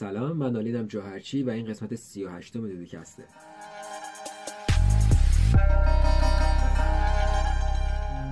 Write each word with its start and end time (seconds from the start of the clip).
سلام 0.00 0.36
من 0.36 0.56
آلینم 0.56 0.86
جوهرچی 0.86 1.42
و 1.42 1.50
این 1.50 1.66
قسمت 1.66 1.94
38 1.94 2.56
م 2.56 2.68
دودکسته 2.68 3.22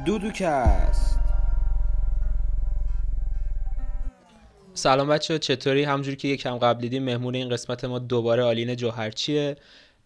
دودوکست. 0.07 1.19
سلام 4.75 5.09
بچه 5.09 5.39
چطوری؟ 5.39 5.85
همجوری 5.85 6.17
که 6.17 6.29
یکم 6.29 6.59
قبل 6.59 6.81
دیدیم 6.81 7.03
مهمون 7.03 7.35
این 7.35 7.48
قسمت 7.48 7.85
ما 7.85 7.98
دوباره 7.98 8.43
آلین 8.43 8.77
جوهرچیه. 8.77 9.57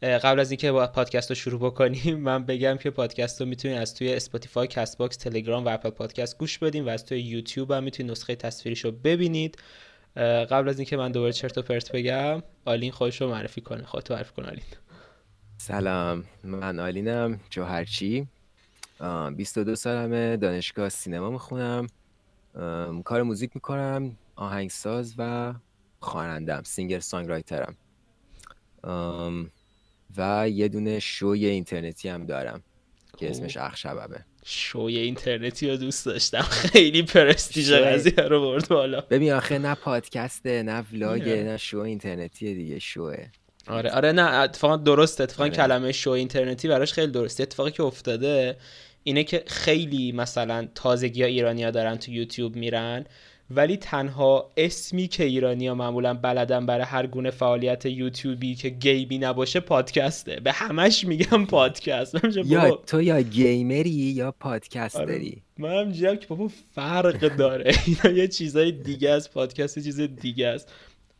قبل 0.03 0.41
از 0.41 0.51
اینکه 0.51 0.73
با 0.73 0.87
پادکست 0.87 1.31
رو 1.31 1.35
شروع 1.35 1.61
بکنیم 1.61 2.21
من 2.21 2.45
بگم 2.45 2.77
که 2.77 2.91
پادکست 2.91 3.41
رو 3.41 3.47
می‌تونید 3.47 3.77
از 3.77 3.95
توی 3.95 4.13
اسپاتیفای 4.13 4.67
کست 4.67 4.99
باکس 4.99 5.17
تلگرام 5.17 5.65
و 5.65 5.69
اپل 5.69 5.91
پادکست 5.91 6.39
گوش 6.39 6.59
بدین 6.59 6.85
و 6.85 6.89
از 6.89 7.07
توی 7.07 7.21
یوتیوب 7.21 7.71
هم 7.71 7.85
می‌تونید 7.85 8.13
نسخه 8.13 8.35
تصویریش 8.35 8.85
رو 8.85 8.93
ببینید. 8.93 9.59
قبل 10.17 10.69
از 10.69 10.79
اینکه 10.79 10.97
من 10.97 11.13
دوباره 11.13 11.33
چرت 11.33 11.59
و 11.59 11.63
پرت 11.63 11.93
بگم 11.93 12.43
آلین 12.65 12.93
خودش 12.93 13.21
رو 13.21 13.29
معرفی 13.29 13.61
کنه. 13.61 13.85
خودت 13.85 14.11
معرفی 14.11 14.33
کن 14.33 14.45
آلین. 14.45 14.65
سلام. 15.59 16.25
من 16.45 16.81
آلینم 16.81 17.41
جوهرچی. 17.51 18.27
22 19.37 19.75
سالمه 19.75 20.37
دانشگاه 20.37 20.89
سینما 20.89 21.31
می‌خونم. 21.31 21.87
کار 23.05 23.23
موزیک 23.23 23.51
می‌کنم 23.55 24.17
آهنگساز 24.37 25.15
و 25.19 25.55
خوانندم 26.01 26.63
singer 26.63 27.01
songwriter 27.01 27.29
م 27.29 27.77
و 30.17 30.49
یه 30.49 30.69
دونه 30.69 30.99
شوی 30.99 31.47
اینترنتی 31.47 32.09
هم 32.09 32.27
دارم 32.27 32.63
که 33.19 33.31
اسمش 33.31 33.57
اخشببه 33.57 34.25
شوی 34.45 34.99
اینترنتی 34.99 35.71
رو 35.71 35.77
دوست 35.77 36.07
داشتم. 36.07 36.43
خیلی 36.73 37.03
پرستیژ 37.03 37.73
قضیه 37.73 38.25
رو 38.25 38.41
برد 38.41 38.69
بالا. 38.69 39.01
ببین 39.01 39.33
آخه 39.33 39.59
نه 39.59 39.75
پادکسته 39.75 40.63
نه 40.63 40.85
ولاگه 40.93 41.43
نه. 41.43 41.57
شو 41.57 41.79
اینترنتی 41.79 42.55
دیگه 42.55 42.79
شوه. 42.79 43.27
آره 43.67 43.91
آره 43.91 44.13
نه 44.13 44.23
اتفاقا 44.23 44.77
درست 44.77 45.21
اتفاقا 45.21 45.45
آره. 45.45 45.57
کلمه 45.57 45.93
شو 45.93 46.11
اینترنتی 46.11 46.69
براش 46.69 46.93
خیلی 46.93 47.13
درسته 47.13 47.43
اتفاقی 47.43 47.71
که 47.71 47.83
افتاده 47.83 48.57
اینه 49.03 49.25
که 49.25 49.45
خیلی 49.47 50.13
مثلا 50.13 50.69
تازگی 50.75 51.23
ها 51.23 51.29
ایرانی 51.29 51.65
ها 51.65 51.71
دارن 51.71 51.97
تو 51.97 52.11
یوتیوب 52.11 52.57
میرن. 52.57 53.05
ولی 53.57 53.77
تنها 53.77 54.53
اسمی 54.57 55.09
که 55.09 55.25
ایرانی 55.25 55.67
ها 55.67 55.75
معمولا 55.75 56.15
بلدن 56.15 56.67
برای 56.67 56.85
هر 56.85 57.07
گونه 57.07 57.31
فعالیت 57.31 57.87
یوتیوبی 57.87 58.55
که 58.55 58.69
گیمی 58.69 59.19
نباشه 59.19 59.61
پادکسته. 59.61 60.41
به 60.41 60.53
همش 60.53 61.05
میگم 61.05 61.47
پادکست. 61.47 62.15
یا 62.45 62.71
تو 62.71 63.03
یا 63.03 63.21
گیمری 63.21 63.91
یا 63.91 64.33
پادکست. 64.33 64.97
داری 64.97 65.43
من 65.59 65.93
هم 65.93 66.17
که 66.17 66.27
بابا 66.27 66.49
فرق 66.71 67.37
داره. 67.37 67.75
اینا 67.87 68.19
یه 68.19 68.29
چیزای 68.29 68.73
دیگه 68.73 69.11
از 69.11 69.31
پادکست 69.31 69.79
چیز 69.79 70.01
دیگه 70.01 70.47
است. 70.47 70.73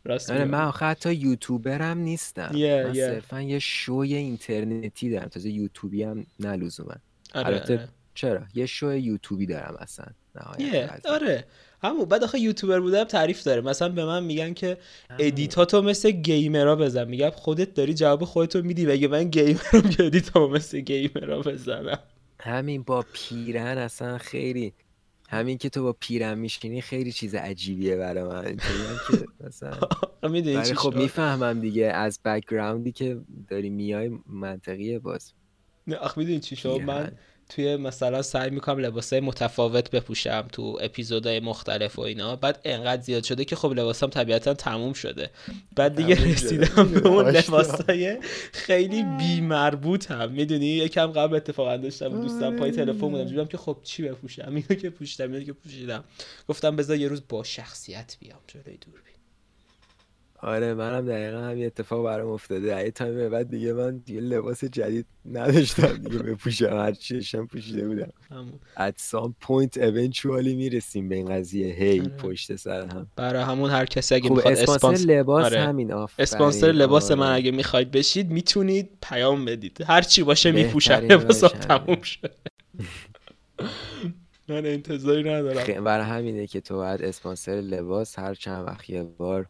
راست 0.05 0.31
آره 0.31 0.45
من 0.45 0.61
آخه 0.61 0.85
حتی 0.85 1.13
یوتیوبرم 1.13 1.97
نیستم. 1.97 2.49
Yeah, 2.51 2.85
من 2.85 2.93
yeah. 2.93 2.97
صرفا 2.97 3.41
یه 3.41 3.59
شوی 3.59 4.13
اینترنتی 4.13 5.09
دارم. 5.09 5.27
تازه 5.27 5.49
یوتیوبی 5.49 6.03
هم 6.03 6.25
نلوزومن 6.39 6.97
آره, 7.35 7.61
آره. 7.61 7.89
چرا؟ 8.13 8.41
یه 8.53 8.65
شو 8.65 8.93
یوتیوبی 8.93 9.45
دارم 9.45 9.77
اصلا. 9.79 10.05
yeah, 10.37 11.09
آره. 11.09 11.45
همون. 11.83 12.05
بعد 12.05 12.23
آخه 12.23 12.39
یوتیوبر 12.39 12.79
بودم 12.79 13.03
تعریف 13.03 13.43
داره. 13.43 13.61
مثلا 13.61 13.89
به 13.89 14.05
من 14.05 14.23
میگن 14.23 14.53
که 14.53 14.77
ادیتاتو 15.19 15.81
مثل 15.81 16.11
گیمرا 16.11 16.75
بزن. 16.75 17.07
میگم 17.07 17.29
خودت 17.29 17.73
داری 17.73 17.93
جواب 17.93 18.23
خودتو 18.23 18.61
میدی. 18.61 18.85
بگه 18.85 19.07
من 19.07 19.23
گیمرم 19.23 19.89
که 19.97 20.05
ادیتاتو 20.05 20.47
مثل 20.47 20.79
گیمرا 20.79 21.41
بزنم؟ 21.41 21.99
همین 22.39 22.83
با 22.83 23.05
پیرن 23.13 23.77
اصلا 23.77 24.17
خیلی 24.17 24.73
همین 25.29 25.57
که 25.57 25.69
تو 25.69 25.83
با 25.83 25.93
پیرن 25.93 26.37
میشینی 26.37 26.81
خیلی 26.81 27.11
چیز 27.11 27.35
عجیبیه 27.35 27.95
برای 27.95 28.23
من. 28.23 28.57
که 29.07 29.25
مثلا 29.47 29.79
خب 30.75 30.95
می‌فهمم 30.95 31.59
دیگه 31.59 31.85
از 31.85 32.19
بکگراندی 32.25 32.91
که 32.91 33.21
داری 33.47 33.69
میای 33.69 34.11
منطقیه 34.27 34.99
باز. 34.99 35.33
نه 35.87 35.95
آخ 35.95 36.17
می‌دونی 36.17 36.39
چی 36.39 36.55
شو 36.55 36.79
من 36.79 37.11
توی 37.55 37.75
مثلا 37.75 38.21
سعی 38.21 38.49
می‌کنم 38.49 38.77
لباسای 38.77 39.19
متفاوت 39.19 39.91
بپوشم 39.91 40.47
تو 40.51 40.77
اپیزودهای 40.81 41.39
مختلف 41.39 41.99
و 41.99 42.01
اینا. 42.01 42.35
بعد 42.35 42.59
انقدر 42.63 43.01
زیاد 43.01 43.23
شده 43.23 43.45
که 43.45 43.55
خب 43.55 43.73
لباسام 43.73 44.09
طبیعتا 44.09 44.53
تموم 44.53 44.93
شده. 44.93 45.29
بعد 45.75 45.95
دیگه 45.95 46.25
رسیدم 46.25 46.91
به 46.93 47.07
اون 47.07 47.29
لباسای 47.29 48.17
خیلی 48.51 49.03
بی 49.03 49.41
مربوط 49.41 50.11
هم. 50.11 50.31
می‌دونی؟ 50.31 50.65
یکم 50.65 51.07
قبل 51.07 51.35
اتفاقا 51.35 51.77
داشتم 51.77 52.21
دوستم 52.21 52.57
پای 52.57 52.71
تلفن 52.71 53.09
بودم. 53.09 53.23
دیدم 53.23 53.45
که 53.45 53.57
خب 53.57 53.77
چی 53.83 54.03
بپوشم؟ 54.03 54.55
اینو 54.55 54.81
که 54.81 54.89
پوشیدم 54.89 55.33
اینو 55.33 55.45
که 55.45 55.53
پوشیدم. 55.53 56.03
گفتم 56.47 56.75
بذار 56.75 56.97
یه 56.97 57.07
روز 57.07 57.21
با 57.29 57.43
شخصیت 57.43 58.17
بیام 58.19 58.39
جلوی 58.47 58.77
دوربین. 58.77 59.13
آره 60.43 60.73
منم 60.73 61.05
دقیقا 61.05 61.37
همین 61.37 61.65
اتفاق 61.65 62.05
برام 62.05 62.29
افتاده. 62.29 62.83
یه 62.83 62.91
تایم 62.91 63.29
بعد 63.29 63.49
دیگه 63.49 63.73
من 63.73 63.97
دیگه 63.97 64.19
لباس 64.19 64.65
جدید 64.65 65.05
نداشتم 65.25 65.97
دیگه 65.97 66.19
بپوشم 66.19 66.65
هر 66.65 66.91
چیشم 66.91 67.45
پوشیده 67.45 67.87
بودم. 67.87 68.13
at 68.77 68.93
some 69.11 69.31
point 69.47 69.77
eventually 69.77 70.55
می‌رسیم 70.55 71.09
به 71.09 71.15
این 71.15 71.25
قضیه. 71.25 71.73
هی 71.73 71.99
آره. 71.99 72.09
پشت 72.09 72.55
سر 72.55 72.85
هم. 72.85 73.07
برای 73.15 73.43
همون 73.43 73.69
هر 73.69 73.85
کسی 73.85 74.15
اگه 74.15 74.29
می‌خواد 74.29 74.57
اسپانسر 74.57 75.05
لباس 75.05 75.45
آره. 75.45 75.61
همین 75.61 75.91
اسپانسر 76.19 76.71
لباس 76.71 77.11
آره. 77.11 77.19
من 77.19 77.35
اگه 77.35 77.51
می‌خواید 77.51 77.91
بشید 77.91 78.31
می‌تونید 78.31 78.89
پیام 79.01 79.45
بدید. 79.45 79.77
هر 79.87 80.01
چی 80.01 80.23
باشه 80.23 80.51
میپوشم 80.51 80.93
لباسم 80.93 81.47
تموم 81.47 82.01
شده. 82.01 82.29
من 84.49 84.65
انتظاری 84.65 85.23
ندارم. 85.23 85.83
برای 85.83 86.05
همینه 86.05 86.47
که 86.47 86.61
تو 86.61 86.75
باید 86.75 87.01
اسپانسر 87.01 87.51
لباس 87.51 88.19
هر 88.19 88.33
چند 88.33 88.67
وقت 88.67 88.89
یه 88.89 89.03
بار 89.03 89.47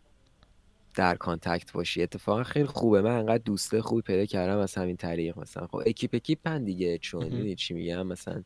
در 0.96 1.16
contact 1.16 1.72
باشی. 1.72 2.04
اتفاقا 2.04 2.44
خیلی 2.44 2.66
خوبه. 2.66 3.02
من 3.02 3.18
انقدر 3.18 3.44
دوسته 3.46 3.82
خوبی 3.82 4.02
پیدا 4.02 4.26
کردم 4.26 4.58
از 4.58 4.76
همین 4.76 4.98
طریق 4.98 5.40
مثلا. 5.40 5.68
خب 5.68 5.82
اکیپ 5.86 6.16
اکیپ 6.16 6.48
دیگه 6.50 6.98
چون 6.98 7.24
می‌دونی 7.24 7.56
چی 7.56 7.74
میگم؟ 7.74 8.08
مثلا 8.08 8.44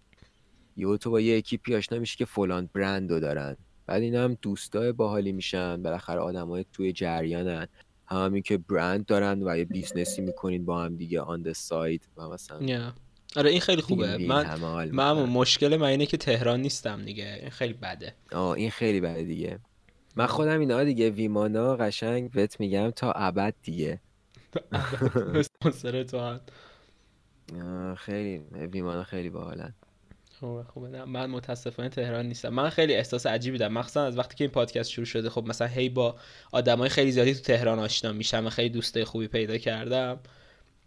یه 0.77 0.97
تو 0.97 1.11
با 1.11 1.21
یه 1.21 1.37
اکیپی 1.37 1.75
آشنا 1.75 1.99
میشی 1.99 2.17
که 2.17 2.25
فلان 2.25 2.69
برندو 2.73 3.19
دارن. 3.19 3.57
بعد 3.85 4.01
اینا 4.01 4.23
هم 4.23 4.37
دوستای 4.41 4.91
باحالی 4.91 5.31
میشن. 5.31 5.83
بالاخره 5.83 6.19
آدمای 6.19 6.65
توی 6.73 6.91
جریانن. 6.91 7.67
همین 8.05 8.41
که 8.41 8.57
برند 8.57 9.05
دارن 9.05 9.43
و 9.43 9.57
یه 9.57 9.65
business 9.65 10.15
ی 10.15 10.21
می‌کنین 10.21 10.65
با 10.65 10.83
هم 10.83 10.95
دیگه 10.95 11.21
on 11.21 11.53
side 11.53 12.07
و 12.17 12.29
مثلا 12.29 12.59
yeah. 12.59 12.93
آره 13.35 13.49
این 13.49 13.59
خیلی 13.59 13.81
خوبه. 13.81 14.17
من 14.17 14.59
من 14.91 15.13
مشکل 15.13 15.77
من 15.77 15.87
اینه 15.87 16.05
که 16.05 16.17
تهران 16.17 16.61
نیستم 16.61 17.05
دیگه. 17.05 17.37
این 17.41 17.49
خیلی 17.49 17.73
بده. 17.73 18.13
آه 18.31 18.49
این 18.49 18.69
خیلی 18.69 18.99
بده 18.99 19.23
دیگه. 19.23 19.59
من 20.17 20.25
خودم 20.25 20.59
اینا 20.59 20.83
دیگه 20.83 21.09
ویمانا 21.09 21.75
قشنگ 21.75 22.31
بهت 22.31 22.59
میگم 22.59 22.91
تا 22.91 23.11
ابد 23.11 23.53
دیگه. 23.63 23.99
تو 26.11 26.37
خیلی. 27.95 28.37
ویمانا 28.71 29.03
خیلی 29.03 29.29
باحالن. 29.29 29.73
خوبه 30.39 30.63
خوبه. 30.63 30.87
نه 30.87 31.05
من 31.05 31.29
متاسفانه 31.29 31.89
تهران 31.89 32.25
نیستم. 32.25 32.49
من 32.49 32.69
خیلی 32.69 32.93
احساس 32.93 33.25
عجیبی 33.25 33.57
دارم. 33.57 33.73
مخصوصا 33.73 34.03
از 34.03 34.17
وقتی 34.17 34.35
که 34.35 34.43
این 34.43 34.51
پادکست 34.51 34.89
شروع 34.89 35.05
شده 35.05 35.29
خب 35.29 35.45
مثلا 35.47 35.67
هی 35.67 35.89
با 35.89 36.15
آدمای 36.51 36.89
خیلی 36.89 37.11
زیادی 37.11 37.33
تو 37.33 37.41
تهران 37.41 37.79
آشنا 37.79 38.11
میشم 38.11 38.45
و 38.45 38.49
خیلی 38.49 38.69
دوستای 38.69 39.03
خوبی 39.03 39.27
پیدا 39.27 39.57
کردم 39.57 40.19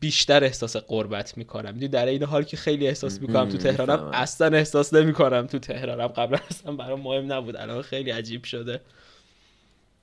بیشتر 0.00 0.44
احساس 0.44 0.76
قربت 0.76 1.38
می‌کنم. 1.38 1.68
می‌دونی 1.74 1.88
در 1.88 2.06
این 2.06 2.22
حال 2.22 2.42
که 2.42 2.56
خیلی 2.56 2.86
احساس 2.86 3.20
می‌کنم 3.20 3.48
تو 3.48 3.58
تهرانم 3.58 4.10
اصلا 4.12 4.56
احساس 4.56 4.94
نمی‌کنم 4.94 5.46
تو 5.46 5.58
تهرانم. 5.58 6.06
قبلا 6.06 6.38
اصلا 6.50 6.72
برام 6.72 7.00
مهم 7.00 7.32
نبود. 7.32 7.56
الان 7.56 7.82
خیلی 7.82 8.10
عجیب 8.10 8.44
شده. 8.44 8.80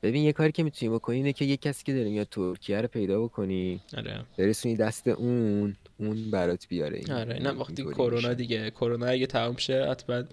ببین 0.08 0.24
یه 0.24 0.34
کاری 0.34 0.52
که 0.52 0.64
می‌تونی 0.64 0.90
بکنی 0.90 1.16
اینه 1.16 1.34
که 1.34 1.46
یه 1.46 1.58
کسی 1.58 1.84
که 1.84 1.94
داره 1.94 2.10
میاد 2.10 2.28
ترکیه 2.32 2.82
رو 2.82 2.88
پیدا 2.88 3.24
بکنی. 3.24 3.82
آره. 3.98 4.24
برسونی 4.38 4.76
دست 4.76 5.08
اون 5.08 5.76
اون 6.00 6.32
برات 6.32 6.68
بیاره. 6.68 6.98
این 6.98 7.12
آره 7.12 7.40
نه 7.40 7.52
وقتی 7.52 7.84
کرونا 7.84 8.34
دیگه 8.34 8.72
کرونا 8.72 9.06
اگه 9.06 9.26
تموم 9.26 9.58
شه 9.58 9.90
حتما 9.92 10.24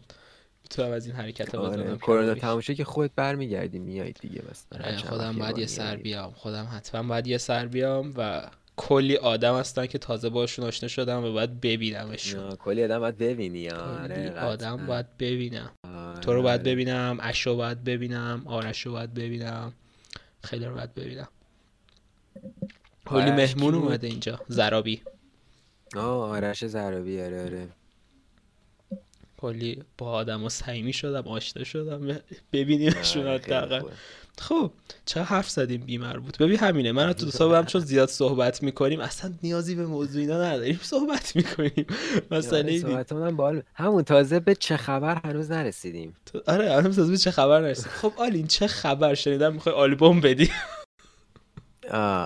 می‌تونم 0.62 0.90
از 0.90 1.06
این 1.06 1.14
حرکت 1.14 1.54
ها 1.54 1.60
آره. 1.60 1.96
کرونا 1.96 2.34
تموم 2.34 2.60
شه 2.60 2.74
که 2.74 2.84
خودت 2.84 3.10
برمیگردی 3.16 3.78
میای 3.78 4.12
دیگه 4.12 4.42
مثلا. 4.50 4.86
آره 4.86 4.96
خودم 4.96 5.38
باید 5.38 5.58
یه 5.58 5.66
سر 5.66 5.96
بیام 5.96 6.32
خودم 6.32 6.68
حتما 6.72 7.08
باید 7.08 7.26
یه 7.26 7.38
سر 7.38 7.66
بیام 7.66 8.12
و 8.16 8.50
کلی 8.76 9.16
آدم 9.16 9.54
هستن 9.58 9.86
که 9.86 9.98
تازه 9.98 10.28
باشون 10.28 10.64
آشنا 10.64 10.88
شدم 10.88 11.24
و 11.24 11.32
باید 11.32 11.60
ببینمشون. 11.60 12.56
کلی 12.56 12.84
آدم 12.84 12.98
باید 13.00 13.18
ببینی. 13.18 13.68
آره 13.70 14.30
آدم 14.40 14.86
باید 14.86 15.16
ببینم. 15.18 15.70
آره. 15.94 16.20
تو 16.20 16.32
رو 16.32 16.42
باید 16.42 16.62
ببینم 16.62 17.18
اشو 17.20 17.56
باید 17.56 17.84
ببینم 17.84 18.42
آرشو 18.46 18.92
باید 18.92 19.14
ببینم 19.14 19.72
خیلی 20.44 20.64
رو 20.64 20.74
باید 20.74 20.94
ببینم. 20.94 21.28
کلی 23.06 23.30
مهمون 23.30 23.74
اومده 23.74 24.06
اینجا 24.06 24.40
زرابی. 24.48 25.02
آه 25.96 26.30
آرش 26.30 26.64
زرابی 26.64 27.22
آره 27.22 27.42
آره. 27.44 27.68
کلی 29.36 29.82
با 29.98 30.06
آدم 30.10 30.44
و 30.44 30.48
صمیمی 30.48 30.92
شدم 30.92 31.28
آشنا 31.28 31.64
شدم. 31.64 32.20
ببینیمشون 32.52 33.26
حداقل. 33.26 33.82
خب 34.38 34.72
چه 35.04 35.22
حرف 35.22 35.50
زدیم 35.50 35.80
بی 35.80 35.98
مربوط 35.98 36.38
ببین 36.38 36.58
همینه 36.58 36.92
من 36.92 37.12
تو 37.12 37.24
دوستا 37.24 37.58
هم 37.58 37.66
چون 37.66 37.80
زیاد 37.80 38.08
صحبت 38.08 38.62
می‌کنیم 38.62 39.00
اصلا 39.00 39.34
نیازی 39.42 39.74
به 39.74 39.86
موضوع 39.86 40.20
اینا 40.20 40.42
نداریم 40.42 40.80
صحبت 40.82 41.36
می‌کنیم. 41.36 41.86
مثلا 42.30 42.78
صحبت 42.78 43.12
بال 43.12 43.62
همون 43.74 44.02
تازه 44.02 44.40
به 44.40 44.54
چه 44.54 44.76
خبر 44.76 45.20
هنوز 45.24 45.50
نرسیدیم. 45.50 46.16
آره 46.46 46.72
هنوز 46.72 46.96
تازه 46.96 47.10
به 47.10 47.18
چه 47.18 47.30
خبر 47.30 47.60
نرسیدیم. 47.60 47.92
خب 47.92 48.12
آلین 48.16 48.46
چه 48.46 48.66
خبر 48.66 49.14
شنیدم؟ 49.14 49.52
می‌خوای 49.52 49.74
آلبوم 49.74 50.20
بدی؟ 50.20 50.50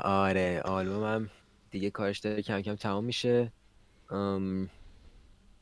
آره 0.05 0.63
آلبومم 0.65 1.31
دیگه 1.71 1.91
کارش 1.91 2.19
داره 2.19 2.43
کم 2.43 2.61
کم 2.61 2.75
تمام 2.75 3.05
میشه. 3.05 3.53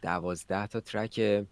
دوازده 0.03 0.67
تا 0.67 0.81
ترک 0.81 1.45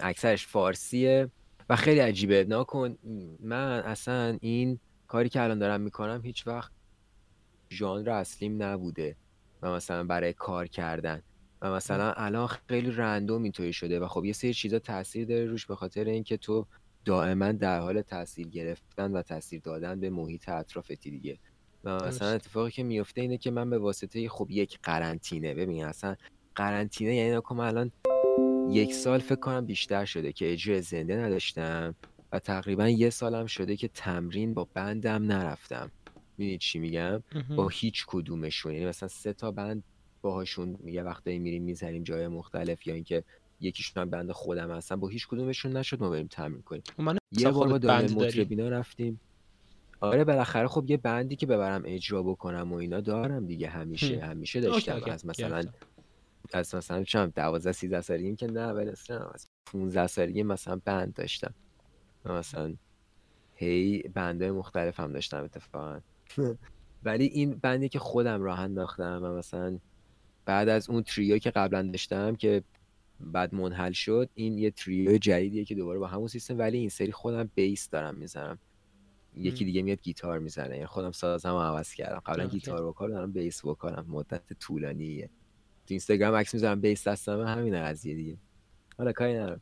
اکثرش 0.00 0.46
فارسیه. 0.46 1.30
و 1.70 1.76
خیلی 1.76 2.00
عجیبه. 2.00 2.46
نکن 2.48 2.96
من 3.40 3.80
اصلا 3.80 4.38
این 4.40 4.78
کاری 5.06 5.28
که 5.28 5.42
الان 5.42 5.58
دارم 5.58 5.80
می‌کنم 5.80 6.20
هیچ 6.24 6.46
وقت 6.46 6.72
ژانر 7.70 8.10
اصلیم 8.10 8.62
نبوده 8.62 9.16
و 9.62 9.72
مثلا 9.72 10.04
برای 10.04 10.32
کار 10.32 10.66
کردن. 10.66 11.22
و 11.62 11.70
مثلا 11.70 12.12
الان 12.12 12.46
خیلی 12.46 12.90
رندوم 12.90 13.42
اینطوری 13.42 13.72
شده 13.72 14.00
و 14.00 14.06
خب 14.06 14.24
یه 14.24 14.32
سری 14.32 14.54
چیزا 14.54 14.78
تاثیر 14.78 15.26
داره 15.26 15.44
روش 15.44 15.66
به 15.66 15.76
خاطر 15.76 16.04
اینکه 16.04 16.36
تو 16.36 16.66
دائما 17.04 17.52
در 17.52 17.80
حال 17.80 18.02
تاثیر 18.02 18.48
گرفتن 18.48 19.12
و 19.12 19.22
تاثیر 19.22 19.60
دادن 19.60 20.00
به 20.00 20.10
محیط 20.10 20.48
اطرافتی 20.48 21.10
دیگه. 21.10 21.38
و 21.84 21.96
مثلا 22.06 22.28
اتفاقی 22.28 22.70
که 22.70 22.82
میفته 22.82 23.20
اینه 23.20 23.36
که 23.36 23.50
من 23.50 23.70
به 23.70 23.78
واسطه 23.78 24.28
خب 24.28 24.46
یک 24.50 24.78
قرنطینه. 24.82 25.54
ببین 25.54 25.84
اصلا 25.84 26.16
قرنطینه 26.54 27.14
یعنی 27.14 27.36
نکن 27.36 27.60
الان 27.60 27.92
یک 28.72 28.94
سال 28.94 29.18
فکر 29.18 29.40
کنم 29.40 29.66
بیشتر 29.66 30.04
شده 30.04 30.32
که 30.32 30.52
اجرای 30.52 30.82
زنده 30.82 31.16
نداشتم 31.16 31.94
و 32.32 32.38
تقریبا 32.38 32.88
یه 32.88 33.10
سالم 33.10 33.46
شده 33.46 33.76
که 33.76 33.88
تمرین 33.88 34.54
با 34.54 34.68
بندم 34.74 35.22
نرفتم. 35.22 35.90
می‌دونی 36.38 36.58
چی 36.58 36.78
میگم؟ 36.78 37.22
با 37.56 37.68
هیچ 37.68 38.04
کدومشون. 38.06 38.72
یعنی 38.72 38.86
مثلا 38.86 39.08
سه 39.08 39.32
تا 39.32 39.50
بند 39.50 39.82
باهاشون 40.22 40.78
یه 40.84 41.02
وقتایی 41.02 41.38
میریم 41.38 41.62
می‌زنیم 41.62 42.02
جای 42.02 42.28
مختلف 42.28 42.86
یا 42.86 42.94
اینکه 42.94 43.24
یکیشون 43.60 44.02
هم 44.02 44.10
بند 44.10 44.32
خودم 44.32 44.70
هستن 44.70 44.96
با 44.96 45.08
هیچ 45.08 45.28
کدومشون 45.28 45.76
نشد 45.76 46.00
ما 46.00 46.10
بریم 46.10 46.26
تمرین 46.26 46.62
کنیم. 46.62 46.82
خب 46.96 47.16
یه 47.32 47.50
بار 47.50 47.68
با 47.68 47.78
دائم 47.78 48.14
مطربینا 48.14 48.68
رفتیم. 48.68 49.20
آره 50.00 50.24
بالاخره 50.24 50.68
خب 50.68 50.84
یه 50.88 50.96
بندی 50.96 51.36
که 51.36 51.46
ببرم 51.46 51.82
اجرا 51.84 52.22
بکنم 52.22 52.72
و 52.72 52.76
اینا 52.76 53.00
دارم 53.00 53.46
دیگه 53.46 53.68
همیشه 53.68 54.20
همیشه 54.20 54.60
داشتم 54.60 55.00
از 55.06 55.26
مثلا 55.26 55.62
از 56.52 56.74
مثلا 56.74 57.04
چم 57.04 57.26
12 57.26 57.72
13 57.72 58.00
سالگی 58.00 58.36
که 58.36 58.46
نه 58.46 58.66
ولی 58.66 58.90
مثلا 58.90 59.30
15 59.66 60.06
سالگی 60.06 60.42
مثلا 60.42 60.80
بند 60.84 61.14
داشتم. 61.14 61.54
مثلا 62.24 62.74
هی 63.54 64.02
بنده 64.02 64.50
مختلف 64.50 65.00
هم 65.00 65.12
داشتم 65.12 65.44
اتفاقا. 65.44 66.00
ولی 67.04 67.24
این 67.24 67.54
بندی 67.54 67.88
که 67.88 67.98
خودم 67.98 68.42
راه 68.42 68.60
انداختم 68.60 69.20
و 69.22 69.28
مثلا 69.38 69.78
بعد 70.44 70.68
از 70.68 70.90
اون 70.90 71.02
trio 71.02 71.38
که 71.38 71.50
قبلا 71.50 71.82
داشتم 71.82 72.36
که 72.36 72.62
بعد 73.20 73.54
منحل 73.54 73.92
شد 73.92 74.30
این 74.34 74.58
یه 74.58 74.70
trio 74.70 75.18
جدیدیه 75.18 75.64
که 75.64 75.74
دوباره 75.74 75.98
با 75.98 76.06
همون 76.06 76.28
سیستم 76.28 76.58
ولی 76.58 76.78
این 76.78 76.88
سری 76.88 77.12
خودم 77.12 77.50
bass 77.54 77.90
دارم 77.90 78.14
می‌زنم. 78.14 78.58
یکی 79.36 79.64
دیگه 79.64 79.82
میاد 79.82 80.02
گیتار 80.02 80.38
می‌زنه. 80.38 80.74
یعنی 80.74 80.86
خودم 80.86 81.12
سازم 81.12 81.54
عوض 81.54 81.94
کردم. 81.94 82.20
قبلا 82.26 82.46
گیتار 82.46 82.84
vocal 82.84 83.10
دارم 83.10 83.32
bass 83.32 83.64
vocal 83.64 83.94
م. 83.94 84.06
مدت 84.08 84.52
طولانیه. 84.52 85.30
تو 85.90 85.94
اینستاگرام 85.94 86.34
عکس 86.34 86.54
می‌ذارم 86.54 86.80
bass 86.80 87.08
دستم 87.08 87.40
همین 87.40 87.82
قضیه 87.82 88.14
دیگه. 88.14 88.36
حالا 88.98 89.12
کاری 89.12 89.34
ندارم. 89.34 89.60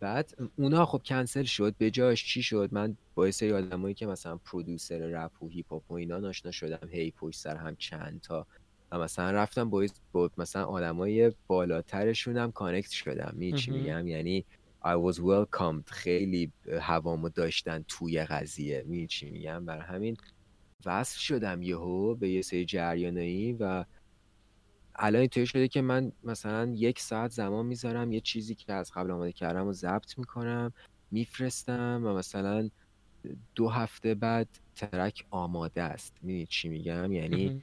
بعد 0.00 0.34
اونا 0.56 0.86
خب 0.86 1.02
کنسل 1.04 1.42
شد 1.42 1.74
به 1.78 1.90
جاش 1.90 2.24
چی 2.24 2.42
شد؟ 2.42 2.68
من 2.72 2.96
با 3.14 3.26
یه 3.26 3.32
سری 3.32 3.52
آدمایی 3.52 3.94
که 3.94 4.06
مثلا 4.06 4.36
producer 4.36 4.98
رپ 4.98 5.42
و 5.42 5.48
هیپ 5.48 5.72
هاپ 5.72 5.90
و 5.90 5.94
اینا 5.94 6.28
آشنا 6.28 6.50
شدم 6.50 6.88
هی 6.88 7.10
پشت 7.10 7.40
سر 7.40 7.56
هم 7.56 7.76
چند 7.76 8.20
تا. 8.20 8.46
و 8.92 8.98
مثلا 8.98 9.30
رفتم 9.30 9.70
با, 9.70 9.86
با 10.12 10.30
مثلا 10.38 10.64
آدمای 10.64 11.32
بالاترشون 11.46 12.36
هم 12.36 12.52
کانکت 12.52 12.90
شدم. 12.90 13.34
می 13.36 13.52
چی 13.52 13.70
میگم؟ 13.70 14.08
یعنی 14.08 14.44
I 14.84 15.12
was 15.12 15.16
welcomed. 15.16 15.90
خیلی 15.90 16.52
هوامو 16.80 17.28
داشتن 17.28 17.84
توی 17.88 18.24
قضیه. 18.24 18.84
می 18.86 19.06
چی 19.06 19.30
میگم؟ 19.30 19.64
بر 19.64 19.78
همین 19.78 20.16
وصل 20.86 21.18
شدم 21.18 21.62
یهو 21.62 22.14
به 22.14 22.28
یه 22.28 22.42
سری 22.42 22.64
جریانایی 22.64 23.52
و 23.52 23.84
الان 25.02 25.20
اینطوری 25.20 25.46
شده 25.46 25.68
که 25.68 25.82
من 25.82 26.12
مثلا 26.24 26.72
یک 26.76 27.00
ساعت 27.00 27.30
زمان 27.30 27.66
می‌ذارم 27.66 28.12
یه 28.12 28.20
چیزی 28.20 28.54
که 28.54 28.72
از 28.72 28.92
قبل 28.94 29.10
آماده 29.10 29.32
کردم 29.32 29.66
و 29.66 29.72
ضبط 29.72 30.18
می‌کنم 30.18 30.72
میفرستم 31.10 32.02
و 32.04 32.14
مثلا 32.14 32.70
دو 33.54 33.68
هفته 33.68 34.14
بعد 34.14 34.48
track 34.76 35.26
آماده 35.30 35.82
است. 35.82 36.16
می‌دونی 36.22 36.46
چی 36.46 36.68
میگم؟ 36.68 37.12
یعنی 37.12 37.62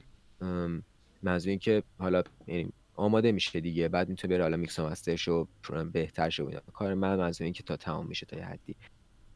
منظور 1.22 1.50
این 1.50 1.58
که 1.58 1.82
حالا 1.98 2.22
یعنی 2.46 2.72
آماده 2.94 3.32
میشه 3.32 3.60
دیگه 3.60 3.88
بعد 3.88 4.08
می‌تونه 4.08 4.34
بره 4.34 4.42
حالا 4.42 4.56
میکس 4.56 4.78
و 4.78 5.44
و 5.70 5.84
بهتر 5.84 6.30
شه 6.30 6.62
کار 6.72 6.94
من 6.94 7.16
منظور 7.16 7.44
این 7.44 7.52
که 7.52 7.62
تا 7.62 7.76
تمام 7.76 8.06
میشه 8.06 8.26
تا 8.26 8.36
یه 8.36 8.44
حدی. 8.44 8.76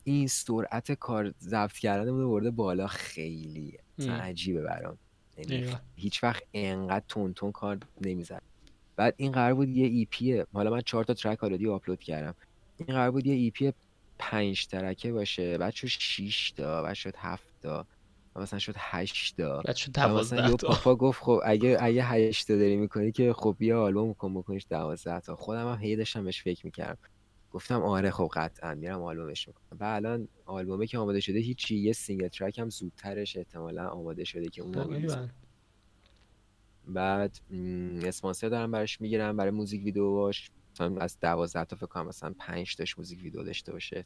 این 0.05 0.27
سرعت 0.27 0.93
کار 0.93 1.35
ضبط 1.41 1.73
کردن 1.73 2.27
برده 2.27 2.51
بالا 2.51 2.87
خیلی 2.87 3.79
عجیبه 3.99 4.63
برام. 4.63 4.99
یعنی 5.37 5.77
هیچ 5.95 6.25
وقت 6.25 6.43
انقدر 6.55 7.05
تند 7.09 7.35
تند 7.35 7.53
کار 7.53 7.79
نمی‌زدم. 8.01 8.43
بعد 8.97 9.15
این 9.17 9.33
قرار 9.33 9.55
بود 9.55 9.69
یه 9.69 9.87
EP 9.87 10.07
ه 10.11 10.47
حالا 10.53 10.71
من 10.71 10.81
چهار 10.81 11.05
تا 11.05 11.15
track 11.15 11.45
already 11.45 11.69
آپلود 11.69 12.01
کردم. 12.01 12.35
این 12.77 12.87
قرار 12.87 13.11
بود 13.11 13.27
یه 13.27 13.35
EP 13.35 13.73
پنج 14.19 14.67
track 14.67 15.05
ه 15.05 15.13
باشه 15.13 15.59
بعد 15.59 15.75
شد 15.75 15.87
6 15.87 16.51
تا 16.51 16.83
بعد 16.83 16.95
شد 16.95 17.15
7 17.17 17.45
تا 17.63 17.87
مثلا 18.37 18.59
شد 18.59 18.75
8 18.77 19.37
تا. 19.37 19.63
بعد 19.63 19.77
شد 19.77 19.93
12 19.93 20.57
تا. 20.57 20.69
پاپا 20.69 20.95
گفت 20.95 21.23
خب 21.23 21.41
اگه 21.45 21.77
اگه 21.81 22.05
8 22.05 22.49
تا 22.49 22.57
داری 22.57 22.77
می‌کنی 22.77 23.13
که 23.13 23.33
خب 23.33 23.57
بیا 23.59 23.83
آلبوم 23.83 24.15
کن 24.15 24.35
بکنیش 24.35 24.67
12 24.71 25.21
تا. 25.21 25.37
خودم 25.37 25.73
هم 25.73 25.79
هی 25.79 25.97
داشتم 25.97 26.25
بهش 26.25 26.43
فکر 26.43 26.67
می‌کردم. 26.67 26.99
گفتم 27.53 27.83
آره 27.83 28.11
خب 28.11 28.31
قطعا 28.35 28.75
میرم 28.75 29.03
آلبومش 29.03 29.49
می‌کنم 29.49 29.79
و 29.81 29.85
الان 29.85 30.29
آلبومه 30.47 30.87
که 30.87 30.99
آماده 30.99 31.21
شده 31.21 31.39
هیچی 31.39 31.77
یه 31.77 31.93
single 31.93 32.29
track 32.29 32.59
هم 32.59 32.71
زودترش 32.71 33.37
احتمالا 33.37 33.89
آماده 33.89 34.25
شده 34.25 34.49
که 34.49 34.63
اون 34.63 34.73
بعد 36.89 37.39
اسپانسر 38.05 38.49
دارم 38.49 38.71
براش 38.71 39.01
می‌گیرم 39.01 39.37
برای 39.37 39.51
موزیک 39.51 39.85
ویدیوهاش 39.85 40.51
از 41.01 41.21
12 41.21 41.65
تا 41.65 41.77
فکر 41.77 41.87
کنم 41.87 42.07
مثلا 42.07 42.35
5 42.39 42.77
تاش 42.77 42.99
موزیک 42.99 43.23
ویدیو 43.23 43.43
داشته 43.43 43.73
باشه. 43.73 44.05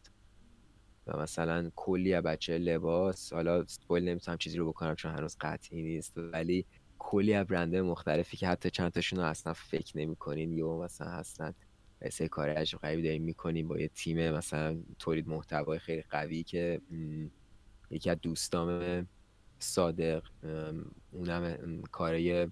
و 1.07 1.19
مثلا 1.19 1.71
کلی 1.77 2.21
بچه 2.21 2.59
لباس. 2.59 3.33
حالا 3.33 3.67
سپویل 3.67 4.09
نمی‌تونم 4.09 4.39
چیزی 4.39 4.59
رو 4.59 4.69
بکنم 4.69 4.95
چون 4.95 5.13
هنوز 5.13 5.37
قطعی 5.41 5.83
نیست. 5.83 6.19
ولی 6.19 6.67
کلی 6.99 7.35
از 7.35 7.47
برنده 7.47 7.83
مختلفی 7.83 8.37
که 8.37 8.49
حتی 8.49 8.71
چند 8.71 8.93
تاشون 8.93 9.19
رو 9.19 9.25
اصلا 9.25 9.53
فکر 9.53 9.99
نمی‌کنین 9.99 10.53
یا 10.53 10.79
مثلا 10.79 11.09
هستن. 11.09 11.55
سه 12.11 12.29
کار 12.29 12.49
عجب 12.49 12.79
غریبی 12.79 13.03
داریم 13.03 13.23
می‌کنیم 13.23 13.69
با 13.69 13.79
یه 13.79 13.89
تیم 13.89 14.31
مثلا 14.31 14.77
تولید 14.99 15.29
محتوای 15.29 15.79
خیلی 15.79 16.03
قوی 16.03 16.43
که 16.43 16.81
یکی 17.91 18.11
از 18.11 18.17
دوستام 18.23 19.07
صادق 19.59 20.23
اونم 21.13 21.83
کارای 21.93 22.49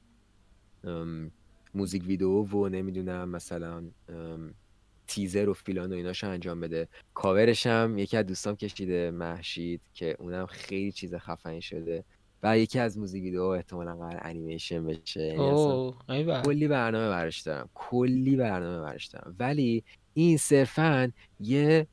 موزیک 1.75 2.05
ویدیو 2.07 2.43
و 2.43 2.69
نمی‌دونم 2.69 3.29
مثلا 3.29 3.85
تیزر 5.07 5.49
و 5.49 5.55
فلان 5.55 5.93
و 5.93 5.97
ایناشو 5.97 6.29
انجام 6.29 6.61
بده. 6.61 6.89
کاورش 7.15 7.67
هم 7.67 7.99
یکی 7.99 8.17
از 8.17 8.27
دوستام 8.27 8.57
کشیده 8.57 9.11
محشید 9.11 9.81
که 9.95 10.17
اونم 10.19 10.47
خیلی 10.47 10.93
چیز 10.93 11.15
خفنی 11.15 11.63
شده. 11.63 12.05
و 12.45 12.59
یکی 12.59 12.79
از 12.79 12.99
موزیک 12.99 13.23
ویدیو 13.23 13.43
احتمالا 13.43 13.97
قرار 13.97 14.21
انیمیشن 14.23 14.87
بشه 14.87 15.37
کلی 16.45 16.69
برنامه 16.69 17.09
براش 17.09 17.41
دارم 17.41 17.69
کلی 17.75 18.37
برنامه 18.37 18.81
براش 18.81 19.07
دارم. 19.07 19.37
ولی 19.39 19.85
این 20.15 20.37
صرفا 20.37 21.13
یه 21.41 21.87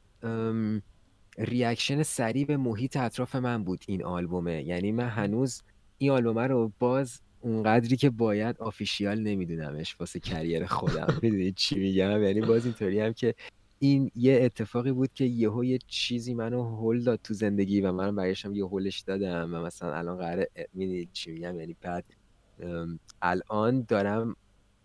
reaction 1.37 2.03
سریع 2.03 2.45
به 2.45 2.57
محیط 2.57 2.97
اطراف 2.97 3.35
من 3.35 3.63
بود 3.63 3.83
این 3.87 4.03
آلبومه. 4.03 4.63
یعنی 4.63 4.91
من 4.91 5.07
هنوز 5.07 5.61
این 5.97 6.11
آلبومه 6.11 6.47
رو 6.47 6.71
باز 6.79 7.21
اونقدری 7.41 7.97
که 7.97 8.09
باید 8.09 8.57
آفیشیال 8.57 9.19
نمیدونمش 9.19 9.95
واسه 9.99 10.19
کریر 10.19 10.65
خودم. 10.65 11.07
می‌دونید 11.21 11.55
چی 11.55 11.79
میگم؟ 11.79 12.23
یعنی 12.23 12.41
باز 12.41 12.65
اینطوری 12.65 12.99
هم 12.99 13.13
که 13.13 13.35
این 13.83 14.11
یه 14.15 14.39
اتفاقی 14.41 14.91
بود 14.91 15.13
که 15.13 15.25
یهو 15.25 15.63
یه 15.63 15.79
چیزی 15.87 16.33
منو 16.33 16.63
هول 16.63 17.03
داد 17.03 17.19
تو 17.23 17.33
زندگی 17.33 17.81
و 17.81 17.91
من 17.91 18.15
برایشم 18.15 18.55
یه 18.55 18.65
هولش 18.65 18.99
دادم 18.99 19.53
و 19.53 19.59
مثلا 19.59 19.93
الان 19.95 20.17
قراره 20.17 20.49
می‌دونید 20.73 21.09
چی 21.13 21.31
میگم؟ 21.31 21.59
یعنی 21.59 21.75
بعد 21.81 22.05
الان 23.21 23.85
دارم 23.87 24.35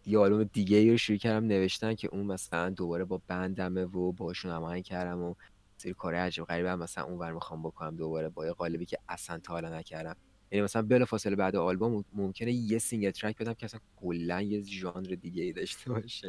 یه 0.06 0.18
آلبوم 0.18 0.44
دیگه 0.44 0.90
رو 0.90 0.96
شروع 0.96 1.18
کردم 1.18 1.46
نوشتن 1.46 1.94
که 1.94 2.08
اون 2.12 2.26
مثلا 2.26 2.70
دوباره 2.70 3.04
با 3.04 3.20
بندمه 3.28 3.84
و 3.84 4.12
باشون 4.12 4.50
هماهنگ 4.50 4.84
کردم 4.84 5.22
و 5.22 5.34
سری 5.76 5.94
کار 5.94 6.14
عجیب 6.14 6.44
غریبه 6.44 6.70
هم 6.70 6.78
مثلا 6.78 7.04
اونور 7.04 7.32
می‌خوام 7.32 7.62
بکنم 7.62 7.96
دوباره 7.96 8.28
با 8.28 8.46
یه 8.46 8.52
قالبی 8.52 8.86
که 8.86 8.98
اصلا 9.08 9.38
تا 9.38 9.52
حالا 9.52 9.78
نکردم. 9.78 10.16
یعنی 10.50 10.64
مثلا 10.64 10.82
بلا 10.82 11.04
فاصله 11.04 11.36
بعد 11.36 11.56
آلبوم 11.56 12.04
ممکنه 12.12 12.52
یه 12.52 12.78
single 12.78 13.10
track 13.10 13.38
بدم 13.38 13.54
که 13.54 13.64
اصلا 13.64 13.80
کلا 13.96 14.42
یه 14.42 14.62
ژانر 14.62 15.08
دیگه 15.08 15.42
ای 15.42 15.52
داشته 15.52 15.90
باشه. 15.92 16.28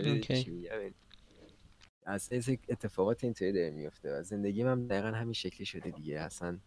اصلا 2.07 2.41
اتفاقات 2.69 3.23
اینطوری 3.23 3.51
داره 3.51 3.71
میفته 3.71 4.19
و 4.19 4.23
زندگی 4.23 4.63
من 4.63 4.87
دقیقا 4.87 5.07
همین 5.07 5.33
شکلی 5.33 5.65
شده 5.65 5.91
دیگه. 5.91 6.19
اصلا 6.19 6.59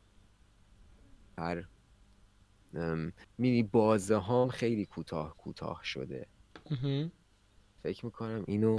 هر 1.38 1.64
می‌بینی 3.38 3.62
بازه 3.62 4.20
هم 4.20 4.48
خیلی 4.48 4.86
کوتاه 4.86 5.36
کوتاه 5.36 5.80
شده. 5.84 6.26
فکر 7.82 8.04
می‌کنم 8.04 8.44
اینو 8.46 8.78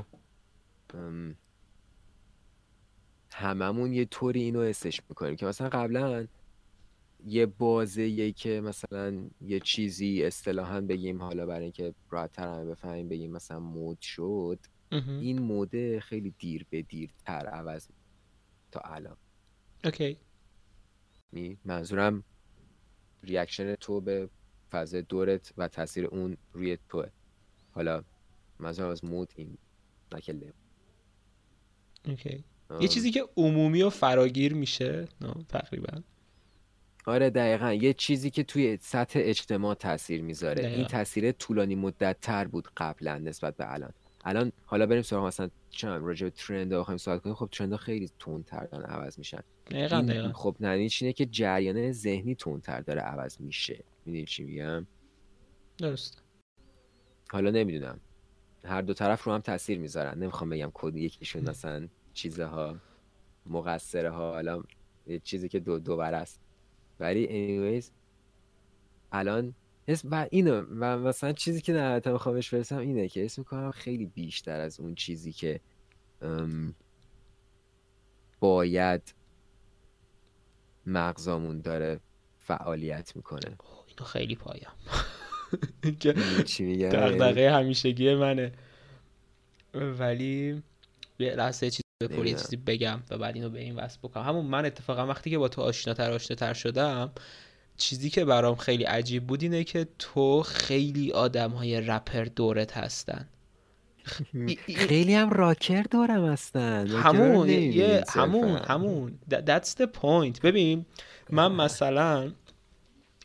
هممون 3.34 3.94
یه 3.94 4.06
طوری 4.06 4.42
اینو 4.42 4.60
حسش 4.60 5.02
می‌کنیم 5.10 5.36
که 5.36 5.46
مثلا 5.46 5.70
قبلا 5.70 6.28
یه 7.26 7.46
بازه 7.46 8.32
که 8.32 8.62
مثلا 8.62 9.30
یه 9.42 9.60
چیزی 9.60 10.24
اصطلاحا 10.24 10.82
بگیم 10.82 11.22
حالا 11.22 11.46
برای 11.46 11.64
اینکه 11.64 11.94
راحت‌تر 12.10 12.48
همه 12.48 12.66
بفهمیم 12.66 13.10
بگیم 13.10 13.32
مثلا 13.32 13.60
mood 13.60 14.02
شد. 14.02 14.60
این 14.92 15.40
mood 15.40 15.88
ه 15.88 16.00
خیلی 16.00 16.34
دیر 16.40 16.66
به 16.70 16.82
دیرتر 16.82 17.46
عوض 17.46 17.88
تا 18.72 18.80
الان. 18.80 19.18
okay. 19.84 20.18
منظورم 21.66 22.24
reaction 23.24 23.76
تو 23.76 24.02
به 24.02 24.30
فضای 24.72 25.02
دورت 25.02 25.54
و 25.58 25.68
تاثیر 25.68 26.06
اون 26.06 26.38
روی 26.54 26.78
توه. 26.90 27.08
حالا 27.72 28.04
منظورم 28.60 28.90
از 28.90 29.06
mood 29.06 29.34
اینه 29.36 29.58
کله 30.12 30.54
okay. 32.06 32.44
یه 32.80 32.88
چیزی 32.88 33.12
که 33.12 33.30
عمومی 33.38 33.82
و 33.82 33.90
فراگیر 33.90 34.54
میشه 34.54 35.08
تقریبا. 35.50 36.02
آره 37.06 37.30
دقیقا. 37.30 37.74
یه 37.74 37.94
چیزی 37.94 38.30
که 38.30 38.44
توی 38.44 38.78
سطح 38.82 39.20
اجتماع 39.24 39.76
تاثیر 39.76 40.22
می‌ذاره. 40.22 40.68
این 40.68 40.88
تاثیر 40.88 41.32
طولانی 41.32 41.76
مدت 41.76 42.22
تر 42.22 42.48
بود 42.48 42.68
قبلا 42.78 43.18
نسبت 43.18 43.58
به 43.58 43.74
الان. 43.74 43.94
الان 44.24 44.52
حالا 44.66 44.86
بریم 44.86 45.02
سراغ 45.02 45.26
مثلا 45.26 45.50
چند 45.70 46.04
راجع 46.04 46.26
به 46.26 46.30
ترند 46.30 46.74
بخوایم 46.74 46.98
صحبت 46.98 47.22
کنیم. 47.22 47.36
خب 47.36 47.50
ترند 47.52 47.76
خیلی 47.76 48.10
تر 48.46 48.66
دارن 48.66 48.86
عوض 48.86 49.18
میشن. 49.18 49.42
دقیقا 49.66 50.02
دقیقا. 50.02 50.32
خب 50.34 50.56
نتیجه 50.60 51.06
اینه 51.06 51.14
که 51.14 51.26
جریان 51.26 51.92
ذهنی 51.92 52.36
تر 52.36 52.82
داره 52.82 53.02
عوض 53.02 53.42
میشه. 53.42 53.84
می‌دونی 54.06 54.26
چی 54.26 54.44
میگم؟ 54.44 54.88
درست. 55.78 56.24
حالا 57.30 57.52
نمی‌دونم. 57.52 58.00
هر 58.64 58.82
دو 58.82 58.94
طرف 58.94 59.24
رو 59.24 59.34
هم 59.34 59.40
تاثیر 59.40 59.80
می‌ذارن. 59.80 60.20
نمی‌خوام 60.20 60.50
بگم 60.50 60.72
کد 60.74 60.96
یکیشون 60.96 61.50
مثلا 61.50 61.88
چیزها 62.14 62.76
مقصره 63.46 64.10
ها 64.10 64.32
حالا 64.32 64.64
چیزی 65.24 65.50
که 65.50 65.60
دو 65.60 65.80
دوباره 65.80 66.18
است. 66.18 66.42
ولی 67.00 67.28
anyways 67.28 67.86
الان 69.12 69.56
اسم 69.92 70.08
و 70.12 70.28
اینو 70.32 70.62
و 70.62 70.98
مثلا 70.98 71.34
چیزی 71.34 71.62
که 71.62 71.74
نهایتا 71.74 72.12
می‌خوام 72.12 72.36
بهش 72.36 72.54
برسم 72.54 72.78
اینه 72.78 73.08
که 73.08 73.26
اسم 73.26 73.42
می‌کنم 73.42 73.72
خیلی 73.72 74.06
بیشتر 74.06 74.60
از 74.60 74.80
اون 74.80 74.96
چیزی 74.96 75.32
که 75.32 75.60
باید 78.40 79.14
مغزامون 80.86 81.62
داره 81.62 82.00
فعالیت 82.40 83.16
می‌کنه. 83.16 83.58
اینو 83.88 84.06
خیلی 84.06 84.36
پایم. 84.36 84.72
چی 86.46 86.64
میگم؟ 86.64 86.90
دقدقه 86.90 87.52
همیشگی 87.52 88.16
منه. 88.16 88.52
ولی 89.74 90.64
یه 91.20 91.36
لحظه 91.36 91.70
چیزی 91.70 91.82
به 92.00 92.34
چیزی 92.34 92.58
بگم 92.58 93.04
و 93.10 93.18
بعد 93.18 93.36
اینو 93.36 93.50
به 93.50 93.60
این 93.60 93.76
وصل 93.76 94.00
بکنم. 94.04 94.24
همون 94.24 94.46
من 94.46 94.66
اتفاقا 94.66 95.08
وقتی 95.08 95.30
که 95.30 95.38
با 95.38 95.48
تو 95.48 95.62
آشناتر 95.62 96.12
آشناتر 96.12 96.54
شدم 96.54 97.12
چیزی 97.82 98.10
که 98.10 98.26
برام 98.26 98.56
خیلی 98.56 98.84
عجیب 98.84 99.28
بود 99.28 99.44
اینه 99.44 99.64
که 99.64 99.88
تو 100.00 100.42
خیلی 100.44 101.12
آدم 101.12 101.52
های 101.52 101.82
رپر 101.82 102.24
دورت 102.24 102.78
هستن. 102.78 103.28
خیلی 104.76 105.16
هم 105.16 105.30
راکر 105.30 105.84
دارم 105.84 106.26
هستن. 106.26 106.88
همون 106.88 107.50
یه 107.50 108.04
همون 108.10 108.58
همون. 108.58 109.20
That's 109.32 109.76
the 109.78 109.88
point. 110.02 110.42
ببین 110.44 110.86
من 111.30 111.52
مثلا 111.52 112.32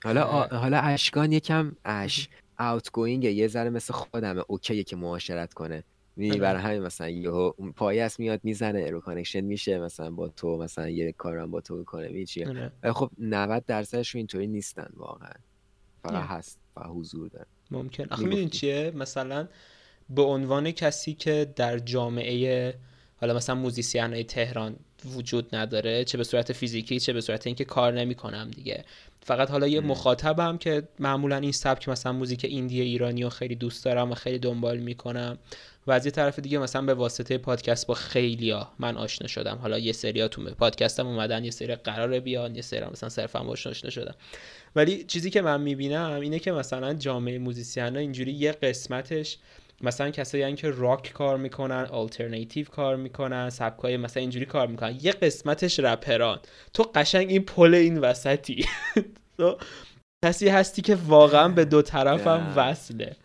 حالا 0.05 0.25
حالا 0.43 0.79
اشکان 0.79 1.33
یکم 1.33 1.77
اش 1.85 2.29
اوت 2.59 2.91
گوینگ 2.93 3.25
یه 3.25 3.49
ذره 3.49 3.71
مثل 3.71 3.93
خودمه 3.93 4.43
اوکیه 4.49 4.85
که 4.85 4.97
معاشرت 4.97 5.55
کنه. 5.55 5.85
می. 6.17 6.31
برای 6.31 6.63
همین 6.63 6.83
مثلا 6.83 7.09
یهو 7.09 7.51
پایس 7.51 8.19
میاد 8.19 8.41
می‌زنه 8.43 8.91
رو 8.91 9.01
کانکشن 9.01 9.41
میشه 9.41 9.79
مثلا 9.79 10.11
با 10.11 10.29
تو 10.29 10.57
مثلا 10.57 10.89
یه 10.89 11.13
کارم 11.13 11.51
با 11.51 11.61
تو 11.61 11.85
کنه 11.85 12.09
می 12.09 12.27
چی 12.27 12.45
آره. 12.45 12.73
خب 12.93 13.11
90 13.19 13.65
درصدش 13.67 14.17
اینطوری 14.17 14.47
نیستن 14.47 14.89
واقعا. 14.97 15.33
فقط 16.03 16.25
هست 16.27 16.59
و 16.77 16.83
حضور 16.83 17.29
دارن. 17.29 17.47
ممکن. 17.71 18.07
آخه 18.11 18.25
می‌دونی 18.25 18.49
چیه؟ 18.49 18.93
مثلا 18.95 19.49
به 20.11 20.23
عنوان 20.23 20.71
کسی 20.71 21.15
که 21.15 21.53
در 21.57 21.79
جامعه 21.79 22.75
حالا 23.21 23.35
مثلا 23.35 23.55
موزیسین 23.55 24.13
های 24.13 24.25
تهران 24.25 24.77
وجود 25.05 25.57
نداره 25.57 26.05
چه 26.05 26.19
به 26.19 26.25
صورت 26.25 26.53
فیزیکی 26.53 27.01
چه 27.01 27.13
به 27.13 27.21
صورت 27.21 27.47
اینکه 27.47 27.65
کار 27.65 27.93
نمی‌کنم 27.93 28.51
دیگه. 28.51 28.85
فقط 29.23 29.51
حالا 29.51 29.67
یه 29.67 29.81
مخاطبم 29.81 30.59
که 30.59 30.83
معمولا 30.99 31.37
این 31.37 31.53
سبک 31.53 31.89
مثلا 31.89 32.13
موزیک 32.13 32.45
indie 32.45 32.81
ایرانی 32.81 33.23
رو 33.23 33.29
خیلی 33.29 33.55
دوست 33.55 33.85
دارم 33.85 34.11
و 34.11 34.15
خیلی 34.15 34.39
دنبال 34.39 34.79
می‌کنم. 34.79 35.39
و 35.87 35.93
از 35.93 36.07
یه 36.07 36.13
طرف 36.13 36.39
دیگه 36.39 36.59
مثلا 36.59 36.83
به 36.83 36.95
واسطه 36.95 37.39
پادکست 37.39 37.87
با 37.87 37.95
خیلیا 37.95 38.69
من 38.79 38.97
آشنا 38.97 39.27
شدم. 39.27 39.57
حالا 39.57 39.79
یه 39.79 39.93
سریاتون 39.93 40.45
به 40.45 40.51
پادکستم 40.51 41.07
اومدن 41.07 41.45
یه 41.45 41.51
سری 41.51 41.75
قرار 41.75 42.21
بیان 42.21 42.55
یه 42.55 42.63
سری 42.63 42.85
مثلا 42.93 43.09
صرفا 43.09 43.43
باش 43.45 43.67
آشنا 43.67 43.91
شدم. 43.91 44.15
ولی 44.77 45.05
چیزی 45.05 45.31
که 45.31 45.43
من 45.43 45.61
می‌بینم 45.61 46.21
اینه 46.21 46.39
که 46.39 46.53
مثلا 46.53 46.95
جامعه 46.95 47.39
موزیسین 47.39 47.95
ها 47.95 47.99
اینجوری 47.99 48.33
یه 48.33 48.53
قسمتش 48.53 49.39
مثلا 49.81 50.11
کسایی 50.11 50.55
که 50.55 50.71
راک 50.71 51.13
کار 51.13 51.37
می‌کنن 51.37 51.87
آلترناتیو 51.91 52.67
کار 52.67 52.97
می‌کنن 52.97 53.51
سبکای 53.51 53.97
مثلا 53.97 54.21
اینجوری 54.21 54.47
کار 54.47 54.67
می‌کنن. 54.67 54.99
یه 55.03 55.13
قسمتش 55.13 55.81
رپران. 55.81 56.41
تو 56.75 56.83
قشنگ 56.83 57.31
این 57.31 57.43
پل 57.43 57.75
این 57.75 57.99
وسطی. 57.99 58.67
تو 59.39 59.57
کسی 60.25 60.49
هستی 60.49 60.83
که 60.83 60.95
واقعا 60.95 61.49
به 61.49 61.65
دو 61.65 61.83
طرفم 61.83 62.53
وصله. 62.57 63.17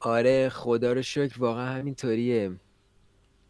آره 0.00 0.48
خدا 0.48 0.92
رو 0.92 1.02
شکر 1.02 1.38
واقعا 1.38 1.66
همینطوریه. 1.66 2.50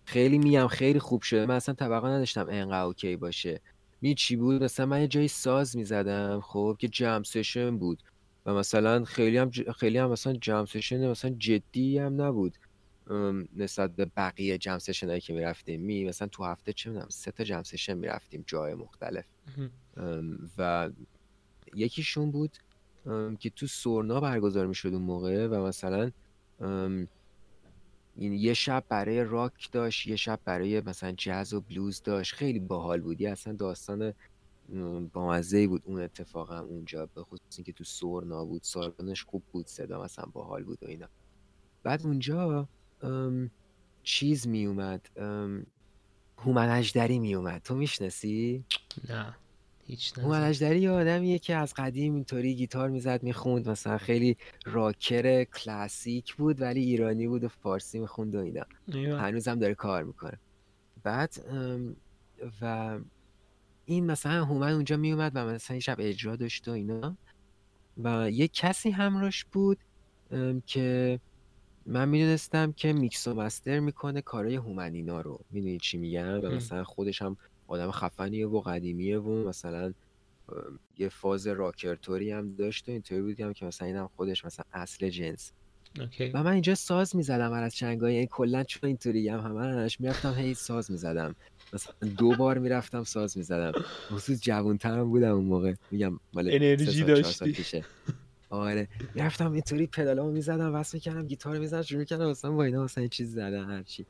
خیلی 0.04 0.38
میگم 0.38 0.66
خیلی 0.66 0.98
خوب 0.98 1.22
شده. 1.22 1.46
من 1.46 1.54
اصلا 1.54 1.74
توقع 1.74 2.08
نداشتم 2.08 2.46
انقدر 2.50 2.82
اوکی 2.82 3.16
باشه. 3.16 3.60
می 4.00 4.14
چی 4.14 4.36
بود؟ 4.36 4.62
مثلا 4.62 4.86
من 4.86 5.00
یه 5.00 5.08
جایی 5.08 5.28
ساز 5.28 5.76
می‌زدم 5.76 6.40
خب 6.40 6.76
که 6.78 6.88
jam 6.88 7.22
session 7.22 7.78
بود. 7.78 8.02
و 8.46 8.54
مثلا 8.54 9.04
خیلی 9.04 9.36
هم 9.38 9.50
خیلی 9.50 9.98
هم 9.98 10.10
مثلا 10.10 10.32
جم 10.32 10.64
سشن 10.64 11.10
مثلا 11.10 11.30
جدی 11.30 11.98
هم 11.98 12.22
نبود. 12.22 12.58
نسبت 13.56 13.96
به 13.96 14.04
بقیه 14.16 14.58
جم 14.58 14.78
سشن 14.78 15.08
هایی 15.08 15.20
که 15.20 15.32
می‌رفتیم. 15.32 15.80
می 15.80 16.04
مثلا 16.04 16.28
تو 16.28 16.44
هفته 16.44 16.72
چه 16.72 16.90
می‌دونم 16.90 17.08
سه 17.08 17.30
تا 17.30 17.44
جم 17.44 17.62
سشن 17.62 17.94
می‌رفتیم 17.94 18.44
جای 18.46 18.74
مختلف. 18.74 19.24
و 20.58 20.90
یکیشون 21.74 22.30
بود 22.30 22.56
که 23.40 23.50
تو 23.50 23.66
سورنا 23.66 24.20
برگزار 24.20 24.66
می‌شد 24.66 24.88
اون 24.88 25.02
موقع 25.02 25.46
و 25.46 25.66
مثلا 25.66 26.10
این 28.16 28.32
یه 28.32 28.54
شب 28.54 28.84
برای 28.88 29.24
راک 29.24 29.72
داشت 29.72 30.06
یه 30.06 30.16
شب 30.16 30.40
برای 30.44 30.80
مثلا 30.80 31.12
جاز 31.12 31.54
و 31.54 31.60
بلوز 31.60 32.02
داشت. 32.02 32.34
خیلی 32.34 32.58
باحال 32.58 33.00
بود. 33.00 33.20
یه 33.20 33.30
اصلا 33.30 33.52
داستان 33.52 34.14
بامزه 35.12 35.68
بود 35.68 35.82
اون 35.84 36.00
اتفاقا 36.00 36.58
اونجا 36.58 37.06
به 37.06 37.22
خصوص 37.22 37.56
اینکه 37.56 37.72
تو 37.72 37.84
سورنا 37.84 38.44
بود 38.44 38.62
سالنش 38.62 39.24
خوب 39.24 39.42
بود 39.52 39.66
صدا 39.66 40.02
مثلا 40.02 40.24
باحال 40.32 40.64
بود 40.64 40.78
و 40.82 40.86
اینا. 40.86 41.08
بعد 41.82 42.02
اونجا 42.06 42.68
چیز 44.02 44.48
می 44.48 44.66
اومد 44.66 45.10
هومن 46.38 46.68
اجدری 46.68 47.18
می 47.18 47.34
اومد 47.34 47.62
تو 47.62 47.74
می‌شناسی؟ 47.74 48.64
نه 49.08 49.36
هیچ 49.86 50.18
هومن 50.18 50.54
یه 50.60 50.90
آدمیه 50.90 51.38
که 51.38 51.56
از 51.56 51.74
قدیم 51.74 52.14
اینطوری 52.14 52.54
گیتار 52.54 52.88
می‌زد 52.88 53.22
می‌خوند 53.22 53.68
مثلا 53.68 53.98
خیلی 53.98 54.36
راکر 54.64 55.44
کلاسیک 55.44 56.34
بود 56.34 56.60
ولی 56.60 56.80
ایرانی 56.80 57.28
بود 57.28 57.44
و 57.44 57.48
فارسی 57.48 57.98
می‌خوند 57.98 58.34
و 58.34 58.38
اینا. 58.38 58.64
هنوزم 59.18 59.58
داره 59.58 59.74
کار 59.74 60.02
می‌کنه. 60.04 60.40
بعد 61.02 61.34
و 62.60 62.98
این 63.90 64.06
مثلا 64.06 64.44
هومن 64.44 64.72
اونجا 64.72 64.96
میومد 64.96 65.32
و 65.34 65.46
مثلا 65.46 65.74
این 65.74 65.80
شب 65.80 65.96
اجرا 65.98 66.36
داشت 66.36 66.68
و 66.68 66.70
اینا. 66.70 67.16
و 67.96 68.30
یه 68.30 68.48
کسی 68.48 68.90
همراش 68.90 69.44
بود 69.44 69.78
که 70.66 71.20
من 71.86 72.08
می‌دونستم 72.08 72.72
که 72.72 72.92
میکس 72.92 73.28
و 73.28 73.34
مستر 73.34 73.80
می‌کنه 73.80 74.20
کارای 74.22 74.54
هومنینا 74.54 75.20
رو. 75.20 75.40
می‌دونی 75.50 75.78
چی 75.78 75.98
میگم؟ 75.98 76.40
و 76.42 76.50
مثلا 76.50 76.84
خودش 76.84 77.22
هم 77.22 77.36
آدم 77.66 77.90
خفنیه 77.90 78.46
و 78.46 78.60
قدیمیه 78.60 79.18
و 79.18 79.48
مثلا 79.48 79.92
یه 80.98 81.08
فاز 81.08 81.46
راکرتوری 81.46 82.30
هم 82.30 82.54
داشت 82.54 82.88
و 82.88 82.92
اینطوری 82.92 83.22
بود 83.22 83.52
که 83.52 83.66
مثلا 83.66 83.88
اینم 83.88 84.10
خودش 84.16 84.44
مثلا 84.44 84.64
اصل 84.72 85.08
جنس. 85.08 85.52
و 86.34 86.42
من 86.42 86.52
اینجا 86.52 86.74
ساز 86.74 87.16
می‌زدم 87.16 87.52
از 87.52 87.74
چنگای 87.74 88.14
یعنی 88.14 88.28
کلا 88.30 88.64
چون 88.64 88.88
اینطوری 88.88 89.28
هم 89.28 89.40
همش 89.40 90.00
می‌رفتم 90.00 90.34
هی 90.34 90.54
ساز 90.54 90.90
می‌زدم. 90.90 91.34
مثلا 91.72 91.94
دو 92.18 92.36
بار 92.36 92.58
می‌رفتم 92.58 93.04
ساز 93.04 93.38
می‌زدم. 93.38 93.72
خصوص 94.10 94.40
جوانترم 94.40 95.08
بودم 95.10 95.34
اون 95.34 95.44
موقع. 95.44 95.74
میگم 95.90 96.20
مال 96.32 96.48
انرژی 96.50 97.04
داشتی. 97.04 97.84
آره. 98.50 98.88
می‌رفتم 99.14 99.52
اینطوری 99.52 99.86
پدالامو 99.86 100.32
می‌زدم 100.32 100.72
واسه 100.72 100.96
می‌کردم 100.96 101.26
گیتار 101.26 101.58
می‌زدم 101.58 101.82
شروع 101.82 102.04
کردم 102.04 102.30
مثلا 102.30 102.50
با 102.50 102.64
اینا 102.64 102.84
مثلا 102.84 103.06
چیز 103.06 103.32
زدن 103.32 103.64
هرچی 103.64 104.06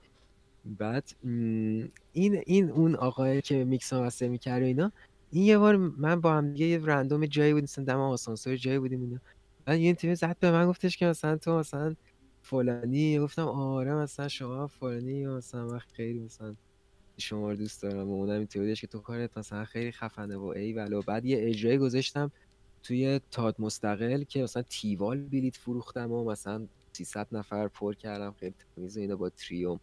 بعد 0.64 1.04
این 2.12 2.42
این 2.46 2.70
اون 2.70 2.94
آقای 2.94 3.42
که 3.42 3.64
میکس 3.64 3.92
مستر 3.92 4.28
می‌کرد 4.28 4.62
و 4.62 4.64
اینا 4.64 4.92
این 5.30 5.44
یه 5.44 5.58
بار 5.58 5.76
من 5.76 6.20
با 6.20 6.32
هم 6.32 6.56
یه 6.56 6.80
رندوم 6.84 7.26
جایی 7.26 7.52
بودیم 7.52 7.64
مثلا 7.64 7.84
دم 7.84 8.00
آسانسور 8.00 8.56
جایی 8.56 8.78
بودیم 8.78 9.00
اینا. 9.00 9.18
بعد 9.64 9.80
یه 9.80 9.94
تیم 9.94 10.14
زد 10.14 10.36
به 10.40 10.50
من 10.50 10.68
گفتش 10.68 10.96
که 10.96 11.06
مثلا 11.06 11.36
تو 11.36 11.58
مثلا 11.58 11.94
فلانی 12.42 13.18
گفتم 13.18 13.48
آره 13.48 13.94
مثلا 13.94 14.28
شما 14.28 14.66
فلانی 14.66 15.26
مثلا 15.26 15.68
وقت 15.68 15.92
خیلی 15.92 16.18
مثلا 16.18 16.54
شما 17.20 17.50
رو 17.50 17.56
دوست 17.56 17.82
دارم 17.82 18.10
و 18.10 18.12
اونم 18.12 18.38
اینطوری 18.38 18.74
که 18.74 18.86
تو 18.86 18.98
کارت 18.98 19.38
مثلا 19.38 19.64
خیلی 19.64 19.92
خفنه 19.92 20.36
و 20.36 20.44
ای 20.44 20.72
و 20.72 21.02
بعد 21.02 21.24
یه 21.24 21.38
اجرایی 21.40 21.78
گذاشتم 21.78 22.32
توی 22.82 23.20
تاد 23.30 23.56
مستقل 23.58 24.22
که 24.22 24.42
مثلا 24.42 24.62
تیوال 24.62 25.22
بلیت 25.22 25.56
فروختم 25.56 26.12
و 26.12 26.24
مثلا 26.24 26.66
300 26.92 27.26
نفر 27.32 27.68
پر 27.68 27.94
کردم 27.94 28.34
خیلی 28.40 28.54
تمیز 28.76 28.96
اینا 28.96 29.16
با 29.16 29.30
تریوم. 29.30 29.80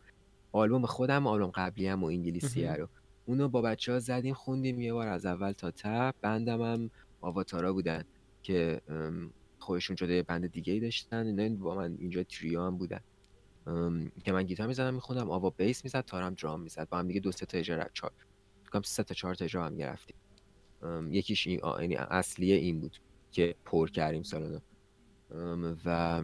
آلبوم 0.51 0.85
خودم 0.85 1.27
آلبوم 1.27 1.51
قبلی 1.55 1.87
هم 1.87 2.03
و 2.03 2.07
انگلیسی 2.07 2.65
رو. 2.65 2.87
اونو 3.25 3.49
با 3.49 3.61
بچه 3.61 3.91
ها 3.91 3.99
زدیم 3.99 4.33
خوندیم 4.33 4.81
یه 4.81 4.93
بار 4.93 5.07
از 5.07 5.25
اول 5.25 5.51
تا 5.51 5.71
ته 5.71 6.13
بندم 6.21 6.61
هم 6.61 6.89
آواتارا 7.21 7.73
بودن 7.73 8.03
که 8.43 8.81
خودشون 9.59 9.95
شده 9.95 10.23
بند 10.23 10.51
دیگه 10.51 10.73
ای 10.73 10.79
داشتن. 10.79 11.25
اینا 11.27 11.55
با 11.55 11.75
من 11.75 11.97
اینجا 11.99 12.23
تریو 12.23 12.61
هم 12.61 12.77
بودن. 12.77 12.99
که 14.23 14.31
من 14.31 14.43
گیتار 14.43 14.67
می‌زدم 14.67 14.93
میخوندم 14.93 15.31
آوا 15.31 15.49
بیس 15.49 15.83
می‌زد 15.83 16.05
تارم 16.05 16.33
درام 16.33 16.61
می‌زد. 16.61 16.89
با 16.89 16.97
هم 16.97 17.07
دیگه 17.07 17.19
دو 17.19 17.31
سه 17.31 17.45
تا 17.45 17.57
اجرا 17.57 17.85
چهار 17.93 18.11
فکر 18.63 18.81
سه 18.81 19.03
تا 19.03 19.13
چهار 19.13 19.35
تا 19.35 19.45
اجرا 19.45 19.65
هم 19.65 19.77
گرفتیم 19.77 20.15
یکیش 21.09 21.47
این 21.47 21.59
یعنی 21.79 21.95
اصلیه 21.95 22.55
این 22.55 22.79
بود 22.79 22.97
که 23.31 23.55
پر 23.65 23.89
کردیم 23.89 24.23
سالانو 24.23 24.59
و 25.85 26.23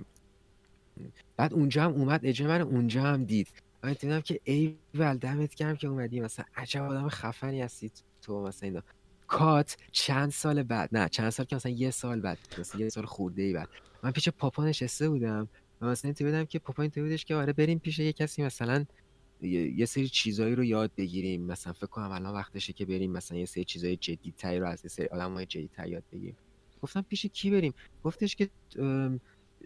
بعد 1.37 1.53
اونجا 1.53 1.83
هم 1.83 1.91
اومد 1.91 2.19
اجرا 2.23 2.47
من 2.47 2.61
اونجا 2.61 3.01
هم 3.01 3.23
دید. 3.23 3.47
من 3.83 3.93
دیدم 3.93 4.21
که 4.21 4.39
ای 4.43 4.77
ول 4.93 5.17
دمت 5.17 5.55
گرم 5.55 5.75
که 5.75 5.87
اومدی. 5.87 6.19
مثلا 6.19 6.45
عجب 6.55 6.81
آدم 6.83 7.09
خفنی 7.09 7.61
هستی 7.61 7.91
تو 8.21 8.43
مثلا 8.43 8.69
اینا. 8.69 8.83
cut 9.27 9.77
چند 9.91 10.31
سال 10.31 10.63
بعد؟ 10.63 10.89
نه 10.91 11.09
چند 11.09 11.29
سال 11.29 11.45
که 11.45 11.55
مثلا 11.55 11.71
یه 11.71 11.91
سال 11.91 12.21
بعد 12.21 12.37
مثلا 12.59 12.81
یه 12.81 12.89
سال 12.89 13.05
خورده 13.05 13.41
ای 13.41 13.53
بعد. 13.53 13.69
من 14.03 14.11
پیش 14.11 14.29
پاپا 14.29 14.65
نشسته 14.65 15.09
بودم. 15.09 15.49
و 15.81 15.85
مثلا 15.85 16.09
اینطوری 16.09 16.31
بودم 16.31 16.45
که 16.45 16.59
پاپا 16.59 16.81
اینطوری 16.81 17.07
بودش 17.07 17.25
که 17.25 17.35
آره 17.35 17.53
بریم 17.53 17.79
پیش 17.79 17.99
یه 17.99 18.13
کسی 18.13 18.43
مثلا 18.43 18.85
یه 19.41 19.85
سری 19.85 20.09
چیزایی 20.09 20.55
رو 20.55 20.63
یاد 20.63 20.91
بگیریم. 20.97 21.41
مثلا 21.41 21.73
فکر 21.73 21.87
کنم 21.87 22.11
الان 22.11 22.33
وقتشه 22.33 22.73
که 22.73 22.85
بریم 22.85 23.11
مثلا 23.11 23.37
یه 23.37 23.45
سری 23.45 23.63
چیزای 23.63 23.97
جدیدتری 23.97 24.59
رو 24.59 24.67
از 24.67 24.85
یه 24.85 24.89
سری 24.89 25.05
آدمای 25.05 25.45
جدیدتر 25.45 25.87
یاد 25.87 26.03
بگیریم. 26.11 26.37
گفتم 26.81 27.01
پیش 27.01 27.25
کی 27.25 27.51
بریم؟ 27.51 27.73
گفتش 28.03 28.35
که 28.35 28.49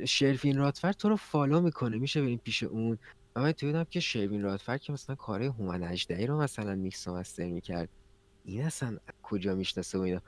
شرفین 0.06 0.58
راتفر 0.58 0.92
تو 0.92 1.10
رو 1.10 1.16
follow 1.16 1.62
می‌کنه. 1.62 1.98
میشه 1.98 2.22
بریم 2.22 2.38
پیش 2.44 2.64
اون؟ 2.64 2.98
و 3.36 3.42
من 3.42 3.54
بودم 3.62 3.84
که 3.84 4.00
شرفین 4.00 4.42
راتفر 4.42 4.78
که 4.78 4.94
مثلا 4.94 5.16
کار 5.16 5.44
هومن 5.44 5.84
اجدهی 5.84 6.28
رو 6.28 6.42
مثلا 6.42 6.76
میکس 6.76 7.08
و 7.08 7.16
master 7.16 7.50
می‌کرد. 7.50 7.90
این 8.46 8.64
اصلا 8.64 8.98
کجا 9.24 9.56
می‌شناسه 9.56 9.98
و 9.98 10.02
اینا؟ 10.02 10.22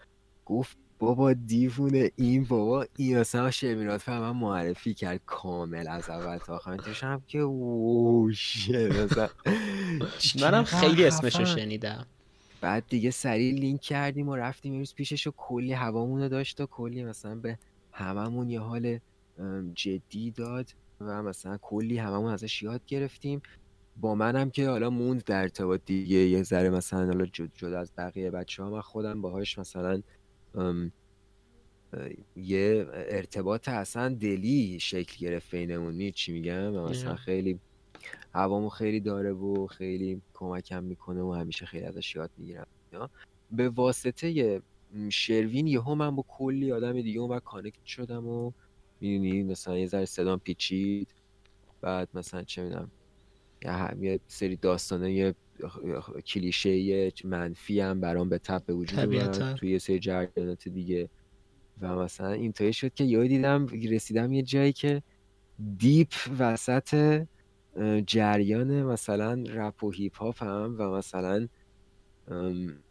گفت 0.46 0.78
بابا 1.00 1.34
دیوونه. 1.34 2.12
این 2.16 2.44
بابا 2.44 2.86
این 2.98 3.18
اصلا 3.18 3.52
شرمینات 3.52 4.10
من 4.10 4.32
معرفی 4.32 4.94
کرد 4.94 5.22
کامل 5.26 5.88
از 5.88 6.10
اول 6.10 6.38
تا 6.38 6.56
آخر. 6.56 6.78
هم 7.02 7.22
که 7.28 7.40
مثلا 7.40 9.30
منم 10.42 10.64
خیلی 10.64 11.06
اسمشو 11.06 11.46
شنیدم. 11.46 12.06
بعد 12.62 12.84
دیگه 12.90 13.12
سریع 13.12 13.54
لینک 13.54 13.82
کردیم 13.82 14.30
و 14.30 14.36
رفتیم 14.36 14.74
امروز 14.74 14.96
پیشش 14.96 15.28
و 15.28 15.32
کلی 15.38 15.74
هوامونو 15.74 16.30
داشت 16.30 16.62
و 16.62 16.66
کلی 16.66 17.04
مثلا 17.04 17.36
به 17.36 17.58
هممون 17.92 18.50
یه 18.50 18.60
حال 18.60 19.00
جدی 19.74 20.32
داد 20.32 20.70
و 21.02 21.24
مثلا 21.24 21.58
کلی 21.62 21.98
هممون 21.98 22.34
ازش 22.34 22.64
یاد 22.64 22.86
گرفتیم. 22.88 23.42
با 23.98 24.16
منم 24.16 24.50
که 24.50 24.70
حالا 24.70 24.90
موند 24.90 25.24
در 25.24 25.42
ارتباط 25.42 25.82
دیگه. 25.86 26.18
یه 26.18 26.44
ذره 26.44 26.70
مثلا 26.70 27.06
حالا 27.06 27.26
جدا 27.26 27.80
از 27.80 27.92
بقیه 27.98 28.32
بچه 28.32 28.64
ها 28.64 28.70
من 28.70 28.82
خودم 28.82 29.22
باهاش 29.22 29.60
مثلا 29.60 30.02
یه 32.36 32.88
ارتباط 32.94 33.70
اصلا 33.70 34.10
دلی 34.10 34.80
شکل 34.80 35.26
گرفت 35.26 35.52
بینمون. 35.52 36.12
چی 36.12 36.32
میگم؟ 36.32 36.70
مثلا 36.70 37.16
خیلی 37.16 37.60
هوامو 38.34 38.70
خیلی 38.70 39.00
داره 39.00 39.32
و 39.32 39.68
خیلی 39.68 40.22
کمکم 40.34 40.84
می‌کنه 40.84 41.22
و 41.22 41.32
همیشه 41.32 41.66
خیلی 41.66 41.86
ازش 41.86 42.16
یاد 42.16 42.32
می‌گیرم. 42.38 42.68
به 43.52 43.70
واسطه 43.70 44.62
شروین 45.10 45.68
یهو 45.68 45.96
من 45.96 46.16
با 46.16 46.26
کلی 46.28 46.72
آدم 46.72 47.02
دیگه 47.02 47.20
اون 47.20 47.40
کانکت 47.40 47.86
شدم 47.86 48.28
و 48.28 48.52
می‌دونی 49.02 49.44
مثلا 49.44 49.78
یه 49.78 49.88
ذره 49.88 50.06
صدام 50.06 50.40
پیچید. 50.40 51.08
بعد 51.82 52.10
مثلا 52.14 52.44
چه 52.44 52.64
می‌دونم 52.64 52.92
یه 54.02 54.20
سری 54.28 54.56
داستانه 54.56 55.14
یه 55.14 55.36
کلیشه 56.26 57.12
منفی 57.24 57.80
هم 57.80 58.00
برام 58.00 58.30
به 58.30 58.38
تبع 58.38 58.64
به 58.66 58.74
وجود 58.74 59.32
توی 59.56 59.72
یه 59.72 59.80
سری 59.80 60.00
جریانات 60.00 60.70
دیگه. 60.70 61.10
و 61.82 61.96
مثلا 61.96 62.32
اینطوری 62.32 62.74
شد 62.74 62.94
که 62.94 63.04
یاد 63.04 63.28
دیدم 63.28 63.68
رسیدم 63.68 64.34
یه 64.34 64.42
جایی 64.42 64.74
که 64.74 65.04
deep 65.78 66.14
وسط 66.40 67.22
جریان 68.08 68.84
مثلا 68.84 69.44
رپ 69.48 69.84
و 69.84 69.92
هیپ 69.92 70.18
هاپ 70.18 70.44
هم 70.44 70.76
و 70.80 70.90
مثلا 70.90 71.48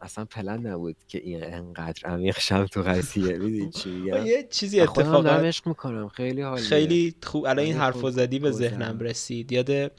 اصلا 0.00 0.24
پلن 0.24 0.66
نبود 0.66 0.96
که 1.08 1.18
این 1.18 1.44
انقدر 1.44 2.08
عمیق 2.08 2.38
شم 2.38 2.66
تو 2.66 2.82
قضیه. 2.82 3.38
می‌دونی 3.38 3.70
چی 3.70 3.90
میگم؟ 3.90 4.26
یه 4.26 4.48
چیزی 4.50 4.80
اتفاقا 4.80 5.28
عشق 5.28 5.68
می‌کنم. 5.68 6.08
خیلی 6.08 6.42
حالی 6.42 6.62
خیلی 6.62 7.14
خوب. 7.22 7.44
الان 7.44 7.64
این 7.64 7.76
حرفو 7.76 8.10
زدی 8.10 8.38
به 8.38 8.50
ذهنم 8.50 8.98
رسید. 8.98 9.52
یاد 9.52 9.92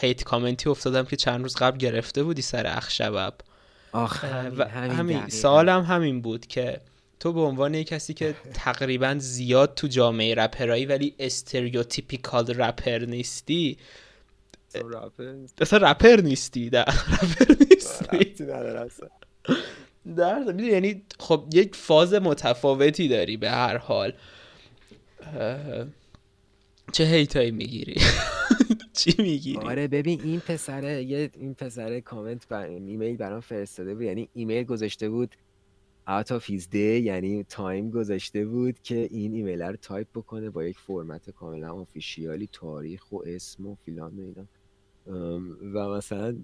هیت 0.00 0.24
کامنتی 0.24 0.68
افتادم 0.68 1.04
که 1.04 1.16
چند 1.16 1.42
روز 1.42 1.56
قبل 1.56 1.78
گرفته 1.78 2.22
بودی 2.22 2.42
سر 2.42 2.66
اخشبب 2.66 3.34
آخه 3.92 4.26
همین, 4.26 4.60
همین 4.92 5.28
سوالم 5.28 5.82
همین 5.82 6.20
بود 6.20 6.46
که 6.46 6.80
تو 7.20 7.32
به 7.32 7.40
عنوان 7.40 7.74
یک 7.74 7.86
کسی 7.86 8.14
که 8.14 8.34
تقریبا 8.54 9.16
زیاد 9.18 9.74
تو 9.74 9.86
جامعه 9.86 10.34
رپرایی 10.34 10.86
ولی 10.86 11.14
استریوتیپیکال 11.18 12.46
رپر 12.46 12.98
نیستی 12.98 13.78
اصلا 15.60 15.90
رپر 15.90 16.20
نیستی 16.20 16.70
در 16.70 16.84
رپر 17.22 17.54
نیستی. 17.70 18.34
در 20.16 20.60
یعنی 20.60 21.02
خب 21.20 21.48
یک 21.52 21.74
فاز 21.76 22.14
متفاوتی 22.14 23.08
داری 23.08 23.36
به 23.36 23.50
هر 23.50 23.76
حال. 23.76 24.12
چه 26.92 27.04
hate 27.04 27.35
ایی 27.35 27.50
می‌گیری؟ 27.50 28.00
چی 28.96 29.22
می‌گیری 29.22 29.58
آره 29.58 29.88
ببین 29.88 30.20
این 30.20 30.40
پسره 30.40 31.02
یه 31.02 31.30
این 31.34 31.54
پسره 31.54 32.00
کامنت 32.00 32.48
بر 32.48 32.66
ایمیل 32.66 33.16
برام 33.16 33.40
فرستاده 33.40 33.94
بود. 33.94 34.02
یعنی 34.02 34.28
ایمیل 34.34 34.64
گذاشته 34.64 35.08
بود 35.08 35.34
out 36.08 36.26
of 36.26 36.42
his 36.42 36.62
day 36.62 36.74
یعنی 36.74 37.44
time 37.44 37.90
گذاشته 37.90 38.46
بود 38.46 38.80
که 38.80 39.08
این 39.10 39.34
ایمیل 39.34 39.62
رو 39.62 39.76
تایپ 39.76 40.08
بکنه 40.14 40.50
با 40.50 40.64
یک 40.64 40.78
فرمت 40.78 41.30
کاملا 41.30 41.72
official 41.72 42.40
ی 42.40 42.48
تاریخ 42.52 43.12
و 43.12 43.22
اسم 43.26 43.66
و 43.66 43.74
فیلان 43.74 44.12
و 44.18 44.20
اینا. 44.20 44.46
و 45.74 45.88
مثلا 45.96 46.36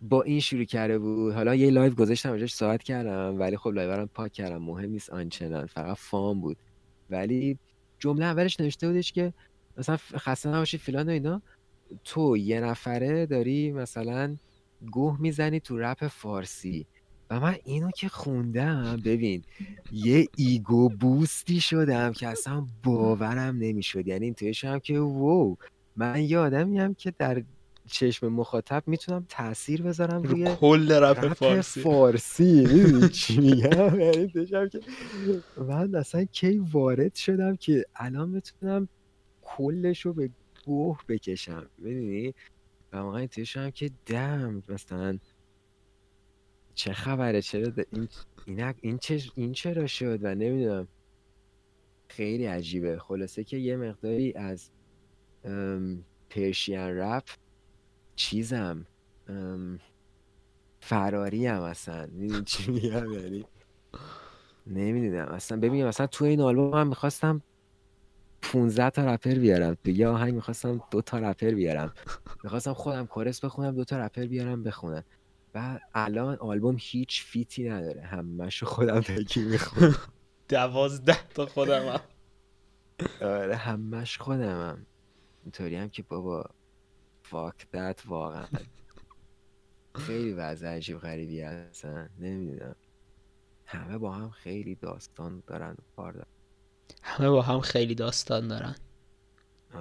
با 0.00 0.22
این 0.22 0.40
شروع 0.40 0.64
کرده 0.64 0.98
بود. 0.98 1.34
حالا 1.34 1.54
یه 1.54 1.70
live 1.70 1.94
گذاشتم 1.94 2.28
اونجاش 2.28 2.54
ساعت 2.54 2.82
کردم 2.82 3.40
ولی 3.40 3.56
خب 3.56 3.70
live 3.70 4.06
پاک 4.06 4.32
کردم. 4.32 4.62
مهم 4.62 4.90
نیست 4.90 5.10
آنچنان 5.10 5.66
فقط 5.66 5.96
fun 5.96 6.40
بود. 6.40 6.56
ولی 7.10 7.58
جمله 7.98 8.24
اولش 8.24 8.60
نوشته 8.60 8.88
بودش 8.88 9.12
که 9.12 9.32
مثلا 9.76 9.96
خسته 9.96 10.48
نباشی 10.48 10.78
فیلان 10.78 11.08
و 11.08 11.12
اینا. 11.12 11.42
تو 12.04 12.36
یه 12.36 12.60
نفره 12.60 13.26
داری 13.26 13.72
مثلا 13.72 14.36
گوه 14.90 15.20
می‌زنی 15.20 15.60
تو 15.60 15.78
رپ 15.78 16.06
فارسی 16.06 16.86
و 17.30 17.40
من 17.40 17.56
اینو 17.64 17.90
که 17.90 18.08
خوندم 18.08 19.00
ببین 19.04 19.42
یه 19.92 20.26
ego 20.36 20.88
boost 20.88 21.48
ی 21.48 21.60
شدم 21.60 22.12
که 22.12 22.28
اصلا 22.28 22.66
باورم 22.84 23.56
نمی‌شد. 23.56 24.06
یعنی 24.06 24.24
اینطوری 24.24 24.54
شدم 24.54 24.78
که 24.78 24.98
wow 24.98 25.56
من 25.96 26.22
یه 26.22 26.38
آدمی 26.38 26.94
که 26.94 27.12
در 27.18 27.42
چشم 27.86 28.28
مخاطب 28.28 28.82
می‌تونم 28.86 29.26
تاثیر 29.28 29.82
بذارم 29.82 30.22
روی 30.22 30.56
کل 30.60 30.92
رپ 30.92 31.32
فارسی. 31.32 31.80
فارسی. 31.80 33.08
چی 33.08 33.38
میگم؟ 33.38 34.00
یعنی 34.00 34.28
که 34.28 34.80
من 35.68 35.94
اصلا 35.94 36.24
کی 36.24 36.58
وارد 36.58 37.14
شدم 37.14 37.56
که 37.56 37.84
الان 37.96 38.28
می‌تونم 38.28 38.88
کلش 39.42 40.00
رو 40.00 40.12
به 40.12 40.30
گوه 40.66 40.98
بکشم. 41.08 41.70
می‌دونی؟ 41.78 42.34
و 42.92 42.96
واقعا 42.96 43.18
اینطوری 43.18 43.46
شدم 43.46 43.70
که 43.70 43.90
دم 44.06 44.62
مثلا 44.68 45.18
چه 46.74 46.92
خبره؟ 46.92 47.42
چرا 47.42 47.72
این 47.92 48.08
این 48.46 48.74
این, 48.80 48.98
چه 48.98 49.22
این 49.34 49.52
چرا 49.52 49.86
شد؟ 49.86 50.18
و 50.24 50.34
نمی‌دونم. 50.34 50.88
خیلی 52.08 52.46
عجیبه. 52.46 52.98
خلاصه 52.98 53.44
که 53.44 53.56
یه 53.56 53.76
مقداری 53.76 54.32
از 54.32 54.70
پرشین 56.30 56.78
رپ 56.78 57.24
چیزم 58.16 58.86
فراری 60.80 61.46
هم 61.46 61.62
اصلا. 61.62 62.06
می‌دونی 62.12 62.44
چی 62.44 62.72
میگم؟ 62.72 63.12
یعنی 63.12 63.44
نمی‌دونم. 64.66 65.28
اصلا 65.28 65.58
ببینیم 65.58 65.86
اصلا 65.86 66.06
تو 66.06 66.24
این 66.24 66.40
آلبوم 66.40 66.74
هم 66.74 66.88
می‌خواستم 66.88 67.42
15 68.52 68.90
تا 68.90 69.14
رپر 69.14 69.34
بیارم. 69.34 69.74
تو 69.74 69.90
یه 69.90 70.08
آهنگ 70.08 70.34
می‌خواستم 70.34 70.80
دو 70.90 71.02
تا 71.02 71.18
رپر 71.18 71.50
بیارم. 71.50 71.94
می‌خواستم 72.44 72.72
خودم 72.72 73.06
کورس 73.06 73.44
بخونم 73.44 73.74
دو 73.74 73.84
تا 73.84 73.98
رپر 73.98 74.26
بیارم 74.26 74.62
بخونم. 74.62 75.04
و 75.54 75.80
الان 75.94 76.36
آلبوم 76.36 76.76
هیچ 76.78 77.22
فیتی 77.22 77.68
نداره. 77.68 78.02
همشو 78.02 78.66
خودم 78.66 79.00
تکی 79.00 79.42
می‌خونم. 79.42 79.96
دوازده 80.48 81.28
تا 81.28 81.46
خودم 81.46 81.88
هم. 81.88 82.00
آره 83.20 83.56
همش 83.56 84.18
خودم 84.18 84.60
هم. 84.60 84.86
اینطوری 85.42 85.76
هم 85.76 85.88
که 85.88 86.02
بابا 86.02 86.44
فاک 87.22 87.70
دت 87.70 88.02
واقعا. 88.06 88.46
خیلی 89.94 90.32
وضع 90.32 90.68
عجیب 90.68 90.98
غریبی 90.98 91.40
هستن. 91.40 92.10
نمی‌دونم. 92.18 92.76
همه 93.66 93.98
با 93.98 94.12
هم 94.12 94.30
خیلی 94.30 94.74
داستان 94.74 95.42
دارن 95.46 95.76
کار 95.96 96.12
دارن. 96.12 96.26
همه 97.02 97.30
با 97.30 97.42
هم 97.42 97.60
خیلی 97.60 97.94
داستان 97.94 98.48
دارن. 98.48 98.74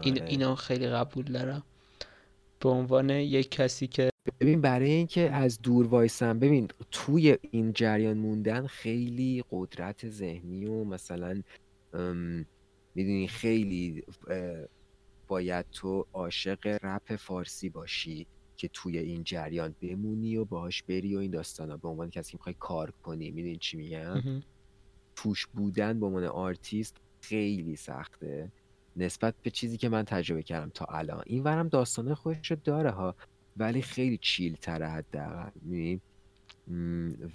این 0.02 0.20
آره. 0.20 0.30
اینا 0.30 0.56
خیلی 0.56 0.88
قبول 0.88 1.26
دارم. 1.26 1.64
به 2.60 2.70
عنوان 2.70 3.10
یک 3.10 3.52
کسی 3.52 3.88
که 3.88 4.10
ببین 4.40 4.62
برای 4.62 4.92
اینکه 4.92 5.32
از 5.32 5.62
دور 5.62 5.88
وایسم 5.88 6.40
ببین 6.40 6.68
توی 6.92 7.38
این 7.52 7.74
جریان 7.74 8.18
موندن 8.18 8.68
خیلی 8.68 9.44
قدرت 9.52 10.10
ذهنی 10.10 10.66
و 10.66 10.84
مثلا 10.84 11.42
می‌دونی 12.96 13.28
خیلی 13.28 14.04
باید 15.28 15.66
تو 15.72 16.06
عاشق 16.14 16.78
رپ 16.84 17.16
فارسی 17.16 17.70
باشی 17.70 18.28
که 18.58 18.68
توی 18.68 18.98
این 18.98 19.24
جریان 19.24 19.76
بمونی 19.82 20.38
و 20.38 20.46
باهاش 20.46 20.84
بری 20.84 21.16
و 21.16 21.20
این 21.20 21.32
داستانا. 21.32 21.78
به 21.78 21.88
عنوان 21.88 22.10
کسی 22.10 22.32
که 22.32 22.38
می‌خوای 22.38 22.56
کار 22.60 22.92
کنی 22.92 23.32
می‌دونی 23.32 23.58
چی 23.58 23.78
میگم؟ 23.78 24.24
توش 25.16 25.48
بودن 25.48 26.00
به 26.00 26.06
عنوان 26.06 26.24
آرتیست 26.24 26.98
خیلی 27.22 27.76
سخته. 27.76 28.52
نسبت 28.96 29.36
به 29.44 29.50
چیزی 29.50 29.78
که 29.78 29.90
من 29.90 30.04
تجربه 30.04 30.44
کردم 30.44 30.72
تا 30.74 30.86
الان. 30.86 31.24
این 31.26 31.44
ورم 31.44 31.68
داستانه 31.68 32.16
خودش 32.16 32.52
رو 32.52 32.58
داره 32.64 32.92
ها 32.92 33.16
ولی 33.58 33.82
خیلی 33.82 34.18
chill 34.18 34.56
تره 34.56 34.88
حداقل 34.88 35.50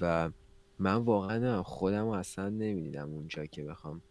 و 0.01 0.31
من 0.79 0.95
واقعا 0.95 1.63
خودم 1.63 2.09
اصلا 2.09 2.49
نمی‌دیدم 2.49 3.09
اونجا 3.11 3.47
که 3.47 3.65
بخوام 3.65 4.03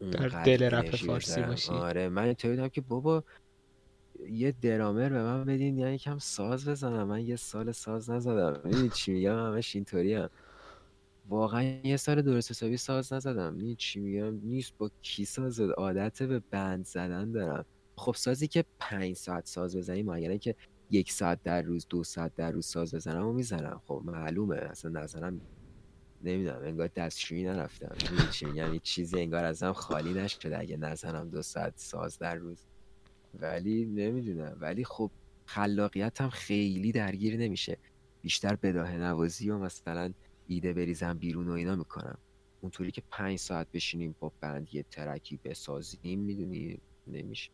در 0.00 0.28
دل 0.28 0.62
رپ 0.62 0.96
فارسی 0.96 1.42
باشی. 1.42 1.72
آره 1.72 2.08
من 2.08 2.22
اینطوری 2.22 2.70
که 2.70 2.80
بابا 2.80 3.24
یه 4.30 4.54
درامر 4.62 5.08
به 5.08 5.22
من 5.22 5.44
بدین 5.44 5.78
یعنی 5.78 5.98
کم 5.98 6.18
ساز 6.18 6.68
بزنم. 6.68 7.08
من 7.08 7.26
یه 7.26 7.36
سال 7.36 7.72
ساز 7.72 8.10
نزدم. 8.10 8.60
می‌دونی 8.64 8.88
چی 8.88 9.12
میگم؟ 9.12 9.36
همش 9.36 9.74
اینطوری 9.74 10.14
هم 10.14 10.30
واقعا 11.28 11.80
یه 11.84 11.96
سال 11.96 12.22
درست 12.22 12.50
حسابی 12.50 12.76
ساز 12.76 13.12
نزدم. 13.12 13.52
می‌دونی 13.52 13.74
چی 13.76 14.00
میگم؟ 14.00 14.34
نیست. 14.34 14.72
با 14.78 14.90
کی 15.02 15.24
ساز 15.24 15.60
عادت 15.60 16.22
به 16.22 16.42
بند 16.50 16.86
زدن 16.86 17.32
دارم؟ 17.32 17.64
خب 17.96 18.14
سازی 18.14 18.48
که 18.48 18.64
پنج 18.78 19.16
ساعت 19.16 19.46
ساز 19.46 19.76
بزنی 19.76 20.02
معینه 20.02 20.38
که 20.38 20.54
یک 20.90 21.12
ساعت 21.12 21.42
در 21.42 21.62
روز 21.62 21.86
دو 21.90 22.04
ساعت 22.04 22.34
در 22.36 22.50
روز 22.50 22.66
ساز 22.66 22.94
بزنم 22.94 23.26
و 23.26 23.32
می‌زنم. 23.32 23.80
خب 23.86 24.02
معلومه. 24.04 24.56
اصلا 24.56 25.00
نظرم 25.02 25.40
نمی‌دونم. 26.24 26.62
انگار 26.62 26.90
دستشویی 26.96 27.44
نرفتم. 27.44 27.96
چی 28.30 28.46
میگم؟ 28.46 28.78
چیزی 28.78 29.20
انگار 29.20 29.44
ازم 29.44 29.72
خالی 29.72 30.14
نشده 30.14 30.58
اگه 30.58 30.76
نزنم 30.76 31.28
دو 31.28 31.42
ساعت 31.42 31.72
ساز 31.76 32.18
در 32.18 32.34
روز. 32.34 32.66
ولی 33.34 33.86
نمی‌دونم. 33.86 34.56
ولی 34.60 34.84
خب 34.84 35.10
خلاقیت 35.44 36.20
هم 36.20 36.30
خیلی 36.30 36.92
درگیر 36.92 37.36
نمیشه. 37.36 37.78
بیشتر 38.22 38.56
بداه 38.56 38.96
نوازی 38.96 39.50
و 39.50 39.58
مثلا 39.58 40.12
ایده 40.48 40.72
بریزم 40.72 41.18
بیرون 41.18 41.48
و 41.48 41.52
اینا 41.52 41.76
می‌کنم. 41.76 42.18
اونطوری 42.60 42.90
که 42.90 43.02
پنج 43.10 43.38
ساعت 43.38 43.66
بشینیم 43.72 44.14
با 44.20 44.32
بند 44.40 44.74
یه 44.74 44.84
ترکی 44.90 45.40
بسازیم 45.44 46.20
می‌دونی؟ 46.20 46.78
نمیشه. 47.06 47.50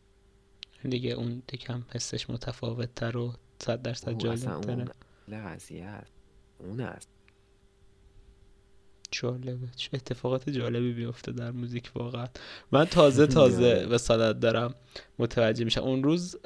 دیگه 0.89 1.11
اون 1.11 1.43
دکم 1.49 1.85
حسش 1.91 2.31
متفاوت 2.31 2.95
تر 2.95 3.17
و 3.17 3.35
صد 3.59 3.83
درصد 3.83 4.19
جالب 4.19 4.61
تره 4.61 4.87
قضیه 5.39 5.89
هست 5.89 6.13
اون 6.59 6.81
هست 6.81 7.09
جالبه. 9.11 9.69
چه 9.77 9.91
اتفاقات 9.95 10.51
جالبی 10.51 10.93
بیفته 10.93 11.33
در 11.33 11.51
موزیک 11.51 11.91
واقعا. 11.95 12.27
من 12.73 12.85
تازه 12.85 13.27
تازه 13.37 13.87
وسادت 13.91 14.41
دارم 14.41 14.75
متوجه 15.19 15.65
میشم. 15.65 15.83
اون 15.83 16.03
روز 16.03 16.37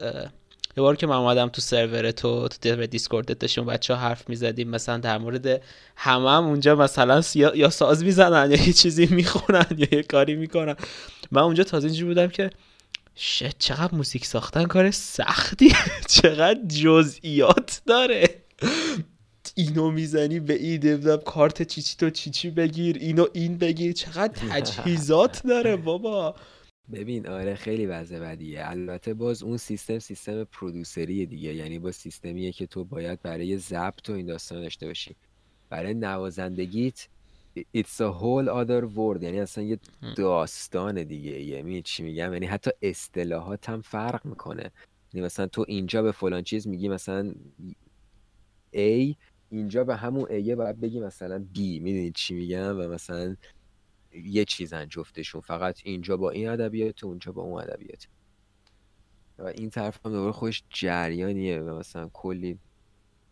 یه 0.78 0.82
بار 0.82 0.96
که 0.96 1.06
من 1.06 1.16
اومدم 1.16 1.48
تو 1.48 1.60
سرور 1.60 2.10
تو 2.10 2.48
تو 2.48 2.86
دیسکورد 2.86 3.38
داشتیم 3.38 3.66
بچه 3.66 3.94
ها 3.94 4.00
حرف 4.00 4.28
می‌زدیم 4.28 4.68
مثلا 4.68 4.98
در 4.98 5.18
مورد 5.18 5.62
همه 5.96 6.30
هم 6.30 6.44
اونجا 6.44 6.74
مثلا 6.74 7.22
یا 7.34 7.70
ساز 7.70 8.04
می‌زنن 8.04 8.50
یا 8.50 8.66
یه 8.66 8.72
چیزی 8.72 9.06
می‌خونن 9.06 9.66
یا 9.76 9.86
یه 9.92 10.02
کاری 10.02 10.34
می‌کنن. 10.36 10.76
من 11.30 11.42
اونجا 11.42 11.64
تازه 11.64 11.86
اینجوری 11.86 12.08
بودم 12.08 12.26
که 12.28 12.50
شت 13.16 13.58
چقدر 13.58 13.94
موزیک 13.94 14.24
ساختن 14.26 14.64
کار 14.64 14.90
سختی 14.90 15.74
چقدر 16.16 16.60
جزئیات 16.82 17.80
داره. 17.86 18.28
اینو 19.54 19.90
می‌زنی 19.90 20.40
به 20.40 20.54
این 20.54 20.80
نمی‌دونم 20.86 21.16
کارت 21.16 21.62
چیچی 21.62 21.96
تو 21.96 22.10
چیچی 22.10 22.50
بگیر 22.50 22.96
اینو 23.00 23.26
این 23.32 23.58
بگیر. 23.58 23.92
چقدر 23.92 24.32
تجهیزات 24.50 25.42
داره 25.48 25.76
بابا. 25.76 26.34
ببین 26.92 27.28
آره 27.28 27.54
خیلی 27.54 27.86
وضع 27.86 28.18
بدیه. 28.18 28.70
البته 28.70 29.14
باز 29.14 29.42
اون 29.42 29.56
سیستم 29.56 29.98
سیستم 29.98 30.44
پرودوسری 30.44 31.26
دیگه. 31.26 31.54
یعنی 31.54 31.78
با 31.78 31.92
سیستمیه 31.92 32.52
که 32.52 32.66
تو 32.66 32.84
باید 32.84 33.22
برای 33.22 33.58
ضبط 33.58 34.10
و 34.10 34.12
این 34.12 34.26
داستان 34.26 34.60
داشته 34.60 34.86
باشی. 34.86 35.16
برای 35.70 35.94
نوازندگیت 35.94 37.08
it's 37.58 37.98
a 37.98 38.12
whole 38.20 38.48
other 38.48 38.84
world. 38.96 39.22
یعنی 39.22 39.40
اصلا 39.40 39.64
یه 39.64 39.78
داستان 40.16 41.02
دیگه. 41.02 41.40
یعنی 41.40 41.82
چی 41.82 42.02
میگم؟ 42.02 42.32
یعنی 42.32 42.46
حتی 42.46 42.70
اصطلاحات 42.82 43.68
هم 43.68 43.80
فرق 43.80 44.26
می‌کنه. 44.26 44.70
یعنی 45.14 45.26
مثلا 45.26 45.46
تو 45.46 45.64
اینجا 45.68 46.02
به 46.02 46.12
فلان 46.12 46.42
چیز 46.42 46.68
میگی 46.68 46.88
مثلا 46.88 47.34
A 48.74 49.14
اینجا 49.50 49.84
به 49.84 49.96
همون 49.96 50.26
ایه 50.30 50.56
باید 50.56 50.80
بگی 50.80 51.00
مثلا 51.00 51.44
بی 51.52 51.78
می‌دونید 51.78 52.14
چی 52.14 52.34
میگم؟ 52.34 52.80
و 52.80 52.88
مثلا 52.88 53.36
یه 54.12 54.44
چیزن 54.44 54.88
جفتشون 54.88 55.40
فقط 55.40 55.80
اینجا 55.84 56.16
با 56.16 56.30
این 56.30 56.48
ادبیات 56.48 57.04
اونجا 57.04 57.32
با 57.32 57.42
اون 57.42 57.62
ادبیات. 57.62 58.08
و 59.38 59.42
این 59.42 59.70
طرف 59.70 60.06
هم 60.06 60.12
دوباره 60.12 60.32
خودش 60.32 60.62
جریانیه. 60.70 61.60
و 61.60 61.78
مثلا 61.78 62.10
کلی 62.12 62.58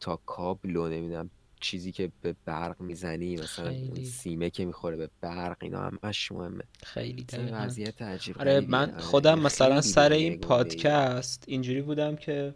تا 0.01 0.17
کابل 0.17 0.77
و 0.77 0.89
نمی‌دونم 0.89 1.31
چیزی 1.61 1.93
که 1.93 2.13
به 2.23 2.35
برق 2.45 2.81
می‌زنی 2.81 3.37
مثلا 3.37 3.75
سیمه 4.05 4.51
که 4.51 4.65
می‌خوره 4.65 4.97
به 4.97 5.11
برق 5.21 5.57
اینا 5.63 5.91
همش 6.03 6.33
مهمه. 6.33 6.65
خیلی 6.83 7.27
وضعیت 7.53 8.03
عجیب 8.03 8.39
آره 8.39 8.61
من 8.61 8.91
آره، 8.91 9.01
خودم 9.01 9.39
مثلا 9.39 9.81
سر 9.81 10.13
این 10.13 10.41
پادکست 10.41 11.45
اینجوری 11.47 11.83
بودم 11.83 12.17
که 12.17 12.55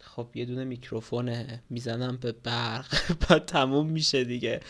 خب 0.00 0.26
یه 0.34 0.44
دونه 0.44 0.64
میکروفونه 0.64 1.62
می‌زنم 1.70 2.16
به 2.16 2.32
برق. 2.32 2.86
بعد 3.28 3.44
تموم 3.44 3.86
میشه 3.86 4.24
دیگه. 4.24 4.60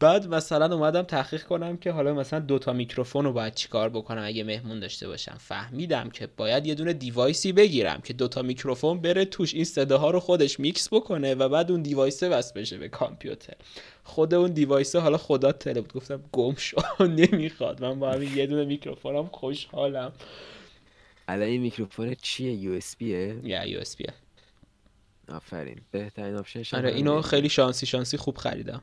بعد 0.00 0.34
مثلا 0.34 0.74
اومدم 0.74 1.02
تحقیق 1.02 1.42
کنم 1.42 1.76
که 1.76 1.92
حالا 1.92 2.14
مثلا 2.14 2.38
دوتا 2.38 2.72
میکروفون 2.72 3.24
رو 3.24 3.32
باید 3.32 3.54
چیکار 3.54 3.88
بکنم 3.88 4.22
اگه 4.24 4.44
مهمون 4.44 4.80
داشته 4.80 5.08
باشم. 5.08 5.36
فهمیدم 5.38 6.10
که 6.10 6.28
باید 6.36 6.66
یه 6.66 6.74
دونه 6.74 6.92
device 6.92 7.43
ی 7.43 7.52
بگیرم 7.52 8.00
که 8.00 8.12
دوتا 8.12 8.42
میکروفون 8.42 9.00
بره 9.00 9.24
توش 9.24 9.54
این 9.54 9.64
صداها 9.64 10.10
رو 10.10 10.20
خودش 10.20 10.60
میکس 10.60 10.88
بکنه 10.92 11.34
و 11.34 11.48
بعد 11.48 11.70
اون 11.70 11.82
device 11.82 12.21
ه 12.21 12.28
وصل 12.28 12.60
بشه 12.60 12.78
به 12.78 12.88
کامپیوتر. 12.88 13.54
خود 14.04 14.34
اون 14.34 14.50
device 14.50 14.91
ه 14.91 14.98
حالا 14.98 15.18
خدا 15.18 15.52
تومن 15.52 15.80
بود. 15.80 15.92
گفتم 15.92 16.22
گم 16.32 16.54
شو. 16.56 16.76
نمی‌خواد. 17.04 17.84
من 17.84 18.00
با 18.00 18.12
همین 18.12 18.36
یه 18.36 18.46
دونه 18.46 18.64
میکروفونم 18.64 19.26
خوشحالم. 19.26 20.12
الان 21.28 21.48
این 21.48 21.60
میکروفون 21.60 22.14
چیه؟ 22.22 22.52
USB 22.52 22.96
یه 22.96 23.36
یا 23.44 23.66
USB 23.66 23.96
یه 23.96 24.14
آفرین. 25.32 25.80
بهترین 25.90 26.36
option 26.36 26.76
آره 26.76 26.92
اینو 26.92 27.22
خیلی 27.22 27.48
شانسی 27.48 27.86
شانسی 27.86 28.16
خوب 28.16 28.38
خریدم. 28.38 28.82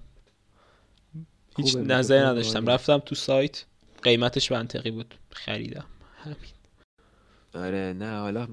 هیچ 1.58 1.76
نظری 1.76 2.20
نداشتم. 2.20 2.70
رفتم 2.70 2.98
تو 2.98 3.16
سایت 3.16 3.66
قیمتش 4.04 4.52
منطقی 4.52 4.92
بود. 4.92 5.16
خریدم. 5.32 5.86
همین. 6.24 6.36
آره 7.56 7.94
نه 7.94 8.20
حالا 8.20 8.48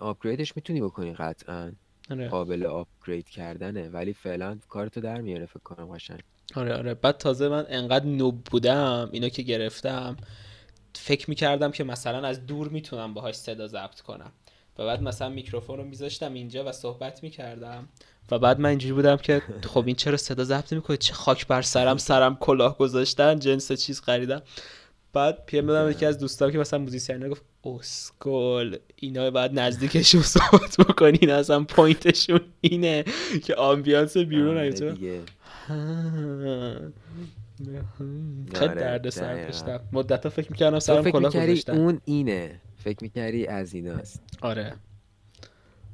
upgrade 0.00 0.44
ش 0.44 0.56
می‌تونی 0.56 0.80
بکنی 0.80 1.14
قطعا. 1.14 1.72
آره. 2.10 2.28
قابل 2.28 2.66
upgrade 2.66 3.28
کردنه. 3.28 3.88
ولی 3.88 4.12
فعلا 4.12 4.58
کارتو 4.68 5.00
در 5.00 5.20
میاره 5.20 5.46
فکر 5.46 5.60
کنم 5.64 5.86
قشنگ. 5.86 6.20
آره 6.54 6.74
آره. 6.74 6.94
بعد 6.94 7.18
تازه 7.18 7.48
من 7.48 7.66
انقدر 7.68 8.06
noob 8.06 8.44
بودم 8.44 9.08
اینو 9.12 9.28
که 9.28 9.42
گرفتم 9.42 10.16
فکر 10.94 11.30
می‌کردم 11.30 11.70
که 11.70 11.84
مثلا 11.84 12.28
از 12.28 12.46
دور 12.46 12.68
می‌تونم 12.68 13.14
باهاش 13.14 13.34
صدا 13.34 13.66
ضبط 13.66 14.00
کنم. 14.00 14.32
و 14.78 14.86
بعد 14.86 15.02
مثلا 15.02 15.28
میکروفون 15.28 15.78
رو 15.78 15.84
میذاشتم 15.84 16.34
اینجا 16.34 16.64
و 16.64 16.72
صحبت 16.72 17.22
می‌کردم. 17.22 17.88
و 18.30 18.38
بعد 18.38 18.60
من 18.60 18.68
اینجوری 18.68 18.92
بودم 18.92 19.16
که 19.16 19.42
خب 19.66 19.86
این 19.86 19.96
چرا 19.96 20.16
صدا 20.16 20.44
ضبط 20.44 20.72
می‌کنه 20.72 20.96
چه 20.96 21.14
خاک 21.14 21.46
بر 21.46 21.62
سرم 21.62 21.96
سرم 21.96 22.36
کلاه 22.36 22.78
گذاشتن 22.78 23.38
جنس 23.38 23.72
چیز 23.72 24.00
خریدم. 24.00 24.42
بعد 25.12 25.44
پیام 25.46 25.66
دادم 25.66 25.90
یکی 25.90 26.06
از 26.06 26.18
دوستام 26.18 26.50
که 26.50 26.58
مثلا 26.58 26.78
موزیسین 26.78 27.28
گفت 27.28 27.42
اسکول 27.64 28.76
اینا 28.96 29.30
بعد 29.30 29.58
نزدیکشون 29.58 30.22
صحبت 30.36 30.76
بکنین 30.76 31.30
اصلا 31.30 31.64
point 31.64 32.06
شون 32.06 32.40
اینه 32.60 33.04
که 33.44 33.54
ambience 33.54 34.16
بیرون 34.16 34.56
آره 34.56 34.62
اینجا 34.62 34.94
خیلی 38.54 38.74
درد 38.74 39.10
سر 39.10 39.46
داشتم. 39.46 39.80
مدت 39.92 40.28
فکر 40.28 40.50
می‌کردم 40.50 40.78
سرم 40.78 41.10
کلاه 41.10 41.32
گذاشتم 41.32 41.72
اون 41.72 42.00
اینه. 42.04 42.60
فکر 42.78 42.98
می‌کردی 43.02 43.46
از 43.46 43.74
ایناست. 43.74 44.22
آره. 44.42 44.76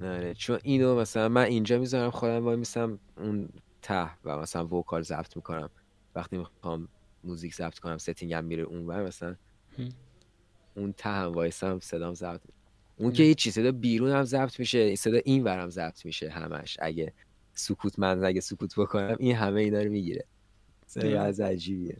آره 0.01 0.35
چون 0.35 0.59
اینو 0.63 1.01
مثلا 1.01 1.29
من 1.29 1.45
اینجا 1.45 1.79
می‌ذارم 1.79 2.11
خودم 2.11 2.45
وای 2.45 2.57
میسم 2.57 2.99
اون 3.17 3.49
ته 3.83 4.11
و 4.25 4.39
مثلا 4.39 4.67
vocal 4.67 5.03
ضبط 5.03 5.37
می‌کنم. 5.37 5.71
وقتی 6.15 6.39
می‌خوام 6.39 6.89
موزیک 7.25 7.55
ضبط 7.55 7.79
کنم 7.79 7.99
setting 7.99 8.39
م 8.39 8.45
میره 8.45 8.63
اون 8.63 8.87
بر 8.87 9.03
مثلا 9.03 9.37
اون 10.77 10.93
ته 10.93 11.11
هم 11.11 11.33
وایسم 11.33 11.79
صدام 11.81 12.15
ضبط 12.15 12.41
اون 12.97 13.13
که 13.13 13.23
هیچی 13.23 13.51
صدا 13.51 13.73
بیرون 13.73 14.11
هم 14.11 14.25
ضبط 14.25 14.61
میشه 14.61 14.95
صدا 14.95 15.19
این 15.25 15.45
ورم 15.45 15.71
ضبط 15.71 16.07
میشه 16.07 16.31
همش. 16.31 16.77
اگه 16.81 17.13
سکوت 17.53 17.99
من 17.99 18.25
اگه 18.25 18.41
سکوت 18.41 18.75
بکنم 18.77 19.17
این 19.19 19.37
همه 19.37 19.61
اینا 19.61 19.83
رو 19.83 19.91
می‌گیره. 19.91 20.25
از 21.19 21.41
عجیبیه. 21.41 21.97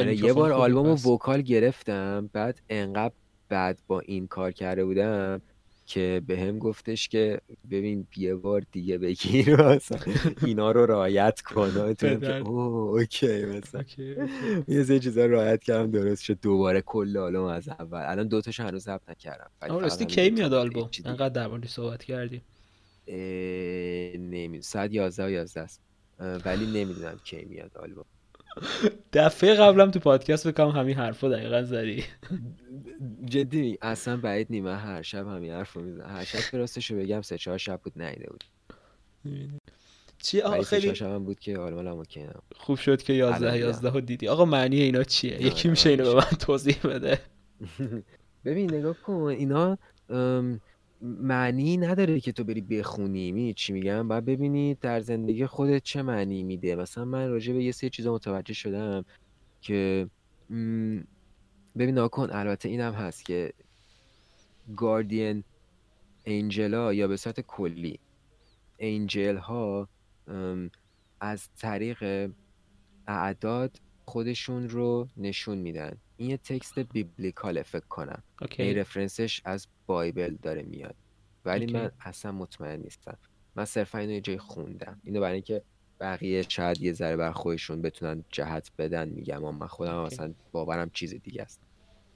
آره، 0.00 0.16
یه 0.16 0.32
بار 0.32 0.52
آلبوم 0.52 0.86
و 0.86 1.14
vocal 1.14 1.42
گرفتم 1.42 2.30
بعد 2.32 2.60
انقدر 2.68 3.14
بعد 3.48 3.78
با 3.86 4.00
این 4.00 4.26
کار 4.26 4.52
کرده 4.52 4.84
بودم 4.84 5.42
که 5.86 6.22
به 6.26 6.38
هم 6.38 6.58
گفتش 6.58 7.08
که 7.08 7.40
ببین 7.70 8.06
یه 8.16 8.34
بار 8.34 8.62
دیگه 8.72 8.98
بگیر 8.98 9.56
مثلا 9.74 9.98
اینا 10.46 10.70
رو 10.72 10.86
رعایت 10.86 11.40
کن. 11.40 11.94
که 11.94 12.36
اوه 12.36 13.00
okay 13.00 13.44
مثلا. 13.44 13.84
یه 14.68 14.84
سه 14.84 14.98
چیزا 14.98 15.26
رعایت 15.26 15.62
کردم 15.62 15.90
درست 15.90 16.22
شد. 16.22 16.40
دوباره 16.42 16.80
کل 16.80 17.16
آلبوم 17.16 17.44
از 17.44 17.68
اول. 17.68 18.02
الان 18.06 18.28
دو 18.28 18.40
تاشو 18.40 18.62
هنوز 18.62 18.84
ضبط 18.84 19.08
نکردم 19.08 19.50
راستی 19.62 20.06
کی 20.06 20.30
میاد 20.30 20.54
آلبوم؟ 20.54 20.90
انقدر 21.04 21.48
در 21.48 21.66
صحبت 21.66 22.04
کردیم 22.04 22.42
نمی 24.18 24.62
ساعت 24.62 24.92
11 24.92 25.24
و 25.26 25.30
11 25.30 25.60
است. 25.60 25.80
ولی 26.18 26.84
نمی‌دونم 26.84 27.20
کی 27.24 27.44
میاد 27.44 27.76
آلبوم. 27.78 28.04
دفعه 29.12 29.54
قبلم 29.54 29.90
تو 29.90 29.98
پادکست 29.98 30.48
بکنم 30.48 30.68
همین 30.68 30.96
حرفو 30.96 31.28
دقیقا 31.28 31.62
زدی. 31.62 32.04
جدی 33.24 33.78
اصلا 33.82 34.16
بعید 34.16 34.46
نیمه 34.50 34.76
هر 34.76 35.02
شب 35.02 35.26
همین 35.26 35.52
حرفو 35.52 35.80
می‌زنم. 35.80 36.08
هر 36.08 36.24
شب 36.24 36.56
راستشو 36.56 36.96
بگم 36.96 37.22
سه 37.22 37.38
چهار 37.38 37.58
شب 37.58 37.80
بود 37.84 38.02
نیده 38.02 38.26
بود. 38.30 38.44
چی؟ 40.22 40.40
آقا 40.40 40.62
خیلی 40.62 40.94
شب 40.94 41.18
بود 41.18 41.40
که 41.40 41.58
حالا 41.58 42.04
کنم 42.04 42.42
خوب 42.56 42.78
شد 42.78 43.02
که 43.02 43.12
11 43.12 43.58
11 43.58 43.88
ها 43.88 44.00
دیدی. 44.00 44.28
آقا 44.28 44.44
معنی 44.44 44.80
اینا 44.80 45.02
چیه؟ 45.02 45.42
یکی 45.42 45.68
میشه 45.68 45.90
اینو 45.90 46.04
به 46.04 46.14
من 46.14 46.38
توضیح 46.38 46.76
بده. 46.84 47.18
ببین 48.44 48.74
نگاه 48.74 48.96
کن 48.96 49.12
اینا 49.12 49.78
معنی 51.04 51.76
نداره 51.76 52.20
که 52.20 52.32
تو 52.32 52.44
بری 52.44 52.60
بخونی. 52.60 53.32
می 53.32 53.54
چی 53.54 53.72
میگم؟ 53.72 54.08
باید 54.08 54.24
ببینی 54.24 54.74
در 54.74 55.00
زندگی 55.00 55.46
خودت 55.46 55.82
چه 55.82 56.02
معنی 56.02 56.42
میده. 56.42 56.76
مثلا 56.76 57.04
من 57.04 57.30
راجع 57.30 57.52
به 57.52 57.64
یه 57.64 57.72
سری 57.72 57.90
چیزا 57.90 58.14
متوجه 58.14 58.54
شدم 58.54 59.04
که 59.60 60.08
ببین 61.76 61.94
ناکن 61.94 62.28
البته 62.32 62.68
اینم 62.68 62.92
هست 62.92 63.24
که 63.24 63.52
گاردین 64.76 65.44
انجلا 66.24 66.94
یا 66.94 67.08
به 67.08 67.16
صورت 67.16 67.40
کلی 67.40 67.98
انجل 68.78 69.36
ها 69.36 69.88
از 71.20 71.48
طریق 71.58 72.30
اعداد 73.06 73.80
خودشون 74.04 74.68
رو 74.68 75.08
نشون 75.16 75.58
میدن. 75.58 75.96
این 76.16 76.30
یه 76.30 76.36
تکست 76.36 76.78
بیبلیکال 76.78 77.62
فکر 77.62 77.86
کنم. 77.86 78.22
این 78.58 78.78
رفرنسش 78.78 79.40
از 79.44 79.66
بایبل 79.86 80.36
داره 80.42 80.62
میاد. 80.62 80.94
ولی 81.44 81.72
من 81.72 81.90
اصلا 82.00 82.32
مطمئن 82.32 82.80
نیستم. 82.80 83.18
من 83.56 83.64
صرفا 83.64 83.98
اینو 83.98 84.12
یه 84.12 84.20
جای 84.20 84.38
خوندم. 84.38 85.00
اینو 85.04 85.20
برای 85.20 85.34
اینکه 85.34 85.62
بقیه 86.00 86.42
شاید 86.42 86.82
یه 86.82 86.92
ذره 86.92 87.16
بر 87.16 87.32
خودشون 87.32 87.82
بتونن 87.82 88.24
جهت 88.30 88.72
بدن 88.78 89.08
میگم 89.08 89.36
اما 89.36 89.52
من 89.52 89.66
خودم 89.66 89.94
اصلا 89.94 90.34
باورم 90.52 90.90
چیز 90.90 91.14
دیگه 91.14 91.42
است. 91.42 91.60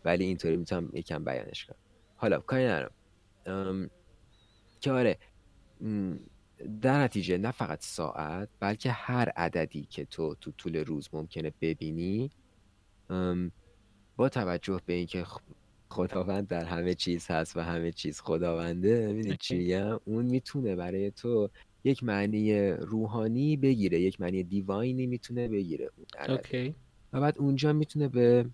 ولی 0.05 0.25
اینطوری 0.25 0.57
می‌تونم 0.57 0.91
یکم 0.93 1.25
بیانش 1.25 1.65
کنم. 1.65 1.77
حالا 2.17 2.39
کاری 2.39 2.65
نرم 2.65 2.91
که 4.81 4.93
آره 4.93 5.19
در 6.83 7.03
نتیجه 7.03 7.39
نه 7.39 7.51
فقط 7.51 7.85
ساعت 7.85 8.49
بلکه 8.61 8.91
هر 8.91 9.29
عددی 9.29 9.85
که 9.85 10.05
تو 10.05 10.35
تو 10.35 10.51
طول 10.51 10.77
روز 10.77 11.09
ممکنه 11.13 11.53
ببینی 11.61 12.31
با 14.19 14.29
توجه 14.29 14.81
به 14.87 14.93
اینکه 14.93 15.25
خداوند 15.89 16.49
در 16.49 16.65
همه 16.65 16.95
چیز 16.95 17.27
هست 17.27 17.57
و 17.57 17.61
همه 17.61 17.93
چیز 17.93 18.21
خداونده 18.21 19.13
می‌دونی 19.13 19.37
چی 19.37 19.59
میگم؟ 19.59 20.01
اون 20.05 20.25
می‌تونه 20.25 20.77
برای 20.77 21.11
تو 21.11 21.51
یک 21.85 22.05
معنی 22.05 22.71
روحانی 22.71 23.57
بگیره 23.57 24.01
یک 24.01 24.21
معنی 24.21 24.43
دیواینی 24.43 25.07
می‌تونه 25.07 25.49
بگیره 25.49 25.91
اوکی. 26.29 26.75
و 27.13 27.21
بعد 27.21 27.39
اونجا 27.39 27.73
می‌تونه 27.73 28.09
به 28.09 28.47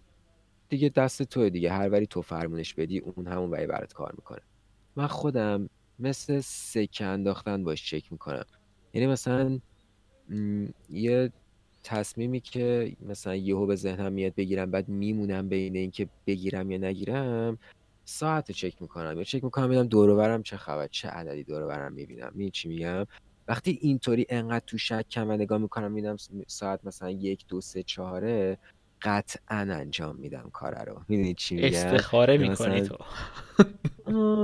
دیگه 0.68 0.88
دست 0.88 1.22
تو 1.22 1.48
دیگه 1.48 1.72
هر 1.72 1.88
وری 1.88 2.06
تو 2.06 2.22
فرمونش 2.22 2.74
بدی 2.74 2.98
اون 2.98 3.26
همون 3.26 3.50
وری 3.50 3.66
برات 3.66 3.92
کار 3.92 4.12
می‌کنه. 4.16 4.40
من 4.96 5.06
خودم 5.06 5.68
مثل 5.98 6.40
سکه 6.40 7.04
انداختن 7.04 7.64
باش 7.64 7.90
چک 7.90 8.12
می‌کنم. 8.12 8.44
یعنی 8.94 9.06
مثلا 9.06 9.60
یه 10.90 11.32
تصمیمی 11.84 12.40
که 12.40 12.92
مثلا 13.06 13.36
یهو 13.36 13.66
به 13.66 13.76
ذهنم 13.76 14.12
میاد 14.12 14.34
بگیرم 14.34 14.70
بعد 14.70 14.88
میمونم 14.88 15.48
بین 15.48 15.76
اینکه 15.76 16.08
بگیرم 16.26 16.70
یا 16.70 16.78
نگیرم 16.78 17.58
ساعت 18.04 18.52
چک 18.52 18.82
می‌کنم. 18.82 19.18
یا 19.18 19.24
چک 19.24 19.44
می‌کنم 19.44 19.66
ببینم 19.66 19.86
دور 19.86 20.42
چه 20.42 20.56
خبر 20.56 20.86
چه 20.86 21.08
عددی 21.08 21.44
دور 21.44 21.66
برم 21.66 21.92
می‌بینم. 21.92 22.32
می 22.34 22.50
چی 22.50 22.68
میگم؟ 22.68 23.06
وقتی 23.48 23.78
اینطوری 23.80 24.26
انقدر 24.28 24.64
تو 24.66 24.78
شک 24.78 25.08
کم 25.10 25.28
و 25.28 25.32
نگاه 25.32 25.58
می‌کنم 25.58 25.92
می‌بینم 25.92 26.16
ساعت 26.46 26.80
مثلا 26.84 27.10
یک 27.10 27.44
دو 27.48 27.60
سه 27.60 27.82
چهاره 27.82 28.58
قطعا 29.02 29.56
انجام 29.56 30.16
میدم 30.16 30.50
کاره 30.52 30.82
رو. 30.82 31.00
می‌دونی 31.08 31.34
چی 31.34 31.54
میگم؟ 31.54 31.66
استخاره 31.68 32.38
می‌کنی 32.38 32.80
تو. 32.80 32.96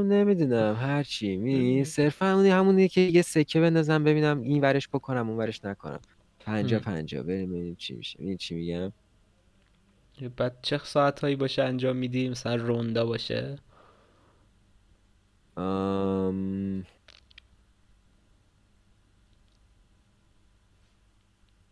نمی‌دونم. 0.03 0.75
هر 0.75 1.03
چی. 1.03 1.37
می 1.37 1.85
صرفا 1.85 2.35
اونی 2.35 2.49
همونی 2.49 2.89
که 2.89 3.01
یه 3.01 3.23
سکه 3.23 3.61
بندازم 3.61 4.05
ببینم 4.05 4.41
این 4.41 4.61
ورش 4.61 4.89
بکنم 4.89 5.29
اون 5.29 5.39
ورش 5.39 5.65
نکنم. 5.65 6.01
پنجا 6.51 6.79
پنجا 6.79 7.23
بریم 7.23 7.51
ببینیم 7.51 7.75
چی 7.75 7.95
میشه. 7.95 8.23
این 8.23 8.37
چی 8.37 8.55
میگم؟ 8.55 8.93
بعد 10.37 10.59
چه 10.63 10.79
ساعت 10.79 11.21
هایی 11.21 11.37
باشه 11.37 11.63
انجام 11.63 11.97
میدی؟ 11.97 12.29
مثلا 12.29 12.55
روندا 12.55 13.07
باشه؟ 13.07 13.59
آم... 15.57 16.85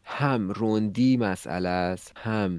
هم 0.04 0.50
روندی 0.50 1.16
مسئله 1.16 1.68
است 1.68 2.12
هم 2.16 2.58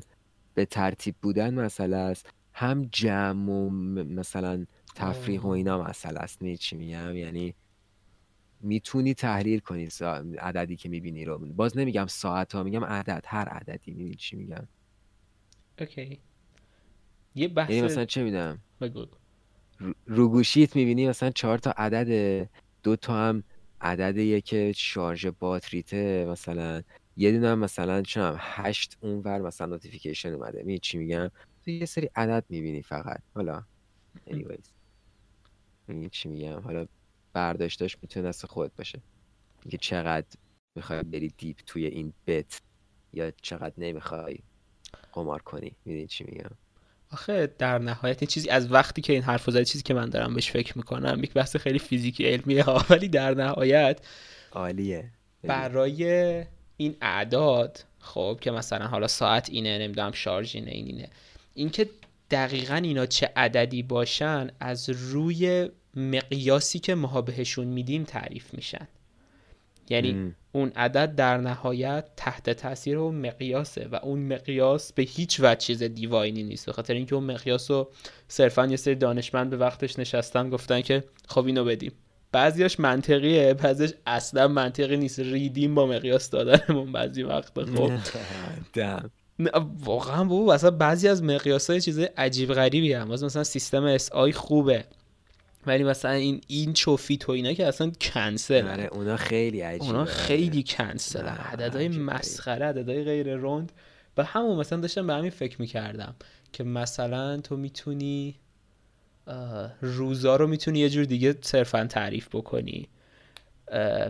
به 0.53 0.65
ترتیب 0.65 1.15
بودن 1.21 1.53
مسئله 1.53 1.97
است 1.97 2.29
هم 2.53 2.89
جمع 2.91 3.51
و 3.51 3.69
مثلا 3.69 4.65
تفریح 4.95 5.41
و 5.41 5.47
اینا 5.47 5.83
مسئله 5.83 6.19
است. 6.19 6.41
می 6.41 6.57
چی 6.57 6.75
میگم؟ 6.75 7.15
یعنی 7.15 7.55
می‌تونی 8.61 9.13
تحلیل 9.13 9.59
کنی 9.59 9.87
عددی 10.39 10.75
که 10.75 10.89
می‌بینی 10.89 11.25
رو. 11.25 11.37
باز 11.37 11.77
نمیگم 11.77 12.07
ساعت 12.07 12.55
ها 12.55 12.63
میگم 12.63 12.85
عدد 12.85 13.23
هر 13.27 13.49
عددی. 13.49 13.91
می‌بینی 13.91 14.15
چی 14.15 14.35
میگم؟ 14.35 14.67
okay 15.79 16.19
یه 17.35 17.47
بحث 17.47 17.69
یعنی 17.69 17.81
مثلا 17.81 18.05
چه 18.05 18.23
میدم 18.23 18.59
رو 20.05 20.29
گوشیت 20.29 20.75
می‌بینی 20.75 21.07
مثلا 21.07 21.29
چهار 21.29 21.57
تا 21.57 21.71
عدد 21.71 22.49
دو 22.83 22.95
تا 22.95 23.13
هم 23.13 23.43
عددیه 23.81 24.41
که 24.41 24.73
شارژ 24.75 25.25
باتریته 25.25 26.25
مثلا 26.29 26.81
یه 27.17 27.31
دونه 27.31 27.47
هم 27.47 27.59
مثلا 27.59 28.01
چم 28.01 28.35
هشت 28.39 28.97
اونور 29.01 29.41
مثلا 29.41 29.67
notification 29.67 30.33
اومده. 30.33 30.63
می 30.63 30.79
چی 30.79 30.97
میگم؟ 30.97 31.31
تو 31.65 31.71
یه 31.71 31.85
سری 31.85 32.09
عدد 32.15 32.45
می‌بینی 32.49 32.81
فقط. 32.81 33.21
حالا 33.35 33.63
anyways. 34.27 34.69
چی 36.11 36.29
میگم؟ 36.29 36.59
حالا 36.59 36.85
برداشتش 37.39 37.97
می‌تونه 38.01 38.27
دست 38.27 38.45
خودت 38.45 38.75
باشه. 38.75 38.99
اینکه 39.63 39.77
چقدر 39.77 40.27
می‌خوای 40.75 41.03
بری 41.03 41.33
دیپ 41.37 41.57
توی 41.65 41.85
این 41.85 42.13
بت 42.27 42.61
یا 43.13 43.31
چقدر 43.31 43.73
نمی‌خوای 43.77 44.39
قمار 45.13 45.41
کنی. 45.41 45.71
می‌دونی 45.85 46.07
چی 46.07 46.23
میگم؟ 46.23 46.51
آخه 47.11 47.47
در 47.57 47.77
نهایت 47.77 48.21
این 48.21 48.27
چیزی 48.27 48.49
از 48.49 48.71
وقتی 48.71 49.01
که 49.01 49.13
این 49.13 49.21
حرف 49.21 49.49
زدی 49.49 49.65
چیزی 49.65 49.83
که 49.83 49.93
من 49.93 50.09
دارم 50.09 50.33
بهش 50.33 50.51
فکر 50.51 50.77
می‌کنم 50.77 51.23
یک 51.23 51.33
بحث 51.33 51.55
خیلی 51.55 51.79
فیزیکی 51.79 52.25
علمیه 52.25 52.63
ها 52.63 52.85
ولی 52.89 53.07
در 53.07 53.33
نهایت 53.33 53.99
عالیه. 54.51 55.11
برای 55.43 56.03
این 56.77 56.95
اعداد 57.01 57.85
خب 57.99 58.37
که 58.41 58.51
مثلا 58.51 58.87
حالا 58.87 59.07
ساعت 59.07 59.49
اینه 59.49 59.77
نمی‌دونم 59.77 60.11
شارژ 60.11 60.55
اینه 60.55 60.71
این 60.71 60.85
اینه. 60.85 61.09
اینکه 61.53 61.89
دقیقا 62.31 62.75
اینا 62.75 63.05
چه 63.05 63.31
عددی 63.35 63.83
باشن 63.83 64.51
از 64.59 64.89
روی 64.89 65.69
مقیاسی 65.95 66.79
که 66.79 66.95
ماها 66.95 67.21
بهشون 67.21 67.67
میدیم 67.67 68.03
تعریف 68.03 68.53
میشن. 68.53 68.87
یعنی 69.89 70.35
اون 70.51 70.71
عدد 70.75 71.15
در 71.15 71.37
نهایت 71.37 72.05
تحت 72.17 72.49
تاثیر 72.49 72.97
اون 72.97 73.15
مقیاسه 73.15 73.87
و 73.91 73.95
اون 73.95 74.19
مقیاس 74.19 74.93
به 74.93 75.03
هیچ 75.03 75.39
وجه 75.39 75.55
چیز 75.55 75.83
دیواینی 75.83 76.43
نیست. 76.43 76.65
به 76.65 76.73
خاطر 76.73 76.93
اینکه 76.93 77.15
اون 77.15 77.23
مقیاس 77.23 77.71
رو 77.71 77.91
صرفا 78.27 78.65
یه 78.65 78.75
سری 78.75 78.95
دانشمند 78.95 79.49
به 79.49 79.57
وقتش 79.57 79.99
نشستن 79.99 80.49
گفتن 80.49 80.81
که 80.81 81.03
خب 81.27 81.45
اینو 81.45 81.65
بدیم. 81.65 81.91
بعضیاش 82.31 82.79
منطقیه 82.79 83.53
بعضیش 83.53 83.93
اصلا 84.05 84.47
منطقی 84.47 84.97
نیست. 84.97 85.19
ریدیم 85.19 85.75
با 85.75 85.85
مقیاس 85.85 86.29
دادنمون 86.29 86.91
بعضی 86.91 87.23
وقت 87.23 87.63
خب. 87.63 87.91
واقعا 89.85 90.23
بابا 90.23 90.53
اصلا 90.53 90.71
بعضی 90.71 91.07
از 91.07 91.23
مقیاس 91.23 91.69
های 91.69 91.81
چیز 91.81 91.99
عجیب 91.99 92.53
غریبی 92.53 92.93
هم. 92.93 93.07
مثلا 93.07 93.43
سیستم 93.43 93.83
SI 93.83 94.31
خوبه. 94.31 94.85
ولی 95.69 95.83
مثلا 95.83 96.11
این 96.11 96.41
اینچ 96.47 96.73
و 96.73 96.84
feet 96.84 97.29
و 97.29 97.31
اینا 97.31 97.53
که 97.53 97.67
اصلا 97.67 97.91
کنسل 98.01 98.67
آره 98.67 98.83
اونا 98.83 99.17
خیلی 99.17 99.61
عجیبه. 99.61 99.85
اونا 99.85 100.05
خیلی 100.05 100.63
کنسل 100.67 101.25
عددهای 101.25 101.87
مسخره 101.87 102.65
عددهای 102.65 103.03
غیر 103.03 103.35
روند 103.35 103.71
و 104.17 104.23
همون 104.23 104.59
مثلا 104.59 104.79
داشتم 104.79 105.07
به 105.07 105.13
همین 105.13 105.29
فکر 105.29 105.61
می‌کردم 105.61 106.15
که 106.53 106.63
مثلا 106.63 107.37
تو 107.37 107.57
می‌تونی 107.57 108.35
روزا 109.81 110.35
رو 110.35 110.47
می‌تونی 110.47 110.79
یه 110.79 110.89
جور 110.89 111.05
دیگه 111.05 111.35
صرفا 111.41 111.85
تعریف 111.85 112.27
بکنی. 112.35 112.87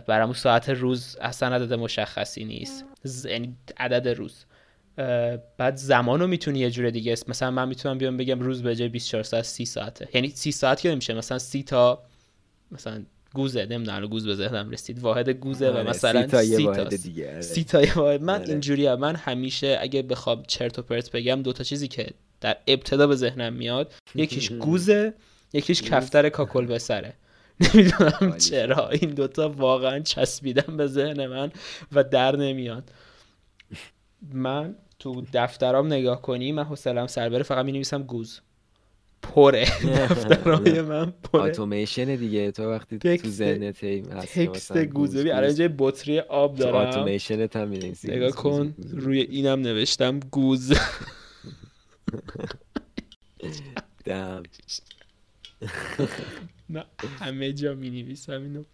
برامون 0.06 0.34
ساعت 0.34 0.68
روز 0.68 1.16
اصلا 1.20 1.54
عدد 1.54 1.72
مشخصی 1.72 2.44
نیست. 2.44 2.84
یعنی 3.24 3.56
عدد 3.76 4.08
روز. 4.08 4.44
بعد 5.56 5.76
زمان 5.76 6.20
رو 6.20 6.26
می‌تونی 6.26 6.58
یه 6.58 6.70
جور 6.70 6.90
دیگه 6.90 7.12
است 7.12 7.28
مثلا 7.28 7.50
من 7.50 7.68
می‌تونم 7.68 7.98
بیام 7.98 8.16
بگم 8.16 8.40
روز 8.40 8.62
به 8.62 8.76
جای 8.76 8.88
24 8.88 9.22
ساعت 9.22 9.44
30 9.44 9.64
ساعته. 9.64 10.08
یعنی 10.14 10.28
30 10.28 10.52
ساعت 10.52 10.80
که 10.80 10.90
نمیشه 10.90 11.14
مثلا 11.14 11.38
30 11.38 11.62
تا 11.62 12.02
مثلا 12.72 13.04
گوزه 13.34 13.66
نمی‌دونم 13.66 14.06
گوز 14.06 14.26
به 14.26 14.34
ذهنم 14.34 14.70
رسید. 14.70 14.98
واحد 14.98 15.28
گوزه 15.28 15.70
و 15.70 15.72
آره، 15.72 15.90
مثلا 15.90 16.22
30 16.22 16.26
تا 16.28 16.42
یه 16.42 16.66
واحد 16.66 16.96
دیگه 17.02 17.40
30 17.40 17.64
تا 17.64 17.82
یه 17.82 17.94
واحد. 17.94 18.22
من 18.22 18.40
آره. 18.40 18.48
اینجوریه 18.48 18.96
من 18.96 19.16
همیشه 19.16 19.78
اگه 19.80 20.02
بخوام 20.02 20.42
چرت 20.46 20.78
و 20.78 20.82
پرت 20.82 21.10
بگم 21.10 21.42
دو 21.42 21.52
تا 21.52 21.64
چیزی 21.64 21.88
که 21.88 22.10
در 22.40 22.56
ابتدا 22.66 23.06
به 23.06 23.16
ذهنم 23.16 23.52
میاد 23.52 23.92
یکیش 24.14 24.52
گوزه 24.64 25.14
یکیش 25.52 25.82
کفتر 25.82 26.28
کاکل 26.28 26.66
به 26.72 26.78
سره 26.78 27.12
نمی‌دونم 27.60 28.36
چرا 28.38 28.88
این 28.88 29.10
دوتا 29.10 29.48
واقعا 29.48 30.00
چسبیدن 30.00 30.76
به 30.76 30.86
ذهن 30.86 31.26
من 31.26 31.52
و 31.92 32.04
در 32.04 32.36
نمیاد 32.36 32.90
من 34.34 34.74
تو 34.98 35.22
دفترام 35.32 35.86
نگاه 35.86 36.22
کنی 36.22 36.52
من 36.52 36.64
حوصله‌ام 36.64 37.06
سر 37.06 37.28
بره 37.28 37.42
فقط 37.42 37.64
می 37.64 37.72
نویسم 37.72 38.02
گوز. 38.02 38.40
پره. 39.22 39.64
دفترهای 40.00 40.82
من 40.82 41.10
پره. 41.10 41.42
اتوماسیون 41.42 42.14
دیگه. 42.14 42.50
تو 42.50 42.70
وقتی 42.70 42.98
تو 42.98 43.28
ذهنت 43.28 43.84
تکست 43.84 44.78
گوزه 44.78 45.22
بی 45.22 45.30
الان 45.30 45.54
جای 45.54 45.70
بطری 45.78 46.20
آب 46.20 46.56
دارم. 46.56 46.88
اتوماسیون 46.88 47.48
هم 47.54 47.72
نگاه 48.04 48.30
کن 48.30 48.74
روی 48.92 49.20
اینم 49.20 49.60
نوشتم 49.60 50.20
گوز. 50.20 50.72
دم. 54.04 54.42
نه 56.70 56.84
همه 57.18 57.52
جا 57.52 57.74
می 57.74 57.90
نویسم 57.90 58.42
اینو 58.42 58.64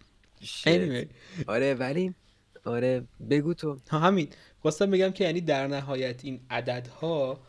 آره 1.47 1.73
ولی 1.73 2.13
آره 2.65 3.03
بگو 3.29 3.53
تو. 3.53 3.77
همین. 3.91 4.27
خواستم 4.67 4.91
بگم 4.91 5.09
که 5.09 5.23
یعنی 5.23 5.41
در 5.41 5.67
نهایت 5.67 6.25
این 6.25 6.39
عددها 6.49 7.39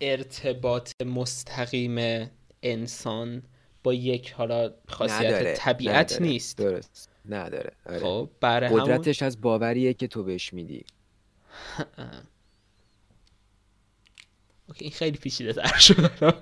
ارتباط 0.00 0.92
مستقیم 1.06 2.28
انسان 2.62 3.42
با 3.82 3.94
یک 3.94 4.32
حالا 4.32 4.70
خاصیت 4.88 5.54
طبیعت 5.54 6.12
نداره. 6.12 6.30
نیست. 6.30 6.58
درست. 6.58 7.10
نداره. 7.28 7.72
آره. 7.86 7.98
خب 7.98 8.30
برای 8.40 8.68
قدرتش 8.68 9.22
همون... 9.22 9.26
از 9.26 9.40
باوریه 9.40 9.94
که 9.94 10.06
تو 10.06 10.22
بهش 10.22 10.52
میدی. 10.52 10.84
اوکی 14.68 14.84
این 14.84 14.90
خیلی 14.90 15.18
پیچیده 15.18 15.52
تر 15.52 15.78
شد 15.78 16.34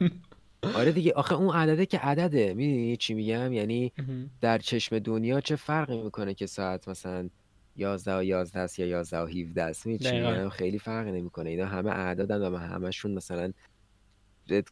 آره 0.75 0.93
دیگه 0.93 1.13
آخه 1.13 1.35
اون 1.35 1.57
عدده 1.57 1.87
که 1.87 1.99
عدده 1.99 2.55
می‌دونی 2.55 2.97
چی 2.97 3.15
میگم؟ 3.15 3.53
یعنی 3.53 3.93
در 4.41 4.59
چشم 4.59 4.99
دنیا 4.99 5.41
چه 5.41 5.57
فرقی 5.57 6.03
می‌کنه 6.03 6.35
که 6.35 6.47
ساعت 6.47 6.89
مثلا 6.89 7.29
11 7.77 8.17
و 8.17 8.23
11 8.23 8.61
است 8.61 8.79
یا 8.79 8.87
11 8.87 9.19
و 9.19 9.27
17 9.27 9.63
است 9.63 9.87
می‌دونی 9.87 10.51
خیلی 10.51 10.79
فرق 10.79 11.07
نمی‌کنه. 11.07 11.51
اینا 11.51 11.67
همه 11.67 11.91
اعدادن 11.91 12.43
و 12.43 12.57
همشون 12.57 13.11
مثلا 13.11 13.53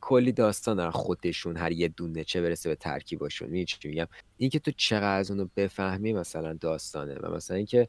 کلی 0.01 0.33
داستان 0.33 0.77
دارن 0.77 0.91
خودشون 0.91 1.57
هر 1.57 1.73
یه 1.73 1.89
دونه 1.89 2.25
چه 2.25 2.43
برسه 2.43 2.69
به 2.69 2.75
ترکیباشون. 2.75 3.49
می‌دونی 3.49 3.65
چی 3.65 3.89
میگم؟ 3.89 4.07
اینکه 4.37 4.59
تو 4.59 4.71
چقدر 4.71 5.19
از 5.19 5.31
اونو 5.31 5.47
بفهمی 5.57 6.13
مثلا 6.13 6.53
داستانه 6.53 7.15
و 7.15 7.35
مثلا 7.35 7.57
اینکه 7.57 7.89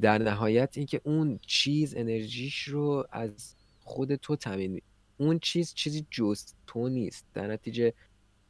در 0.00 0.18
نهایت 0.18 0.72
اینکه 0.76 1.00
اون 1.04 1.38
چیز 1.46 1.94
انرژیش 1.96 2.62
رو 2.62 3.06
از 3.12 3.54
خود 3.84 4.14
تو 4.14 4.36
تامین 4.36 4.80
اون 5.16 5.38
چیز 5.38 5.74
چیزی 5.74 6.06
جز 6.10 6.44
تو 6.66 6.88
نیست. 6.88 7.26
در 7.34 7.46
نتیجه 7.46 7.92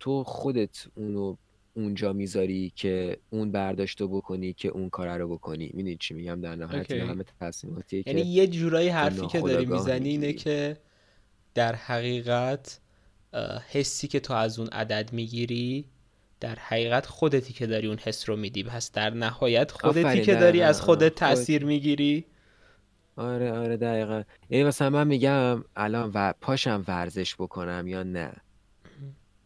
تو 0.00 0.24
خودت 0.24 0.86
اونو 0.94 1.36
اونجا 1.76 2.12
می‌ذاری 2.12 2.72
که 2.76 3.18
اون 3.30 3.52
برداشتو 3.52 4.08
بکنی 4.08 4.52
که 4.52 4.68
اون 4.68 4.90
کار 4.90 5.18
رو 5.18 5.28
بکنی. 5.28 5.70
می‌دونی 5.74 5.96
چی 5.96 6.14
میگم؟ 6.14 6.40
در 6.40 6.54
نهایت 6.56 6.92
همه 6.92 7.24
تصمیماتیه 7.40 8.02
یعنی 8.06 8.20
یه 8.20 8.46
جورایی 8.46 8.88
حرفی 8.88 9.26
که 9.26 9.40
داری 9.40 9.66
می‌زنی 9.66 10.08
اینه 10.08 10.32
که 10.32 10.76
در 11.54 11.74
حقیقت 11.74 12.80
حسی 13.68 14.08
که 14.08 14.20
تو 14.20 14.34
از 14.34 14.58
اون 14.58 14.68
عدد 14.68 15.12
می‌گیری 15.12 15.84
در 16.40 16.54
حقیقت 16.54 17.06
خودتی 17.06 17.52
که 17.52 17.66
داری 17.66 17.86
اون 17.86 17.98
حس 17.98 18.28
رو 18.28 18.36
میدی. 18.36 18.62
پس 18.62 18.92
در 18.92 19.10
نهایت 19.10 19.70
خودتی 19.70 20.20
که 20.22 20.34
داری 20.34 20.62
از 20.62 20.80
خودت 20.80 21.14
تاثیر 21.14 21.64
می‌گیری. 21.64 22.24
آره 23.16 23.52
آره 23.52 23.76
دقیقا. 23.76 24.22
یعنی 24.50 24.64
مثلا 24.64 24.90
من 24.90 25.06
میگم 25.06 25.64
الان 25.76 26.10
و 26.14 26.32
پاشم 26.40 26.84
ورزش 26.88 27.34
بکنم 27.34 27.84
یا 27.86 28.02
نه؟ 28.02 28.32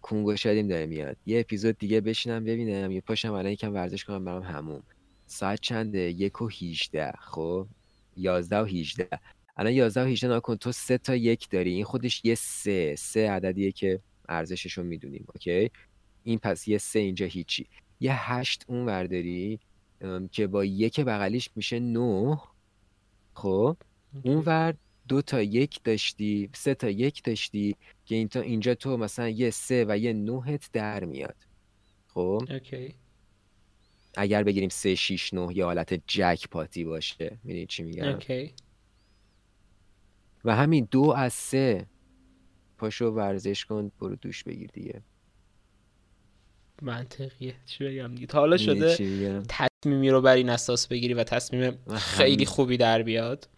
کنگو 0.02 0.36
شدیم 0.36 0.68
داره 0.68 0.86
میاد. 0.86 1.16
یه 1.26 1.40
اپیزود 1.40 1.78
دیگه 1.78 2.00
بشینم 2.00 2.44
ببینم. 2.44 2.90
یه 2.90 3.00
پاشم 3.00 3.32
الان 3.32 3.52
یکم 3.52 3.74
ورزش 3.74 4.04
کنم 4.04 4.24
برام 4.24 4.42
هموم. 4.42 4.82
ساعت 5.26 5.60
چنده؟ 5.60 5.98
یک 5.98 6.42
و 6.42 6.48
هیجده. 6.48 7.12
خب؟ 7.18 7.66
یازده 8.16 8.60
و 8.60 8.64
هیجده. 8.64 9.08
الان 9.56 9.72
یازده 9.72 10.02
و 10.04 10.06
هیجده 10.06 10.34
نگا 10.34 10.43
کن 10.43 10.56
تو 10.56 10.72
سه 10.72 10.98
تا 10.98 11.16
یک 11.16 11.50
داری. 11.50 11.72
این 11.74 11.84
خودش 11.84 12.24
یه 12.24 12.34
سه. 12.34 12.94
سه 12.98 13.30
عددیه 13.30 13.72
که 13.72 14.00
ارزشش 14.28 14.72
رو 14.72 14.84
می‌دونیم. 14.84 15.24
okay؟ 15.34 15.70
این 16.24 16.38
پس 16.38 16.68
یه 16.68 16.78
سه 16.78 16.98
اینجا 16.98 17.26
هیچی. 17.26 17.66
یه 18.00 18.30
هشت 18.32 18.64
اون 18.68 18.86
ورداری 18.86 19.60
که 20.32 20.46
با 20.46 20.64
یک 20.64 21.00
بغلیش 21.00 21.50
میشه 21.56 21.80
نه. 21.80 22.40
خب؟ 23.34 23.76
اون 24.22 24.42
ور 24.46 24.74
دو 25.10 25.22
تا 25.22 25.42
یک 25.42 25.80
داشتی 25.84 26.50
سه 26.54 26.74
تا 26.74 26.90
یک 26.90 27.22
داشتی 27.22 27.76
که 28.06 28.14
این 28.14 28.28
تا 28.28 28.40
اینجا 28.40 28.74
تو 28.74 28.96
مثلا 28.96 29.28
یه 29.28 29.50
سه 29.50 29.84
و 29.88 29.98
یه 29.98 30.12
نوهت 30.12 30.70
در 30.72 31.04
میاد. 31.04 31.36
خب؟ 32.08 32.42
okay. 32.50 32.94
اگر 34.16 34.44
بگیریم 34.44 34.68
سه 34.68 34.94
شیش 34.94 35.34
نه 35.34 35.56
یه 35.56 35.64
حالت 35.64 35.94
جک 36.06 36.48
پاتی 36.50 36.84
باشه. 36.84 37.38
می‌دونی 37.44 37.66
چی 37.66 37.82
میگم؟ 37.82 38.08
اوکی. 38.08 38.52
و 40.44 40.56
همین 40.56 40.88
دو 40.90 41.10
از 41.16 41.32
سه 41.32 41.86
پاشو 42.78 43.06
ورزش 43.06 43.64
کن 43.64 43.90
برو 44.00 44.16
دوش 44.16 44.44
بگیر 44.44 44.70
دیگه. 44.72 45.02
منطقیه. 46.82 47.54
چی 47.66 47.84
بگم 47.84 48.14
دیگه؟ 48.14 48.26
تا 48.26 48.38
حالا 48.38 48.56
شده 48.56 48.96
تصمیمی 49.48 50.10
رو 50.10 50.20
بر 50.20 50.36
این 50.36 50.50
اساس 50.50 50.88
بگیری 50.88 51.14
و 51.14 51.24
تصمیم 51.24 51.78
خیلی 51.96 52.46
خوبی 52.46 52.76
در 52.76 53.02
بیاد. 53.02 53.48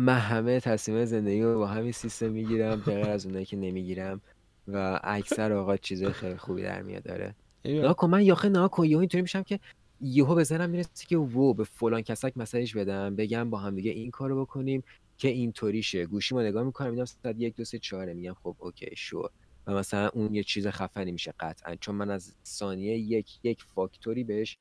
من 0.00 0.18
همه 0.18 0.60
تصمیم 0.60 1.04
زندگی 1.04 1.42
رو 1.42 1.58
با 1.58 1.66
همین 1.66 1.92
سیستم 1.92 2.30
می‌گیرم 2.30 2.80
بغیر 2.80 3.06
از 3.06 3.26
اونایی 3.26 3.44
که 3.44 3.56
نمی‌گیرم 3.56 4.20
و 4.68 5.00
اکثر 5.04 5.52
اوقات 5.52 5.80
چیزای 5.80 6.12
خیلی 6.12 6.36
خوبی 6.36 6.62
در 6.62 6.82
میاد 6.82 7.02
داره 7.02 7.34
ناکن 7.64 8.10
من 8.10 8.22
یاخه 8.22 8.48
ناکن 8.48 8.84
یهو 8.84 9.00
اینطوری 9.00 9.22
میشم 9.22 9.42
که 9.42 9.60
یهو 10.00 10.34
بزنم 10.34 10.70
می‌رسه 10.70 11.06
که 11.08 11.16
وو 11.16 11.54
به 11.54 11.64
فلان 11.64 12.02
کسک 12.02 12.32
مسیج 12.36 12.78
بدم 12.78 13.16
بگم 13.16 13.50
با 13.50 13.58
هم 13.58 13.74
دیگه 13.74 13.90
این 13.90 14.10
کارو 14.10 14.40
بکنیم 14.40 14.82
که 15.18 15.28
اینطوریشه. 15.28 16.06
گوشی 16.06 16.34
ما 16.34 16.42
نگاه 16.42 16.62
می‌کنم 16.62 16.90
میدم 16.90 17.04
صد 17.04 17.40
یک 17.40 17.56
دو 17.56 17.64
سه 17.64 17.78
چهاره 17.78 18.14
میگم 18.14 18.34
خب 18.42 18.56
اوکی 18.58 18.96
شو 18.96 19.28
و 19.66 19.74
مثلا 19.74 20.08
اون 20.08 20.34
یه 20.34 20.42
چیز 20.42 20.66
خفنی 20.66 21.12
میشه 21.12 21.34
قطعا. 21.40 21.76
چون 21.76 21.94
من 21.94 22.10
از 22.10 22.34
ثانیه 22.44 22.98
یک 22.98 23.38
یک 23.42 23.62
فاکتوری 23.74 24.24
بهش 24.24 24.58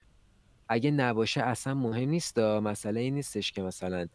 اگه 0.69 0.91
نباشه 0.91 1.41
اصلا 1.41 1.73
مهم 1.73 2.09
نیست 2.09 2.39
مسئله 2.39 2.99
این 2.99 3.13
نیستش 3.13 3.51
که 3.51 3.61
مثلا 3.61 4.07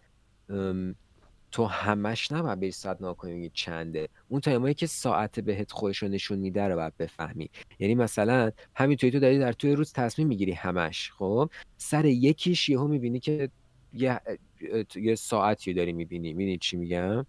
تو 1.52 1.64
همش 1.64 2.32
نباید 2.32 2.60
بری 2.60 2.70
ساعت 2.70 3.00
ناکنی 3.00 3.50
چنده. 3.54 4.08
اون 4.28 4.40
تایمایی 4.40 4.74
که 4.74 4.86
ساعت 4.86 5.40
بهت 5.40 5.72
خودش 5.72 5.98
رو 5.98 6.08
نشون 6.08 6.38
میده 6.38 6.68
رو 6.68 6.76
باید 6.76 6.96
بفهمی. 6.96 7.50
یعنی 7.78 7.94
مثلا 7.94 8.50
همینطوری 8.74 9.10
تو 9.10 9.20
داری 9.20 9.38
در 9.38 9.52
توی 9.52 9.72
روز 9.72 9.92
تصمیم 9.92 10.28
می‌گیری 10.28 10.52
همش 10.52 11.10
خب؟ 11.12 11.50
سر 11.76 12.04
یکیش 12.04 12.68
یهو 12.68 12.88
می‌بینی 12.88 13.20
که 13.20 13.48
یه, 13.92 14.20
یه 14.94 15.14
ساعتی 15.14 15.74
داری 15.74 15.92
می‌بینی. 15.92 16.28
می‌بینی 16.28 16.58
چی 16.58 16.76
میگم؟ 16.76 17.26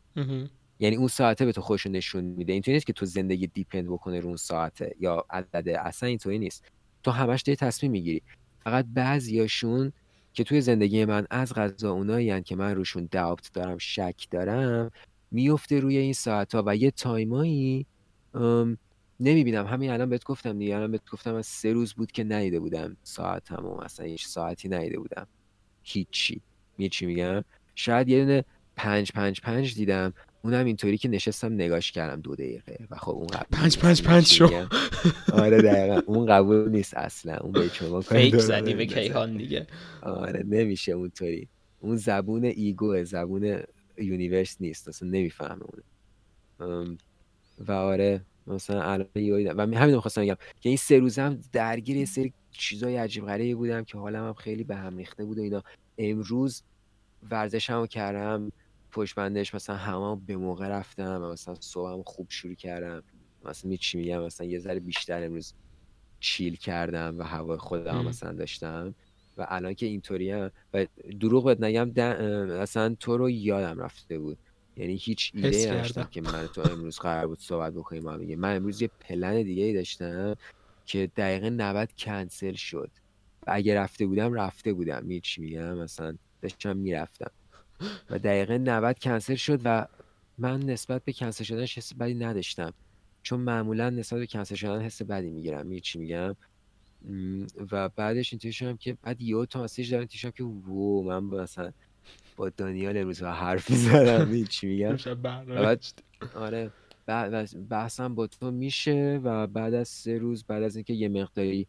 یعنی 0.79 0.95
اون 0.95 1.07
ساعته 1.07 1.45
به 1.45 1.51
تو 1.51 1.61
خودش 1.61 1.87
نشون 1.87 2.23
میده. 2.23 2.53
اینطوری 2.53 2.75
نیست 2.75 2.85
که 2.85 2.93
تو 2.93 3.05
زندگی 3.05 3.47
depend 3.47 3.85
بکنه 3.87 4.19
رو 4.19 4.27
اون 4.27 4.37
ساعته 4.37 4.95
یا 4.99 5.25
عدده. 5.29 5.87
اصلا 5.87 6.09
اینطوری 6.09 6.39
نیست. 6.39 6.65
تو 7.03 7.11
همش 7.11 7.41
داری 7.41 7.55
تصمیم 7.55 7.91
می‌گیری. 7.91 8.21
فقط 8.63 8.85
بعضیاشون 8.93 9.93
که 10.33 10.43
توی 10.43 10.61
زندگی 10.61 11.05
من 11.05 11.27
از 11.29 11.53
قضا 11.53 11.91
اونایی 11.91 12.41
که 12.41 12.55
من 12.55 12.75
روشون 12.75 13.07
داوت 13.11 13.53
دارم 13.53 13.77
شک 13.77 14.27
دارم 14.31 14.91
میفته 15.31 15.79
روی 15.79 15.97
این 15.97 16.13
ساعت 16.13 16.55
ها 16.55 16.63
و 16.65 16.75
یه 16.75 16.91
تایمایی 16.91 17.85
نمی‌بینم. 19.19 19.67
همین 19.67 19.91
الان 19.91 20.09
بهت 20.09 20.23
گفتم 20.23 20.59
دیگه. 20.59 20.75
الان 20.75 20.91
بهت 20.91 21.09
گفتم 21.11 21.35
از 21.35 21.45
سه 21.45 21.73
روز 21.73 21.93
بود 21.93 22.11
که 22.11 22.23
ندیده 22.23 22.59
بودم 22.59 22.97
ساعت 23.03 23.51
هم 23.51 23.65
و 23.65 23.81
مثلا 23.83 24.05
هیچ 24.05 24.27
ساعتی 24.27 24.69
ندیده 24.69 24.99
بودم. 24.99 25.27
هیچی. 25.83 26.41
می 26.77 26.89
چی 26.89 27.05
میگم؟ 27.05 27.43
شاید 27.75 28.09
یه 28.09 28.25
دونه 28.25 28.45
پنج 28.75 29.11
پنج 29.11 29.41
پنج 29.41 29.75
دیدم. 29.75 30.13
اونم 30.41 30.65
اینطوری 30.65 30.97
که 30.97 31.09
نشستم 31.09 31.53
نگاش 31.53 31.91
کردم 31.91 32.21
دو 32.21 32.35
دقیقه 32.35 32.87
و 32.89 32.95
خب 32.95 33.11
اون 33.11 33.27
قبول 33.27 33.59
پنج 33.59 33.77
پنج 33.77 34.03
پنج 34.03 34.25
شو. 34.25 34.65
آره 35.33 35.61
دقیقا. 35.61 36.01
اون 36.05 36.25
قبول 36.25 36.69
نیست 36.69 36.93
اصلا. 36.97 37.37
اون 37.37 37.51
به 37.51 37.67
شما 37.67 38.01
fake 38.01 38.37
زدی 38.37 38.73
به 38.73 38.85
کیهان 38.85 39.37
دیگه. 39.37 39.67
آره 40.01 40.43
نمیشه 40.47 40.91
اونطوری. 40.91 41.47
اون 41.79 41.95
زبون 41.95 42.43
ego 42.43 43.03
زبون 43.03 43.63
universe 43.97 44.57
نیست. 44.59 44.87
اصلا 44.87 45.09
نمی‌فهمه 45.09 45.63
اون. 46.59 46.97
و 47.67 47.71
آره 47.71 48.21
مثلا 48.47 48.81
الان 48.81 49.07
و 49.57 49.77
همین 49.77 49.99
خواستم 49.99 50.21
بگم 50.21 50.37
که 50.61 50.69
این 50.69 50.77
سه 50.77 50.99
روزه 50.99 51.21
هم 51.21 51.39
درگیر 51.51 51.97
یه 51.97 52.05
سری 52.05 52.33
چیزای 52.51 52.95
عجیب 52.95 53.25
غریبی 53.25 53.53
بودم 53.55 53.83
که 53.83 53.97
حالم 53.97 54.27
هم 54.27 54.33
خیلی 54.33 54.63
به 54.63 54.75
هم 54.75 54.97
ریخته 54.97 55.25
بود 55.25 55.37
و 55.37 55.41
اینا. 55.41 55.63
امروز 55.97 56.63
ورزشمو 57.31 57.87
کردم 57.87 58.51
پشت 58.91 59.15
بندش 59.15 59.55
مثلا 59.55 59.75
همه 59.75 60.21
به 60.27 60.37
موقع 60.37 60.67
رفتم 60.67 61.21
و 61.23 61.31
مثلا 61.31 61.55
صبحم 61.59 62.03
خوب 62.03 62.27
شروع 62.29 62.53
کردم. 62.53 63.03
مثلا 63.45 63.75
چی 63.75 63.97
میگم؟ 63.97 64.23
مثلا 64.23 64.47
یه 64.47 64.59
ذره 64.59 64.79
بیشتر 64.79 65.23
امروز 65.23 65.53
چیل 66.19 66.55
کردم 66.55 67.15
و 67.19 67.23
هوای 67.23 67.57
خودم 67.57 68.05
مثلا 68.05 68.33
داشتم 68.33 68.95
و 69.37 69.45
الان 69.49 69.73
که 69.73 69.85
اینطوری 69.85 70.31
هم 70.31 70.51
و 70.73 70.87
دروغ 71.19 71.45
بهت 71.45 71.61
نگم 71.61 71.91
اصلا 72.51 72.95
تو 72.99 73.17
رو 73.17 73.29
یادم 73.29 73.79
رفته 73.79 74.19
بود. 74.19 74.37
یعنی 74.77 74.95
هیچ 74.95 75.31
ایده 75.35 75.71
نداشتم 75.71 76.03
که 76.03 76.21
من 76.21 76.47
تو 76.47 76.61
امروز 76.71 76.99
قرار 76.99 77.27
بود 77.27 77.39
صحبت 77.39 77.73
بکنیم 77.73 78.03
ما 78.03 78.17
من 78.17 78.55
امروز 78.55 78.81
یه 78.81 78.89
پلن 78.99 79.43
دیگه 79.43 79.63
ای 79.63 79.73
داشتم 79.73 80.35
که 80.85 81.11
دقیقه 81.17 81.49
90 81.49 81.89
کنسل 81.97 82.53
شد. 82.53 82.91
و 83.47 83.51
اگه 83.53 83.75
رفته 83.75 84.05
بودم 84.05 84.33
رفته 84.33 84.73
بودم. 84.73 85.03
می 85.05 85.21
چی 85.21 85.41
میگم؟ 85.41 85.77
مثلا 85.77 86.15
داشتم 86.41 86.77
می‌رفتم. 86.77 87.31
و 88.09 88.19
دقیقه 88.19 88.57
90 88.57 88.99
کنسل 88.99 89.35
شد 89.35 89.61
و 89.65 89.87
من 90.37 90.59
نسبت 90.59 91.05
به 91.05 91.13
کنسل 91.13 91.43
شدنش 91.43 91.77
حس 91.77 91.93
بدی 91.93 92.13
نداشتم. 92.13 92.73
چون 93.23 93.39
معمولا 93.39 93.89
نسبت 93.89 94.19
به 94.19 94.27
کنسل 94.27 94.55
شدن 94.55 94.81
حس 94.81 95.01
بدی 95.01 95.29
می‌گیرم. 95.29 95.67
می 95.67 95.81
چی 95.81 95.99
میگم؟ 95.99 96.35
و 97.71 97.89
بعدش 97.89 98.33
اینطوری 98.33 98.53
شدم 98.53 98.77
که 98.77 98.97
بعد 99.03 99.21
یه 99.21 99.45
تا 99.45 99.63
message 99.63 99.91
دارم 99.91 100.07
شدم 100.07 100.31
که 100.31 100.43
wow 100.43 101.03
من 101.03 101.23
مثلا 101.23 101.71
با 102.35 102.49
دانیال 102.49 102.97
امروز 102.97 103.23
حرف 103.23 103.71
زدم 103.71 104.43
چی 104.43 104.67
میگم؟ 104.67 104.95
بعد 105.47 105.83
آره 106.35 106.71
بحثم 107.69 108.15
با 108.15 108.27
تو 108.27 108.51
میشه 108.51 109.21
و 109.23 109.47
بعد 109.47 109.73
از 109.73 109.87
سه 109.87 110.17
روز 110.17 110.43
بعد 110.43 110.63
از 110.63 110.75
اینکه 110.75 110.93
یه 110.93 111.09
مقداری 111.09 111.67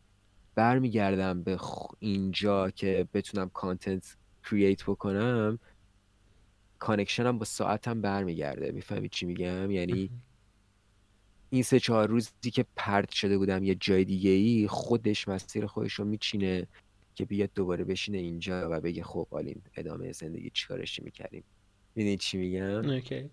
برمیگردم 0.55 1.43
به 1.43 1.59
اینجا 1.99 2.71
که 2.71 3.09
بتونم 3.15 3.49
content 3.49 4.17
create 4.45 4.85
بکنم 4.85 5.59
connection 6.79 7.33
م 7.33 7.39
با 7.39 7.45
ساعتم 7.45 8.01
برمیگرده. 8.01 8.73
می‌فهمی 8.73 9.09
چی 9.09 9.27
میگم؟ 9.27 9.71
یعنی 9.71 10.11
این 11.53 11.63
سه 11.63 11.81
چهار 11.81 12.09
روزی 12.09 12.51
که 12.53 12.65
پرت 12.77 13.11
شده 13.11 13.39
بودم 13.39 13.65
یه 13.65 13.75
جای 13.75 14.05
دیگه 14.05 14.31
ای 14.31 14.67
خودش 14.69 15.29
مسیر 15.29 15.67
خودش 15.67 15.93
رو 15.93 16.05
میچینه 16.05 16.67
که 17.15 17.25
بیاد 17.25 17.51
دوباره 17.55 17.85
بشینه 17.85 18.19
اینجا 18.19 18.69
و 18.71 18.81
بگه 18.81 19.03
خب 19.03 19.27
آلین 19.31 19.63
ادامه 19.77 20.13
زندگی 20.13 20.51
چیکارش 20.55 21.01
می‌کردیم. 21.03 21.45
می‌دونی 21.95 22.17
چی 22.17 22.39
میگم؟ 22.39 22.91
okay. 22.91 23.31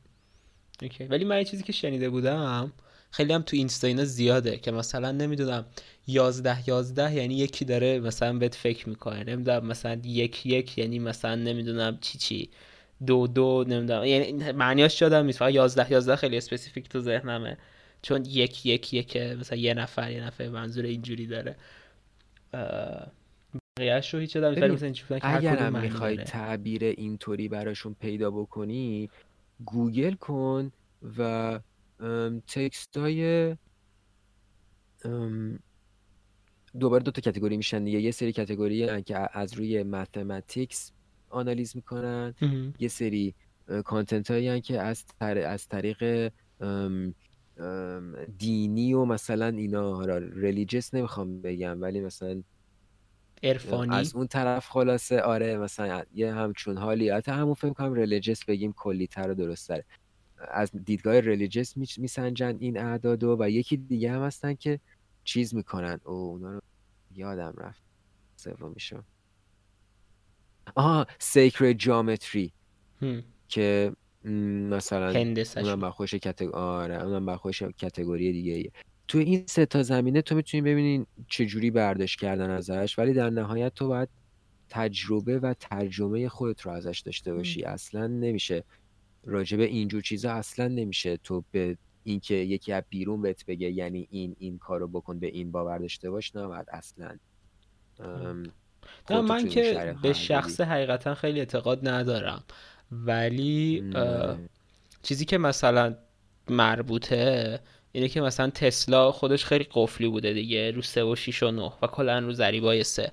okay. 0.82 1.04
ولی 1.04 1.26
من 1.26 1.44
چیزی 1.44 1.64
که 1.64 1.74
شنیده 1.74 2.10
بودم 2.10 2.74
خیلی 3.12 3.34
هم 3.34 3.42
تو 3.42 3.56
اینستا 3.56 3.88
اینا 3.88 4.06
زیاده 4.06 4.58
که 4.58 4.72
مثلا 4.72 5.12
نمی‌دونم 5.12 5.66
یازده 6.08 6.70
یازده 6.70 7.16
یعنی 7.16 7.36
یکی 7.36 7.66
داره 7.66 8.00
مثلا 8.00 8.38
بهت 8.38 8.56
فکر 8.56 8.90
می‌کنه. 8.90 9.24
نمی‌دونم 9.24 9.66
مثلا 9.66 10.02
یک 10.04 10.46
یک 10.46 10.78
یعنی 10.78 11.00
مثلا 11.00 11.36
نمی‌دونم 11.36 11.98
چی 12.02 12.18
چی. 12.18 12.50
دو 13.06 13.28
دو 13.28 13.66
نمی‌دونم. 13.68 14.04
یعنی 14.04 14.52
معنیاش 14.52 15.02
یادم 15.02 15.26
نیست. 15.26 15.40
فقط 15.40 15.54
یازده 15.54 15.92
یازده 15.92 16.16
خیلی 16.16 16.38
specific 16.38 16.90
تو 16.90 17.00
ذهنمه. 17.00 17.58
چون 18.02 18.26
یک 18.26 18.66
یک 18.66 18.94
یک 18.94 19.18
مثلا 19.18 19.58
یه 19.58 19.74
نفر 19.74 20.12
یه 20.12 20.24
نفر 20.24 20.50
منظور 20.50 20.86
اینجوری 20.86 21.28
داره. 21.28 21.56
بقیه‌اش 23.78 24.14
رو 24.14 24.20
هیچ 24.20 24.38
اگر 25.22 25.58
هم 25.58 25.82
می‌خوای 25.82 26.18
تعبیر 26.18 26.84
اینطوری 26.84 27.48
براشون 27.48 27.96
پیدا 28.00 28.32
بکنی 28.32 29.10
گوگل 29.66 30.14
کن 30.14 30.72
و 31.18 31.60
تکست 32.48 32.98
های 32.98 33.56
دوباره 36.80 37.04
دو 37.04 37.12
تا 37.12 37.22
کتگوری 37.22 37.58
میشن 37.58 37.84
دیگه. 37.84 38.02
یه 38.02 38.12
سری 38.12 38.32
کتگوری 38.32 39.04
که 39.04 39.38
از 39.38 39.54
روی 39.54 39.84
ماتماتیکس 39.84 40.92
آنالیز 41.30 41.76
می‌کنن. 41.76 42.34
یه 42.80 42.88
سری 42.88 43.36
content 43.86 44.32
هایی 44.32 44.62
که 44.62 44.82
از, 44.82 45.06
از 45.20 45.68
طریق 45.68 46.32
دینی 48.40 48.94
و 48.94 49.06
مثلا 49.06 49.48
اینا 49.48 50.18
religious 50.18 50.94
نمی‌خوام 50.94 51.42
بگم 51.42 51.82
ولی 51.82 52.02
مثلا 52.02 52.44
عرفانی 53.44 53.96
از 53.96 54.16
اون 54.16 54.28
طرف 54.28 54.68
خلاصه 54.68 55.22
آره 55.22 55.58
مثلا 55.58 56.04
یه 56.14 56.34
همچون 56.34 56.78
حالی 56.78 57.10
حتی 57.10 57.32
همون 57.32 57.54
فکر 57.54 57.74
کنم 57.74 57.94
religious 57.94 58.46
بگیم 58.46 58.74
کلی 58.74 59.08
تر 59.08 59.30
و 59.30 59.34
درست 59.34 59.72
از 60.52 60.72
دیدگاه 60.86 61.20
religious 61.20 61.78
میسنجن 61.78 62.58
این 62.60 62.78
اعدادو 62.78 63.38
و 63.40 63.50
یکی 63.50 63.78
دیگه 63.78 64.12
هم 64.12 64.22
هستن 64.22 64.54
که 64.54 64.80
چیز 65.24 65.56
می‌کنن. 65.56 66.00
او 66.06 66.14
اونا 66.14 66.54
رو 66.54 66.62
یادم 67.16 67.54
رفت. 67.58 67.82
سوم 68.36 68.72
میشم 68.74 69.04
آها 70.76 71.08
سیکرد 71.20 71.74
جامتری 71.74 72.54
که 73.48 73.92
مثلا 74.26 75.12
اونم 75.58 75.80
کتگوری 76.16 76.54
آره 76.54 77.04
اونم 77.04 77.26
بخوش 77.26 77.64
کتگوری 77.64 78.32
دیگه 78.32 78.54
ایه. 78.54 78.72
تو 79.08 79.18
این 79.18 79.44
سه 79.48 79.66
تا 79.66 79.84
زمینه 79.84 80.22
تو 80.22 80.36
می‌تونی 80.36 80.62
ببینین 80.62 81.06
چجوری 81.28 81.72
برداشت 81.72 82.20
کردن 82.20 82.50
ازش 82.50 82.96
ولی 83.00 83.14
در 83.14 83.30
نهایت 83.30 83.74
تو 83.74 83.88
باید 83.88 84.10
تجربه 84.70 85.40
و 85.40 85.54
ترجمه 85.60 86.30
خودت 86.30 86.62
رو 86.62 86.72
ازش 86.72 87.00
داشته 87.00 87.34
باشی. 87.34 87.64
اصلا 87.64 88.08
نمیشه 88.08 88.64
راجبه 89.24 89.64
اینجور 89.64 90.02
چیزا 90.02 90.32
اصلا 90.32 90.68
نمیشه 90.68 91.18
تو 91.18 91.44
به 91.52 91.78
اینکه 92.04 92.36
یکی 92.36 92.74
از 92.74 92.84
بیرون 92.90 93.22
بهت 93.22 93.46
بگه 93.46 93.72
یعنی 93.72 94.08
این 94.12 94.36
این 94.40 94.58
کارو 94.58 94.88
بکن 94.88 95.20
به 95.20 95.28
این 95.28 95.52
باور 95.52 95.78
داشته 95.78 96.10
باش 96.10 96.36
نه 96.36 96.48
بعد 96.48 96.68
اصلا 96.72 97.18
نه 99.10 99.22
من 99.22 99.48
که 99.48 99.96
به 100.02 100.14
شخص 100.14 100.62
حقیقتا 100.62 101.16
خیلی 101.16 101.40
اعتقاد 101.40 101.88
ندارم. 101.88 102.44
ولی 102.92 103.94
چیزی 105.04 105.26
که 105.26 105.38
مثلا 105.38 105.96
مربوطه 106.50 107.60
اینه 107.92 108.10
که 108.10 108.22
مثلا 108.22 108.50
تسلا 108.50 109.12
خودش 109.12 109.46
خیلی 109.46 109.68
قفلی 109.72 110.08
بوده 110.08 110.34
دیگه 110.34 110.72
رو 110.72 110.82
3 110.82 111.04
و 111.04 111.16
6 111.16 111.44
و 111.44 111.52
9 111.52 111.72
و 111.82 111.88
کلا 111.88 112.20
رو 112.20 112.34
ضریبای 112.34 112.84
3 112.84 113.12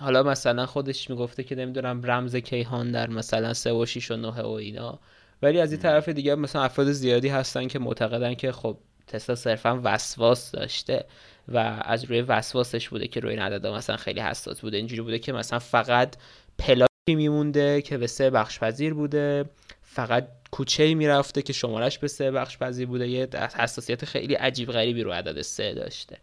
حالا 0.00 0.22
مثلا 0.22 0.66
خودش 0.66 1.10
می‌گفته 1.10 1.44
که 1.44 1.54
نمی‌دونم 1.54 2.02
رمز 2.04 2.36
کیهان 2.36 2.92
در 2.92 3.10
مثلا 3.10 3.54
3 3.54 3.72
و 3.72 3.86
6 3.86 4.10
و 4.10 4.16
9 4.16 4.28
و 4.28 4.48
اینا. 4.48 4.98
ولی 5.42 5.60
از 5.60 5.72
این 5.72 5.80
طرف 5.80 6.08
دیگه 6.08 6.34
مثلا 6.34 6.62
افراد 6.62 6.92
زیادی 6.92 7.28
هستن 7.28 7.68
که 7.68 7.78
معتقدن 7.78 8.34
که 8.34 8.52
خب 8.52 8.78
تسلا 9.06 9.36
صرفا 9.36 9.80
وسواس 9.84 10.50
داشته 10.50 11.04
و 11.48 11.58
از 11.84 12.04
روی 12.04 12.20
وسواسش 12.20 12.88
بوده 12.88 13.08
که 13.08 13.20
روی 13.20 13.30
این 13.30 13.42
عددا 13.42 13.74
مثلا 13.74 13.96
خیلی 13.96 14.20
حساس 14.20 14.60
بوده. 14.60 14.76
اینجوری 14.76 15.02
بوده 15.02 15.18
که 15.18 15.32
مثلا 15.32 15.58
فقط 15.58 16.16
پلاکی 16.58 16.93
میمونده 17.08 17.82
که 17.82 17.98
به 17.98 18.06
سه 18.06 18.30
بخش 18.30 18.58
پذیر 18.58 18.94
بوده. 18.94 19.44
فقط 19.82 20.28
کوچه 20.50 20.94
می‌رفته 20.94 21.42
که 21.42 21.52
شمارش 21.52 21.98
به 21.98 22.08
سه 22.08 22.30
بخش 22.30 22.58
پذیر 22.58 22.86
بوده. 22.86 23.08
یه 23.08 23.28
حساسیت 23.56 24.04
خیلی 24.04 24.34
عجیب 24.34 24.70
غریبی 24.70 25.02
رو 25.02 25.12
عدد 25.12 25.42
سه 25.42 25.74
داشته. 25.74 26.18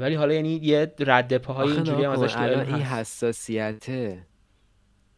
ولی 0.00 0.14
حالا 0.14 0.34
یعنی 0.34 0.60
یه 0.62 0.92
رد 0.98 1.38
پاهای 1.38 1.72
اینجوری 1.72 2.04
هم 2.04 2.10
ازش 2.10 2.36
این 2.36 2.82
حساسیت 2.82 3.86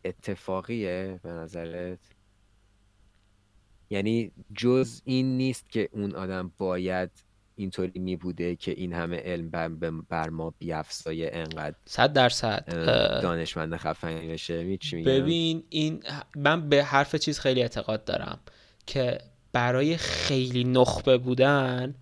اتفاقیه 0.05 1.21
به 1.23 1.31
نظرت؟ 1.31 1.99
یعنی 3.91 4.33
جز 4.55 5.03
این 5.05 5.37
نیست 5.37 5.71
که 5.71 5.89
اون 5.93 6.15
آدم 6.15 6.53
باید 6.59 7.11
اینطوری 7.57 8.01
می 8.01 8.17
بوده 8.17 8.57
که 8.57 8.71
این 8.71 8.93
همه 8.93 9.17
علم 9.17 9.51
بر, 10.09 10.29
ما 10.29 10.55
بیافزایه 10.59 11.31
انقدر 11.33 11.77
صد 11.85 12.13
درصد. 12.13 12.65
دانشمند 13.23 13.77
خفنی 13.77 14.29
بشه 14.29 14.79
ببین 14.93 15.63
این 15.69 16.03
من 16.37 16.69
به 16.69 16.85
حرف 16.85 17.17
چیز 17.17 17.39
خیلی 17.41 17.63
اعتقاد 17.63 18.05
دارم 18.05 18.39
که 18.87 19.19
برای 19.53 19.97
خیلی 19.97 20.65
نخبه 20.65 21.19
بودن 21.19 21.95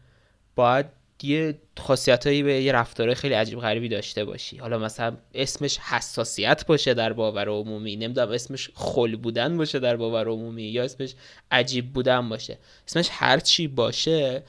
باید 0.57 0.86
یه 1.22 1.59
خاصیتایی 1.78 2.42
به 2.42 2.62
یه 2.62 2.72
رفتاره 2.72 3.14
خیلی 3.14 3.34
عجیب 3.34 3.61
غریبی 3.61 3.88
داشته 3.88 4.24
باشی. 4.24 4.57
حالا 4.57 4.78
مثلا 4.78 5.16
اسمش 5.34 5.78
حساسیت 5.78 6.66
باشه 6.66 6.94
در 6.94 7.12
باور 7.12 7.48
عمومی 7.48 7.96
نمی‌دونم 7.96 8.28
اسمش 8.28 8.70
خل 8.74 9.16
بودن 9.16 9.57
باشه 9.57 9.78
در 9.78 9.96
باور 9.96 10.28
عمومی 10.28 10.62
یا 10.62 10.84
اسمش 10.84 11.14
عجیب 11.50 11.92
بودن 11.92 12.28
باشه. 12.28 12.59
اسمش 12.88 13.09
هر 13.12 13.40
چی 13.40 13.68
باشه 13.68 14.42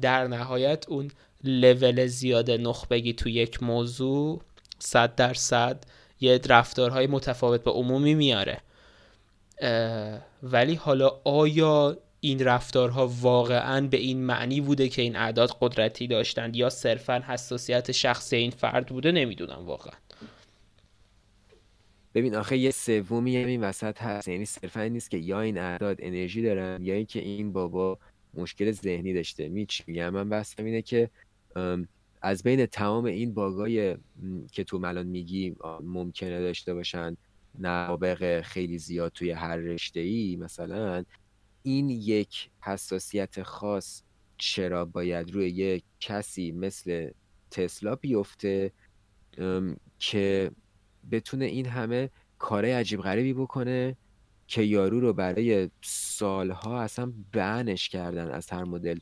در 0.00 0.26
نهایت 0.26 0.84
اون 0.88 1.10
لول 1.44 2.06
زیاد 2.06 2.50
نخبگی 2.50 3.12
تو 3.12 3.28
یک 3.28 3.62
موضوع 3.62 4.42
صد 4.78 5.14
درصد 5.14 5.84
یه 6.20 6.40
رفتارهای 6.48 7.06
متفاوت 7.06 7.64
به 7.64 7.70
عمومی 7.70 8.14
میاره. 8.14 8.60
ولی 10.42 10.74
حالا 10.74 11.20
آیا 11.24 11.96
این 12.20 12.44
رفتارها 12.44 13.08
واقعا 13.20 13.86
به 13.86 13.96
این 13.96 14.22
معنی 14.22 14.60
بوده 14.60 14.88
که 14.88 15.02
این 15.02 15.16
اعداد 15.16 15.56
قدرتی 15.60 16.06
داشتند 16.06 16.56
یا 16.56 16.70
صرفا 16.70 17.22
حساسیت 17.26 17.92
شخصی 17.92 18.36
این 18.36 18.50
فرد 18.50 18.86
بوده؟ 18.86 19.12
نمی‌دونم 19.12 19.66
واقعا. 19.66 19.94
ببین 22.14 22.34
آخه 22.34 22.56
یه 22.56 22.70
سومی 22.70 23.36
این 23.36 23.64
وسط 23.64 24.02
هست. 24.02 24.28
یعنی 24.28 24.44
صرفا 24.44 24.84
نیست 24.84 25.10
که 25.10 25.18
یا 25.18 25.40
این 25.40 25.58
اعداد 25.58 25.96
انرژی 25.98 26.42
دارن 26.42 26.78
یا 26.82 26.94
اینکه 26.94 27.20
این 27.20 27.52
بابا 27.52 27.98
مشکل 28.34 28.70
ذهنی 28.70 29.14
داشته. 29.14 29.48
میگم 29.86 30.10
من 30.10 30.28
بحثم 30.28 30.64
اینه 30.64 30.82
که 30.82 31.10
از 32.22 32.42
بین 32.42 32.66
تمام 32.66 33.04
این 33.04 33.34
باگای 33.34 33.96
که 34.52 34.64
تو 34.64 34.78
ملان 34.78 35.06
میگی 35.06 35.56
ممکنه 35.82 36.40
داشته 36.40 36.74
باشن 36.74 37.16
نوابق 37.58 38.40
خیلی 38.40 38.78
زیاد 38.78 39.12
توی 39.12 39.30
هر 39.30 39.56
رشته 39.56 40.00
ای 40.00 40.36
مثلا 40.40 41.04
این 41.62 41.90
یک 41.90 42.50
حساسیت 42.60 43.42
خاص 43.42 44.02
چرا 44.38 44.84
باید 44.84 45.30
روی 45.30 45.48
یک 45.48 45.84
کسی 46.00 46.52
مثل 46.52 47.10
تسلا 47.50 47.94
بیفته؟ 47.94 48.72
که 49.98 50.50
بتونه 51.10 51.44
این 51.44 51.66
همه 51.66 52.10
کاره 52.38 52.74
عجیب 52.74 53.00
غریبی 53.00 53.32
بکنه؟ 53.32 53.96
که 54.50 54.62
یارو 54.62 55.00
رو 55.00 55.12
برای 55.12 55.70
سالها 55.82 56.80
اصلا 56.80 57.12
بنش 57.32 57.88
کردن 57.88 58.30
از 58.30 58.50
هر 58.50 58.64
مدل 58.64 58.98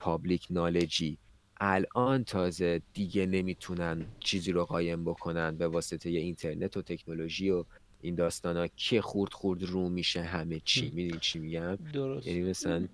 پابلیک 0.00 0.46
نالجی. 0.50 1.18
الان 1.60 2.24
تازه 2.24 2.82
دیگه 2.92 3.26
نمی‌تونن 3.26 4.06
چیزی 4.20 4.52
رو 4.52 4.64
قایم 4.64 5.04
بکنن 5.04 5.56
به 5.56 5.68
واسطه 5.68 6.08
اینترنت 6.08 6.76
و 6.76 6.82
تکنولوژی 6.82 7.50
و 7.50 7.64
این 8.00 8.14
داستان 8.14 8.56
ها 8.56 8.66
که 8.76 9.00
خورد 9.00 9.32
خورد 9.32 9.62
رو 9.62 9.88
میشه 9.88 10.22
همه 10.22 10.60
چی. 10.64 10.90
می‌دونی 10.94 11.20
چی 11.20 11.38
میگم؟ 11.38 11.76
درست. 11.76 12.26
یعنی 12.26 12.42
مثلا 12.42 12.88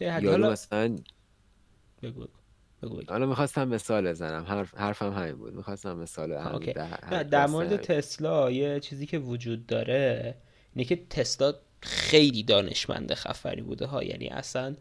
یارو 0.00 0.50
مثلا 0.50 0.96
بگو 2.02 2.26
بگو 2.82 3.02
حالا 3.08 3.26
می‌خواستم 3.26 3.68
مثال 3.68 4.08
بزنم. 4.08 4.44
حرف 4.44 4.74
حرفم 4.74 5.12
همین 5.12 5.34
بود. 5.34 5.54
می‌خواستم 5.54 5.98
مثال 5.98 6.28
در, 6.72 7.22
در 7.22 7.46
مورد 7.46 7.76
تسلا 7.76 8.50
یه 8.50 8.80
چیزی 8.80 9.06
که 9.06 9.18
وجود 9.18 9.66
داره 9.66 10.36
اینه 10.74 10.88
که 10.88 10.98
تسلا 11.10 11.54
خیلی 11.80 12.42
دانشمند 12.42 13.14
خفری 13.14 13.62
بوده 13.62 13.86
ها. 13.86 14.04
یعنی 14.04 14.28
اصلا 14.28 14.76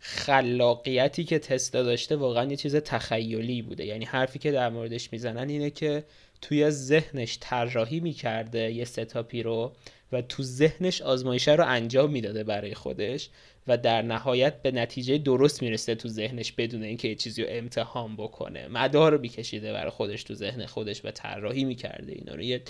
خلاقیتی 0.00 1.24
که 1.24 1.38
تسلا 1.38 1.82
داشته 1.82 2.16
واقعا 2.16 2.44
یه 2.50 2.56
چیز 2.56 2.76
تخیلی 2.76 3.62
بوده. 3.62 3.84
یعنی 3.84 4.04
حرفی 4.04 4.38
که 4.38 4.52
در 4.52 4.68
موردش 4.68 5.12
می‌زنن 5.12 5.48
اینه 5.48 5.70
که 5.70 6.04
توی 6.42 6.70
ذهنش 6.70 7.38
طراحی 7.40 8.00
می‌کرده 8.00 8.72
یه 8.72 8.84
ستاپی 8.84 9.42
رو 9.42 9.72
و 10.12 10.22
تو 10.22 10.42
ذهنش 10.42 11.02
آزمایشه 11.02 11.54
رو 11.54 11.66
انجام 11.66 12.10
می‌داده 12.10 12.44
برای 12.44 12.74
خودش 12.74 13.28
و 13.66 13.76
در 13.78 14.02
نهایت 14.02 14.62
به 14.62 14.70
نتیجه 14.70 15.18
درست 15.18 15.62
می‌رسه 15.62 15.94
تو 15.94 16.08
ذهنش 16.08 16.52
بدون 16.52 16.82
اینکه 16.82 17.08
یه 17.08 17.14
چیزی 17.14 17.42
رو 17.42 17.48
امتحان 17.50 18.16
بکنه. 18.16 18.68
مدار 18.68 19.12
رو 19.12 19.20
میکشیده 19.20 19.72
برای 19.72 19.90
خودش 19.90 20.22
تو 20.22 20.34
ذهن 20.34 20.66
خودش 20.66 21.04
و 21.04 21.10
طراحی 21.10 21.64
می‌کرده 21.64 22.12
اینا 22.12 22.34
رو. 22.34 22.42
یه 22.42 22.62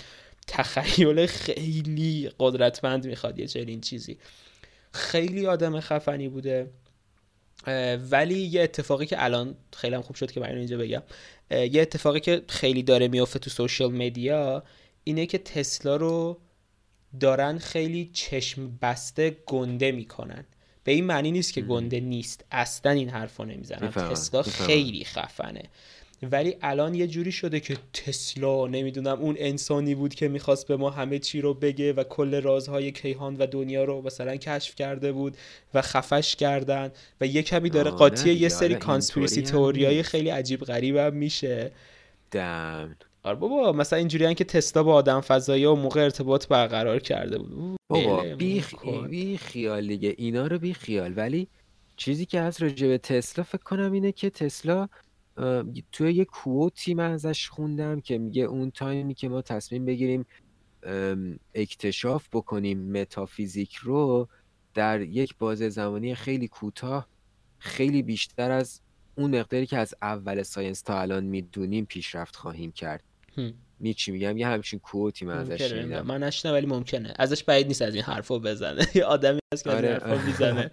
تخیل 0.51 1.25
خیلی 1.25 2.31
قدرتمند 2.39 3.07
می‌خواد 3.07 3.39
یه 3.39 3.47
چنین 3.47 3.81
چیزی. 3.81 4.17
خیلی 4.93 5.47
آدم 5.47 5.79
خفنی 5.79 6.29
بوده. 6.29 6.71
ولی 8.11 8.39
یه 8.39 8.61
اتفاقی 8.61 9.05
که 9.05 9.23
الان 9.23 9.55
خیلی 9.75 9.95
هم 9.95 10.01
خوب 10.01 10.15
شد 10.15 10.31
که 10.31 10.39
من 10.39 10.55
اینجا 10.55 10.77
بگم. 10.77 11.03
یه 11.51 11.81
اتفاقی 11.81 12.19
که 12.19 12.43
خیلی 12.47 12.83
داره 12.83 13.07
میافته 13.07 13.39
تو 13.39 13.49
سوشال 13.49 13.91
مدیا 13.91 14.63
اینه 15.03 15.25
که 15.25 15.37
تسلا 15.37 15.95
رو 15.95 16.39
دارن 17.19 17.57
خیلی 17.57 18.09
چشم 18.13 18.77
بسته 18.81 19.37
گنده 19.45 19.91
می‌کنن. 19.91 20.45
به 20.83 20.91
این 20.91 21.05
معنی 21.05 21.31
نیست 21.31 21.53
که 21.53 21.61
گنده 21.61 21.99
نیست. 21.99 22.45
اصلا 22.51 22.91
این 22.91 23.09
حرفو 23.09 23.45
نمی‌زنن. 23.45 23.91
تسلا 23.91 24.41
خیلی 24.41 25.05
خفنه. 25.05 25.63
ولی 26.23 26.55
الان 26.61 26.95
یه 26.95 27.07
جوری 27.07 27.31
شده 27.31 27.59
که 27.59 27.77
تسلا 27.93 28.67
نمی‌دونم 28.67 29.19
اون 29.19 29.35
انسانی 29.39 29.95
بود 29.95 30.13
که 30.13 30.27
می‌خواست 30.27 30.67
به 30.67 30.77
ما 30.77 30.89
همه 30.89 31.19
چی 31.19 31.41
رو 31.41 31.53
بگه 31.53 31.93
و 31.93 32.03
کل 32.03 32.41
رازهای 32.41 32.91
کیهان 32.91 33.35
و 33.35 33.45
دنیا 33.45 33.83
رو 33.83 34.01
مثلا 34.01 34.35
کشف 34.35 34.75
کرده 34.75 35.11
بود 35.11 35.37
و 35.73 35.81
خفش 35.81 36.35
کردن 36.35 36.91
و 37.21 37.25
یه 37.25 37.43
کمی 37.43 37.69
داره 37.69 37.91
قاطی 37.91 38.33
یه 38.33 38.49
سری 38.49 38.75
کانسپیرسی 38.75 39.41
توریای 39.41 40.03
خیلی 40.03 40.29
عجیب 40.29 40.59
غریب 40.59 40.95
هم 40.95 41.13
میشه. 41.13 41.71
دم. 42.31 42.95
آره 43.23 43.35
بابا 43.35 43.71
مثلا 43.71 43.99
اینجوری 43.99 44.35
که 44.35 44.43
تسلا 44.43 44.83
با 44.83 44.93
آدم 44.93 45.21
فضایی 45.21 45.65
و 45.65 45.75
موقع 45.75 46.03
ارتباط 46.03 46.47
برقرار 46.47 46.99
کرده 46.99 47.37
بود. 47.37 47.77
بابا 47.89 48.23
بی, 48.23 48.63
بی 49.09 49.37
خیال 49.37 49.87
دیگه 49.87 50.15
اینا 50.17 50.47
رو 50.47 50.59
بی 50.59 50.73
خیال. 50.73 51.13
ولی 51.15 51.47
چیزی 51.97 52.25
که 52.25 52.39
از 52.39 52.61
راجع 52.61 52.87
به 52.87 52.97
تسلا 52.97 53.43
فکر 53.43 53.63
کنم 53.63 53.91
اینه 53.91 54.11
که 54.11 54.29
تسلا 54.29 54.89
توی 55.91 56.13
یه 56.13 56.25
کووتی 56.25 56.93
من 56.93 57.11
ازش 57.11 57.49
خوندم 57.49 58.01
که 58.01 58.17
میگه 58.17 58.43
اون 58.43 58.71
تایمی 58.71 59.13
که 59.13 59.29
ما 59.29 59.41
تصمیم 59.41 59.85
بگیریم 59.85 60.25
اکتشاف 61.55 62.27
بکنیم 62.31 62.91
متافیزیک 62.91 63.75
رو 63.75 64.27
در 64.73 65.01
یک 65.01 65.35
بازه 65.37 65.69
زمانی 65.69 66.15
خیلی 66.15 66.47
کوتاه 66.47 67.07
خیلی 67.59 68.01
بیشتر 68.01 68.51
از 68.51 68.81
اون 69.15 69.39
مقداری 69.39 69.65
که 69.65 69.77
از 69.77 69.93
اول 70.01 70.43
ساینس 70.43 70.81
تا 70.81 71.01
الان 71.01 71.23
می‌دونیم 71.23 71.85
پیشرفت 71.85 72.35
خواهیم 72.35 72.71
کرد. 72.71 73.03
می 73.79 73.93
چی 73.93 74.11
میگم؟ 74.11 74.37
یه 74.37 74.47
همچین 74.47 74.79
کوتی 74.79 75.25
من 75.25 75.37
ازش 75.37 75.61
شنیدم. 75.61 76.01
من 76.01 76.23
نشنم 76.23 76.53
ولی 76.53 76.65
ممکنه. 76.65 77.13
ازش 77.19 77.43
بعید 77.43 77.67
نیست 77.67 77.81
از 77.81 77.93
این 77.95 78.03
حرفو 78.03 78.39
بزنه. 78.39 78.87
یه 78.95 79.03
آدمی 79.03 79.39
هست 79.53 79.63
که 79.63 79.69
آره. 79.69 79.87
از 79.87 80.01
این 80.03 80.11
حرفا 80.11 80.25
می‌زنه. 80.25 80.71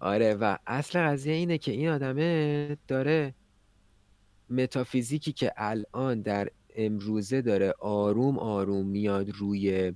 آره 0.00 0.34
و 0.34 0.58
اصل 0.66 0.98
قضیه 0.98 1.34
اینه 1.34 1.58
که 1.58 1.72
این 1.72 1.88
آدمه 1.88 2.76
داره 2.88 3.34
متافیزیکی 4.50 5.32
که 5.32 5.52
الان 5.56 6.20
در 6.20 6.48
امروزه 6.76 7.42
داره 7.42 7.74
آروم 7.80 8.38
آروم 8.38 8.86
میاد 8.86 9.30
روی 9.30 9.92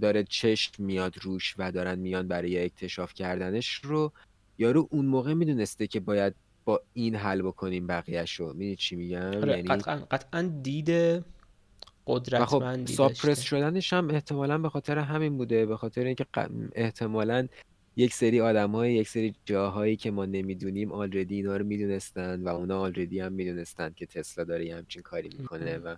داره 0.00 0.24
چشم 0.28 0.84
میاد 0.84 1.14
روش 1.22 1.54
و 1.58 1.72
دارن 1.72 1.98
میان 1.98 2.28
برای 2.28 2.64
اکتشاف 2.64 3.14
کردنش 3.14 3.74
رو 3.74 4.12
یارو 4.58 4.88
اون 4.90 5.06
موقع 5.06 5.34
می‌دونسته 5.34 5.86
که 5.86 6.00
باید 6.00 6.34
با 6.64 6.82
این 6.92 7.14
حل 7.14 7.42
بکنیم 7.42 7.86
بقیهش 7.86 8.34
رو 8.34 8.46
می‌دونی 8.46 8.76
چی 8.76 8.96
میگم؟ 8.96 9.20
آره 9.20 9.56
یعنی 9.56 9.68
قطعا, 9.68 9.96
قطعا 10.10 10.42
دید 10.62 10.90
قدرتمندی 12.06 12.92
خب 12.92 12.96
ساپرس 12.96 13.40
شدنش 13.40 13.92
هم 13.92 14.10
احتمالا 14.10 14.58
به 14.58 14.68
خاطر 14.68 14.98
همین 14.98 15.36
بوده 15.36 15.66
به 15.66 15.76
خاطر 15.76 16.04
اینکه 16.04 16.26
احتمالا 16.74 17.48
یک 17.96 18.14
سری 18.14 18.38
های 18.38 18.94
یک 18.94 19.08
سری 19.08 19.34
جاهایی 19.44 19.96
که 19.96 20.10
ما 20.10 20.26
نمی‌دونیم 20.26 20.92
آلردی 20.92 21.34
اینا 21.34 21.56
رو 21.56 21.64
می‌دونستن 21.64 22.42
و 22.42 22.48
اونا 22.48 22.80
آلردی 22.80 23.20
هم 23.20 23.32
می‌دونستن 23.32 23.92
که 23.96 24.06
تسلا 24.06 24.44
داره 24.44 24.74
همچین 24.74 25.02
کاری 25.02 25.30
می‌کنه 25.38 25.78
و 25.78 25.96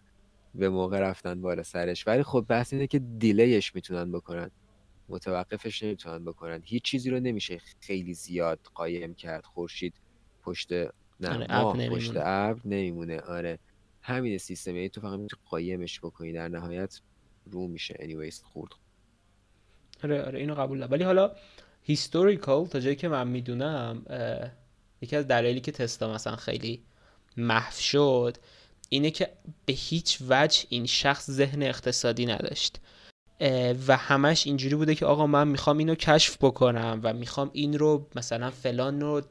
به 0.54 0.68
موقع 0.68 1.00
رفتن 1.00 1.40
بالا 1.40 1.62
سرش. 1.62 2.06
ولی 2.06 2.22
خب 2.22 2.46
بحث 2.48 2.72
اینه 2.72 2.86
که 2.86 2.98
دیلیش 2.98 3.74
می‌تونن 3.74 4.12
بکنن. 4.12 4.50
متوقفش 5.08 5.82
نمی‌تونن 5.82 6.24
بکنن. 6.24 6.60
هیچ 6.64 6.82
چیزی 6.82 7.10
رو 7.10 7.20
نمیشه 7.20 7.60
خیلی 7.80 8.14
زیاد 8.14 8.60
قایم 8.74 9.14
کرد 9.14 9.44
خورشید 9.44 9.94
پشت 10.42 10.72
نه 11.20 11.46
آره، 11.50 11.90
پشت 11.90 12.12
ابر 12.16 12.60
نمیمونه. 12.64 13.20
آره. 13.20 13.58
همین 14.02 14.38
سیستم 14.38 14.76
یعنی 14.76 14.88
تو 14.88 15.00
فقط 15.00 15.18
می‌تونی 15.18 15.42
قایمش 15.50 16.00
بکنی. 16.00 16.32
در 16.32 16.48
نهایت 16.48 17.00
رو 17.50 17.68
میشه 17.68 17.94
anyways 17.94 18.42
خورد. 18.42 18.72
آره 20.04 20.22
آره 20.22 20.38
اینو 20.38 20.54
قبول 20.54 20.86
ولی 20.90 21.04
حالا 21.04 21.32
هیستوریکال 21.86 22.66
تا 22.66 22.80
جایی 22.80 22.96
که 22.96 23.08
من 23.08 23.28
می‌دونم 23.28 24.02
یکی 25.02 25.16
از 25.16 25.28
دلایلی 25.28 25.60
که 25.60 25.72
تستا 25.72 26.14
مثلا 26.14 26.36
خیلی 26.36 26.82
محو 27.36 27.80
شد 27.80 28.36
اینه 28.88 29.10
که 29.10 29.28
به 29.66 29.72
هیچ 29.72 30.18
وجه 30.28 30.64
این 30.68 30.86
شخص 30.86 31.30
ذهن 31.30 31.62
اقتصادی 31.62 32.26
نداشت. 32.26 32.76
و 33.86 33.96
همش 33.96 34.46
اینجوری 34.46 34.74
بوده 34.74 34.94
که 34.94 35.06
آقا 35.06 35.26
من 35.26 35.48
می‌خوام 35.48 35.78
اینو 35.78 35.94
کشف 35.94 36.36
بکنم 36.40 37.00
و 37.02 37.12
می‌خوام 37.12 37.50
این 37.52 37.78
رو 37.78 38.06
مثلا 38.14 38.50
فلان 38.50 39.00
رو 39.00 39.22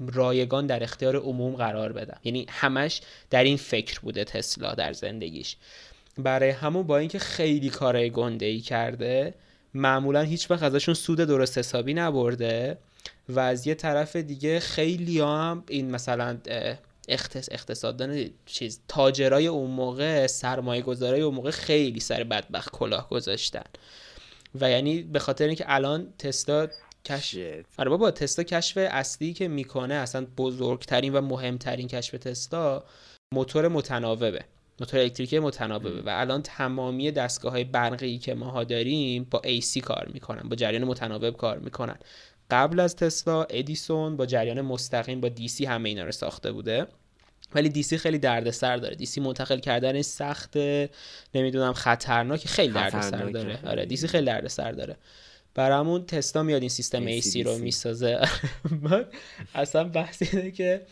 رایگان 0.00 0.66
در 0.66 0.82
اختیار 0.82 1.16
عموم 1.16 1.56
قرار 1.56 1.92
بدم. 1.92 2.18
یعنی 2.24 2.46
همش 2.48 3.00
در 3.30 3.44
این 3.44 3.56
فکر 3.56 4.00
بوده 4.00 4.24
تسلا 4.24 4.74
در 4.74 4.92
زندگیش. 4.92 5.56
برای 6.18 6.50
همون 6.50 6.82
با 6.82 6.98
اینکه 6.98 7.18
خیلی 7.18 7.70
کارهای 7.70 8.10
گنده 8.10 8.46
ای 8.46 8.60
کرده 8.60 9.34
معمولا 9.74 10.20
هیچ 10.20 10.50
وقت 10.50 10.62
ازشون 10.62 10.94
سود 10.94 11.20
درست 11.20 11.58
حسابی 11.58 11.94
نبرده 11.94 12.78
و 13.28 13.40
از 13.40 13.66
یه 13.66 13.74
طرف 13.74 14.16
دیگه 14.16 14.60
خیلی 14.60 15.20
هم 15.20 15.64
این 15.68 15.90
مثلا 15.90 16.38
اقتصاددان 17.50 18.30
چیز 18.46 18.80
تاجرای 18.88 19.46
اون 19.46 19.70
موقع 19.70 20.26
سرمایه 20.26 20.82
گذارای 20.82 21.20
اون 21.20 21.34
موقع 21.34 21.50
خیلی 21.50 22.00
سر 22.00 22.24
بدبخت 22.24 22.70
کلاه 22.70 23.08
گذاشتن. 23.08 23.64
و 24.60 24.70
یعنی 24.70 25.02
به 25.02 25.18
خاطر 25.18 25.46
اینکه 25.46 25.64
الان 25.66 26.12
تستا 26.18 26.68
کشف 27.04 27.64
آره 27.78 27.90
بابا 27.90 28.10
تستا 28.10 28.42
کشف 28.42 28.76
اصلی 28.76 29.32
که 29.32 29.48
می‌کنه 29.48 29.94
اصلا 29.94 30.26
بزرگترین 30.36 31.12
و 31.12 31.20
مهمترین 31.20 31.88
کشف 31.88 32.18
تستا 32.18 32.84
موتور 33.34 33.68
متناوبه. 33.68 34.44
موتور 34.80 35.00
الکتریکی 35.00 35.38
متناوبه. 35.38 36.02
و 36.02 36.08
الان 36.08 36.42
تمامی 36.42 37.10
دستگاه 37.10 37.52
های 37.52 37.64
برقی 37.64 38.18
که 38.18 38.34
ماها 38.34 38.64
داریم 38.64 39.26
با 39.30 39.42
AC 39.44 39.78
کار 39.78 40.10
می‌کنن 40.14 40.48
با 40.48 40.56
جریان 40.56 40.84
متناوب 40.84 41.36
کار 41.36 41.58
می‌کنن. 41.58 41.96
قبل 42.50 42.80
از 42.80 42.96
تسلا 42.96 43.42
ادیسون 43.44 44.16
با 44.16 44.26
جریان 44.26 44.60
مستقیم 44.60 45.20
با 45.20 45.28
دیسی 45.28 45.64
همه 45.64 45.88
اینا 45.88 46.04
رو 46.04 46.12
ساخته 46.12 46.52
بوده. 46.52 46.86
ولی 47.54 47.68
دیسی 47.68 47.98
خیلی 47.98 48.18
دردسر 48.18 48.76
داره. 48.76 48.94
دیسی 48.94 49.20
منتقل 49.20 49.58
کردن 49.58 50.02
سخت 50.02 50.56
نمی‌دونم 51.34 51.72
خطرناک 51.72 52.46
خیلی 52.46 52.72
دردسر 52.72 53.24
داره. 53.24 53.58
آره 53.66 53.86
دیسی 53.86 54.08
خیلی 54.08 54.26
دردسر 54.26 54.72
داره. 54.72 54.96
برامون 55.54 56.06
تستا 56.06 56.42
میاد 56.42 56.60
این 56.60 56.68
سیستم 56.68 57.20
AC 57.20 57.36
رو 57.36 57.58
می‌سازه. 57.58 58.20
من 58.80 59.04
اصلا 59.54 59.84
بحث 59.84 60.22
اینه 60.34 60.50
که 60.50 60.82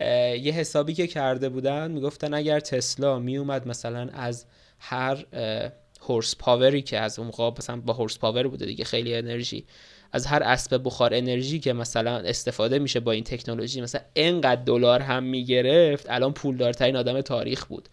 یه 0.00 0.52
حسابی 0.52 0.94
که 0.94 1.06
کرده 1.06 1.48
بودن 1.48 1.90
می‌گفتن 1.90 2.34
اگر 2.34 2.60
تسلا 2.60 3.18
میومد 3.18 3.68
مثلا 3.68 4.08
از 4.12 4.46
هر 4.78 5.24
هورس 6.08 6.36
پاوری 6.36 6.82
که 6.82 6.98
از 6.98 7.18
اون 7.18 7.26
موقع 7.26 7.50
مثلا 7.58 7.76
با 7.76 7.92
هورس 7.92 8.18
پاور 8.18 8.48
بوده 8.48 8.66
دیگه 8.66 8.84
خیلی 8.84 9.14
انرژی 9.14 9.64
از 10.12 10.26
هر 10.26 10.42
اسب 10.42 10.80
بخار 10.84 11.14
انرژی 11.14 11.58
که 11.58 11.72
مثلا 11.72 12.16
استفاده 12.16 12.78
میشه 12.78 13.00
با 13.00 13.12
این 13.12 13.24
تکنولوژی 13.24 13.80
مثلا 13.80 14.00
انقدر 14.16 14.62
دلار 14.62 15.00
هم 15.00 15.22
می‌گرفت 15.22 16.10
الان 16.10 16.32
پولدارترین 16.32 16.96
آدم 16.96 17.20
تاریخ 17.20 17.64
بود. 17.64 17.88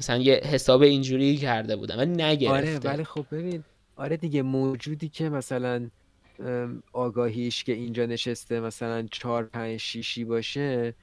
مثلا 0.00 0.18
یه 0.18 0.34
حساب 0.34 0.82
اینجوری 0.82 1.36
کرده 1.36 1.76
بودم 1.76 1.98
و 1.98 2.04
نگرفته. 2.04 2.78
آره 2.78 2.78
ولی 2.78 3.04
خب 3.04 3.26
ببین 3.32 3.64
آره 3.96 4.16
دیگه 4.16 4.42
موجودی 4.42 5.08
که 5.08 5.28
مثلا 5.28 5.90
آگاهیش 6.92 7.64
که 7.64 7.72
اینجا 7.72 8.06
نشسته 8.06 8.60
مثلا 8.60 9.06
چهار 9.10 9.44
پنج 9.44 9.76
شیشی 9.80 10.24
باشه 10.24 10.94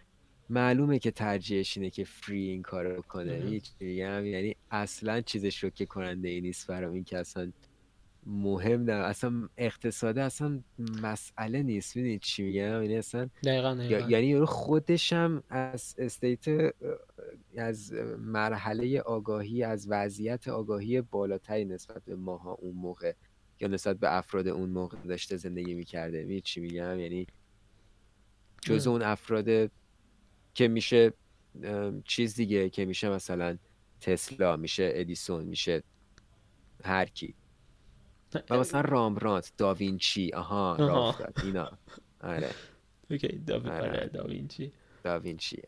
معلومه 0.50 1.00
که 1.00 1.12
ترجیحش 1.12 1.78
اینه 1.78 1.90
که 1.90 2.04
فری 2.04 2.50
این 2.50 2.62
کار 2.62 2.88
رو 2.88 3.02
کنه 3.02 3.34
هیچ 3.34 3.72
یعنی 3.82 4.56
اصلا 4.72 5.22
چیزش 5.22 5.64
رو 5.64 5.70
که 5.70 5.86
کننده 5.86 6.30
ای 6.30 6.42
نیست 6.42 6.68
برام. 6.68 6.94
این 6.94 7.04
که 7.04 7.18
اصلا 7.18 7.52
مهم 8.26 8.84
نه. 8.84 8.92
اصلا 8.92 9.50
اقتصاده 9.58 10.22
اصلا 10.22 10.60
مسئله 11.02 11.64
نیست. 11.64 11.98
ببینید 11.98 12.22
چی 12.22 12.44
میگم؟ 12.44 12.84
یعنی 12.84 12.98
اصلا 12.98 13.30
یعنی 13.44 14.28
یارو 14.28 14.46
خودش 14.46 15.14
هم 15.14 15.44
از 15.50 15.96
استیت 15.98 16.74
از 17.58 17.94
مرحله 18.20 19.00
آگاهی 19.00 19.64
از 19.64 19.88
وضعیت 19.90 20.48
آگاهی 20.48 21.02
بالاتری 21.02 21.66
نسبت 21.66 22.04
به 22.06 22.16
ماها 22.16 22.52
اون 22.52 22.76
موقع 22.76 23.14
یا 23.60 23.68
نسبت 23.68 24.00
به 24.00 24.18
افراد 24.18 24.48
اون 24.48 24.70
موقع 24.70 24.98
داشته 24.98 25.38
زندگی 25.38 25.74
می‌کرده. 25.74 26.18
می‌دونید 26.18 26.44
چی 26.44 26.62
میگم؟ 26.62 27.00
یعنی 27.00 27.28
جز 28.62 28.88
اون 28.88 29.02
افراد 29.02 29.72
که 30.60 30.68
میشه 30.68 31.14
چیز 32.06 32.36
دیگه 32.36 32.70
که 32.70 32.86
میشه 32.86 33.10
مثلا 33.10 33.58
تسلا 34.02 34.56
میشه 34.58 34.92
ادیسون 34.94 35.44
میشه 35.44 35.84
هر 36.84 37.06
کی. 37.06 37.36
و 38.50 38.60
مثلا 38.60 38.82
رامبرانت 38.82 39.54
داوینچی 39.58 40.32
آها 40.34 40.76
رافت 40.80 41.44
اینا. 41.46 41.72
آره. 42.22 42.50
okay 43.12 43.28
داوینچی. 44.14 44.72
داوینچی 45.04 45.62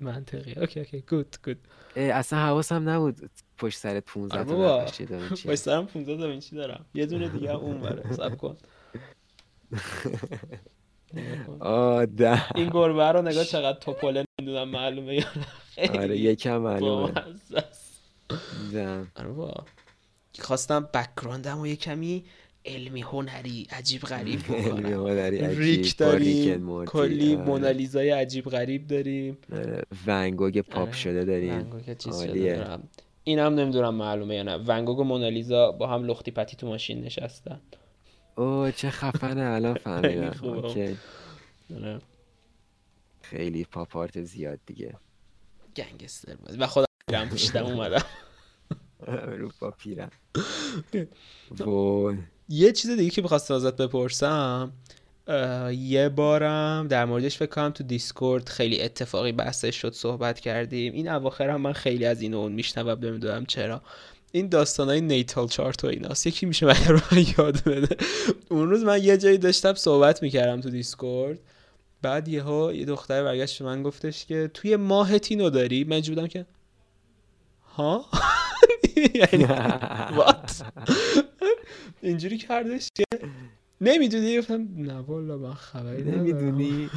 منطقی 0.00 0.52
okay 0.52 0.80
okay. 0.80 1.00
good 1.00 1.36
good 1.44 1.58
اصلا 1.96 2.38
حواسم 2.38 2.88
نبود 2.88 3.30
پشت 3.58 3.78
سر 3.78 4.00
15 4.00 4.44
تا 4.44 4.84
داوینچی. 5.04 5.48
پشت 5.48 5.54
سرم 5.54 5.86
15 5.86 6.16
داوینچی 6.16 6.56
دارم. 6.56 6.86
یه 6.94 7.06
دونه 7.06 7.28
دیگه 7.28 7.50
اون 7.54 7.80
بره. 7.80 8.12
صبر 8.12 8.36
کن. 8.36 8.56
این 12.54 12.68
گربه 12.72 13.12
رو 13.12 13.22
نگاه 13.22 13.44
چقدر 13.44 13.78
توپله 13.78 14.24
نمی‌دونم 14.40 14.68
معلومه 14.68 15.14
یا 15.14 15.24
آره 15.94 16.18
یکم 16.18 16.56
معلومه. 16.56 17.12
آره 19.16 19.54
خواستم 20.38 20.88
بکگراندم 20.94 21.58
و 21.60 21.66
یه 21.66 21.76
کمی 21.76 22.24
علمی 22.64 23.02
هنری 23.02 23.66
عجیب 23.70 24.02
غریب 24.02 24.40
بکنم. 24.48 24.76
علمی 24.76 24.92
هنری 24.92 25.38
عجیب. 25.38 25.58
ریک 25.58 25.96
داریم 25.96 26.84
کلی 26.84 27.34
آره. 27.36 27.44
مونالیزای 27.44 28.10
عجیب 28.10 28.44
غریب 28.44 28.86
داریم. 28.86 29.38
آره. 29.52 29.82
ونگوگ 30.06 30.60
پاپ. 30.60 30.92
شده 30.92 31.24
داریم. 31.24 31.72
این 33.24 33.38
هم 33.38 33.54
نمی‌دونم 33.54 33.94
معلومه 33.94 34.34
یا 34.36 34.42
نه. 34.42 34.56
ونگوگ 34.56 34.98
و 34.98 35.04
مونالیزا 35.04 35.72
با 35.72 35.86
هم 35.86 36.04
لختی 36.04 36.30
پتی 36.30 36.56
تو 36.56 36.66
ماشین 36.66 37.04
نشستن. 37.04 37.60
اوه 38.40 38.72
چه 38.72 38.90
خفنه 38.90 39.42
الان 39.42 39.74
فهمیدم. 39.84 40.32
خیلی 43.22 43.64
پاپارت 43.64 44.22
زیاد 44.22 44.58
دیگه. 44.66 44.94
گنگستر 45.76 46.36
و 46.58 46.66
خودم 46.66 46.86
پیرم 47.08 47.28
پوشیدم 47.28 47.64
اومدم. 47.64 48.04
رو 49.06 49.50
با 49.60 49.70
پیرم. 49.70 50.10
یه 52.48 52.72
چیز 52.72 52.90
دیگه 52.90 53.10
که 53.10 53.22
بخواست 53.22 53.50
ازت 53.50 53.76
بپرسم 53.76 54.72
یه 55.72 56.08
بارم 56.08 56.88
در 56.88 57.04
موردش 57.04 57.36
فکر 57.36 57.50
کنم 57.50 57.70
تو 57.70 57.84
دیسکورد 57.84 58.48
خیلی 58.48 58.82
اتفاقی 58.82 59.32
بحثش 59.32 59.76
شد 59.76 59.92
صحبت 59.92 60.40
کردیم. 60.40 60.92
این 60.92 61.08
اواخر 61.08 61.50
هم 61.50 61.60
من 61.60 61.72
خیلی 61.72 62.04
از 62.04 62.22
این 62.22 62.34
اون 62.34 62.52
میشنوم 62.52 63.04
نمی‌دونم 63.04 63.46
چرا. 63.46 63.82
این 64.32 64.48
داستان 64.48 64.88
های 64.88 65.00
نیتال 65.00 65.48
چارت 65.48 65.84
و 65.84 65.86
ایناست. 65.86 66.26
یکی 66.26 66.46
میشه 66.46 66.66
من 66.66 66.74
رو 66.88 67.00
یاد 67.38 67.64
بده. 67.64 67.96
اون 68.48 68.70
روز 68.70 68.84
من 68.84 69.02
یه 69.02 69.16
جایی 69.16 69.38
داشتم 69.38 69.74
صحبت 69.74 70.22
می‌کردم 70.22 70.60
تو 70.60 70.70
دیسکورد. 70.70 71.38
بعد 72.02 72.28
یهو 72.28 72.72
یه 72.72 72.84
دختر 72.84 73.24
برگشت 73.24 73.62
من 73.62 73.82
گفتش 73.82 74.26
که 74.26 74.50
توی 74.54 74.76
ماه 74.76 75.18
تینو 75.18 75.50
داری؟ 75.50 75.84
من 75.84 76.00
بودم 76.00 76.26
که 76.26 76.46
ها؟ 77.74 78.04
یعنی 79.14 79.44
وات 80.16 80.62
اینجوری 82.02 82.38
کردش 82.38 82.88
که 82.94 83.04
نمی‌دونی. 83.80 84.38
گفتم 84.38 84.68
نه 84.76 84.98
والا 84.98 85.36
من 85.36 85.54
خبری 85.54 86.02
نمی‌دونی. 86.02 86.90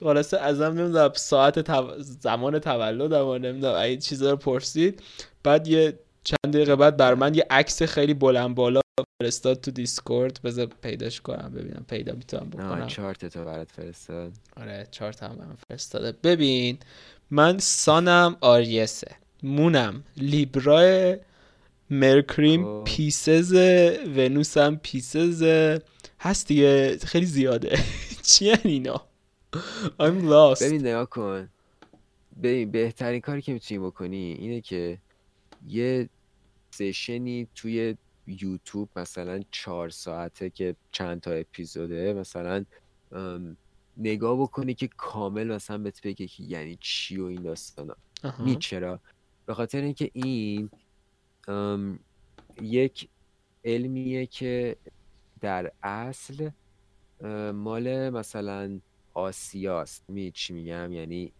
خلاصه 0.00 0.38
ازم 0.38 0.64
نمی‌دونم 0.64 1.12
ساعت 1.14 1.82
زمان 2.00 2.58
تولدم 2.58 3.26
و 3.26 3.38
نمی‌دونم. 3.38 3.74
این 3.74 3.98
چیزا 3.98 4.30
رو 4.30 4.36
پرسید 4.36 5.02
بعد 5.42 5.68
یه 5.68 5.98
چند 6.24 6.54
دقیقه 6.54 6.76
بعد 6.76 6.96
بر 6.96 7.14
من 7.14 7.34
یه 7.34 7.46
عکس 7.50 7.82
خیلی 7.82 8.14
بلند 8.14 8.54
بالا 8.54 8.80
فرستاد 9.22 9.60
تو 9.60 9.70
Discord. 9.70 10.40
بذار 10.44 10.66
پیداش 10.66 11.20
کنم 11.20 11.52
ببینم 11.54 11.84
پیدا 11.88 12.12
می‌تونم 12.12 12.50
بکنم. 12.50 12.86
چارت 12.86 13.26
تو 13.26 13.44
برات 13.44 13.70
فرستاد. 13.70 14.32
آره 14.56 14.86
چارت 14.90 15.22
هم 15.22 15.36
من 15.38 15.56
فرستاده. 15.70 16.12
ببین 16.22 16.78
من 17.30 17.58
sun 17.58 18.17
م 18.17 18.36
Aries 18.40 18.94
ه. 18.94 19.16
مونم. 19.42 20.04
Libra 20.16 21.16
Mercury 21.90 22.55
م 22.55 22.64
خب. 22.64 22.84
Pisces 22.84 23.52
Venus 24.16 24.69
م 24.69 24.80
Pisces. 24.82 25.42
هست 26.20 26.46
دیگه 26.48 26.98
خیلی 26.98 27.26
زیاده. 27.26 27.78
چی 28.28 28.50
اینا؟ 28.64 29.06
I'm 30.00 30.22
lost. 30.30 30.62
ببین 30.62 30.80
نگاه 30.80 31.08
کن. 31.10 31.48
ببین 32.42 32.70
بهترین 32.70 33.20
کاری 33.20 33.42
که 33.42 33.52
می‌تونی 33.52 33.80
بکنی 33.80 34.36
اینه 34.38 34.60
که 34.60 34.98
یه 35.66 36.08
سشنی 36.70 37.48
توی 37.54 37.96
یوتیوب 38.26 38.88
مثلا 38.96 39.40
چهار 39.50 39.90
ساعته 39.90 40.50
که 40.50 40.76
چند 40.92 41.20
تا 41.20 41.30
اپیزوده 41.30 42.12
مثلا 42.12 42.64
نگاه 43.96 44.40
بکنی 44.40 44.74
که 44.74 44.88
کامل 44.88 45.46
مثلا 45.54 45.78
بهت 45.78 46.00
بگه 46.02 46.26
که 46.26 46.42
یعنی 46.42 46.78
چی 46.80 47.16
و 47.20 47.24
این 47.24 47.42
داستانا. 47.42 47.96
می 48.38 48.56
چرا؟ 48.56 49.00
به 49.46 49.54
خاطر 49.54 49.80
اینکه 49.80 50.10
این 50.12 50.70
یک 52.62 53.08
علمیه 53.64 54.26
که 54.26 54.76
در 55.40 55.72
اصل 55.82 56.50
مال 57.54 58.10
مثلا 58.10 58.80
آسیاست 59.14 60.04
می 60.08 60.30
چی 60.30 60.52
میگم؟ 60.52 60.92
یعنی 60.92 61.32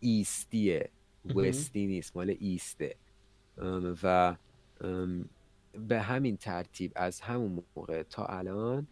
ایستیه. 0.00 0.90
وستی 1.34 1.86
نیست. 1.86 2.16
مال 2.16 2.36
ایسته. 2.40 2.96
و 4.02 4.36
به 5.88 6.00
همین 6.00 6.36
ترتیب 6.36 6.92
از 6.94 7.20
همون 7.20 7.64
موقع 7.76 8.02
تا 8.02 8.26
الان 8.26 8.86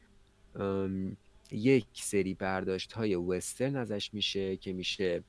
یک 1.50 1.86
سری 1.94 2.34
برداشت 2.34 2.92
های 2.92 3.14
وسترن 3.14 3.76
ازش 3.76 4.14
میشه 4.14 4.56
که 4.56 4.72
میشه 4.72 5.24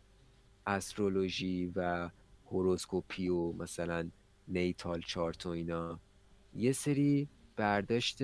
استرولوژی 0.66 1.72
و 1.76 2.10
هوروسکوپی 2.46 3.28
و 3.28 3.52
مثلا 3.52 4.10
نیتال 4.48 5.02
چارت 5.02 5.46
و 5.46 5.50
اینا. 5.50 6.00
یه 6.56 6.72
سری 6.72 7.28
برداشت 7.56 8.18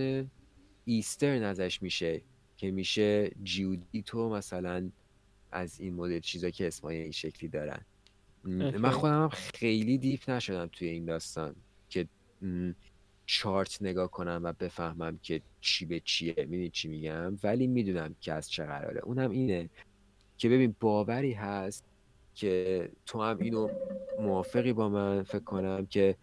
Eastern 0.85 1.43
ازش 1.43 1.81
میشه 1.81 2.21
که 2.57 2.71
میشه 2.71 3.31
جیودیتو 3.43 4.29
مثلا 4.29 4.91
از 5.51 5.79
این 5.79 5.93
مدل 5.93 6.19
چیزا 6.19 6.49
که 6.49 6.67
اسمای 6.67 6.97
این 6.97 7.11
شکلی 7.11 7.49
دارن. 7.49 7.85
من 8.47 8.89
خودم 8.89 9.29
خیلی 9.53 9.97
deep 9.97 10.29
نشدم 10.29 10.69
توی 10.71 10.87
این 10.87 11.05
داستان 11.05 11.55
که 11.89 12.07
چارت 13.25 13.81
نگاه 13.81 14.11
کنم 14.11 14.41
و 14.43 14.53
بفهمم 14.53 15.19
که 15.23 15.41
چی 15.61 15.85
به 15.85 15.99
چیه. 15.99 16.35
می‌دونی 16.37 16.69
چی 16.69 16.87
میگم؟ 16.87 17.37
ولی 17.43 17.67
می‌دونم 17.67 18.15
که 18.21 18.33
از 18.33 18.49
چه 18.49 18.65
قراره. 18.65 19.01
اونم 19.03 19.31
اینه 19.31 19.69
که 20.37 20.49
ببین 20.49 20.75
باوری 20.79 21.33
هست 21.33 21.83
که 22.35 22.89
تو 23.05 23.21
هم 23.21 23.37
اینو 23.39 23.69
موافقی 24.19 24.73
با 24.73 24.89
من 24.89 25.23
فکر 25.23 25.43
کنم 25.43 25.85
که 25.85 26.15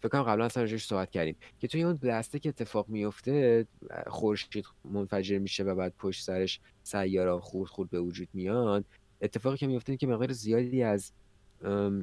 فکر 0.00 0.08
کنم 0.08 0.22
قبلا 0.22 0.44
اصلا 0.44 0.62
راجعش 0.62 0.86
صحبت 0.86 1.10
کردیم 1.10 1.36
که 1.60 1.68
توی 1.68 1.82
اون 1.82 1.94
دسته 1.94 2.38
که 2.38 2.48
اتفاق 2.48 2.88
میفته 2.88 3.66
خورشید 4.06 4.66
منفجر 4.84 5.38
میشه 5.38 5.64
و 5.64 5.74
بعد 5.74 5.94
پشت 5.98 6.24
سرش 6.24 6.60
سیارا 6.82 7.40
خورد 7.40 7.70
خورد 7.70 7.90
به 7.90 8.00
وجود 8.00 8.28
میان 8.34 8.84
اتفاقی 9.20 9.56
که 9.56 9.66
میفته 9.66 9.96
که 9.96 10.06
مقدار 10.06 10.32
زیادی 10.32 10.82
از 10.82 11.12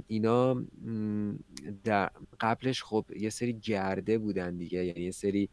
اینا 0.08 0.66
در 1.84 2.12
قبلش 2.40 2.84
خب 2.84 3.06
یه 3.16 3.30
سری 3.30 3.54
گرده 3.54 4.18
بودن 4.18 4.58
دیگه. 4.58 4.86
یعنی 4.86 5.02
یه 5.02 5.12
سری 5.12 5.50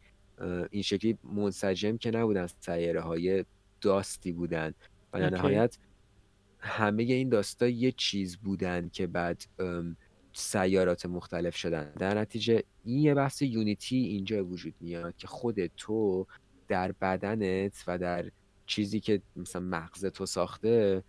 این 0.71 0.81
شکلی 0.81 1.17
منسجم 1.23 1.97
که 1.97 2.11
نبودن 2.11 2.47
سیاره 2.59 3.01
های 3.01 3.45
داستی 3.81 4.31
بودن. 4.31 4.73
و 5.13 5.19
در 5.19 5.29
نهایت 5.29 5.77
همه 6.59 7.03
این 7.03 7.29
داستا 7.29 7.67
یه 7.67 7.91
چیز 7.91 8.37
بودن 8.37 8.89
که 8.89 9.07
بعد 9.07 9.43
سیارات 10.33 11.05
مختلف 11.05 11.55
شدن. 11.55 11.93
در 11.99 12.17
نتیجه 12.17 12.63
این 12.83 12.99
یه 12.99 13.13
بحث 13.13 13.41
یونیتی 13.41 13.95
اینجا 13.97 14.45
وجود 14.45 14.73
میاد 14.79 15.15
که 15.17 15.27
خود 15.27 15.65
تو 15.65 16.27
در 16.67 16.91
بدنت 16.91 17.83
و 17.87 17.97
در 17.97 18.31
چیزی 18.65 18.99
که 18.99 19.21
مثلا 19.35 19.61
مغز 19.61 20.05
تو 20.05 20.25
ساخته 20.25 21.03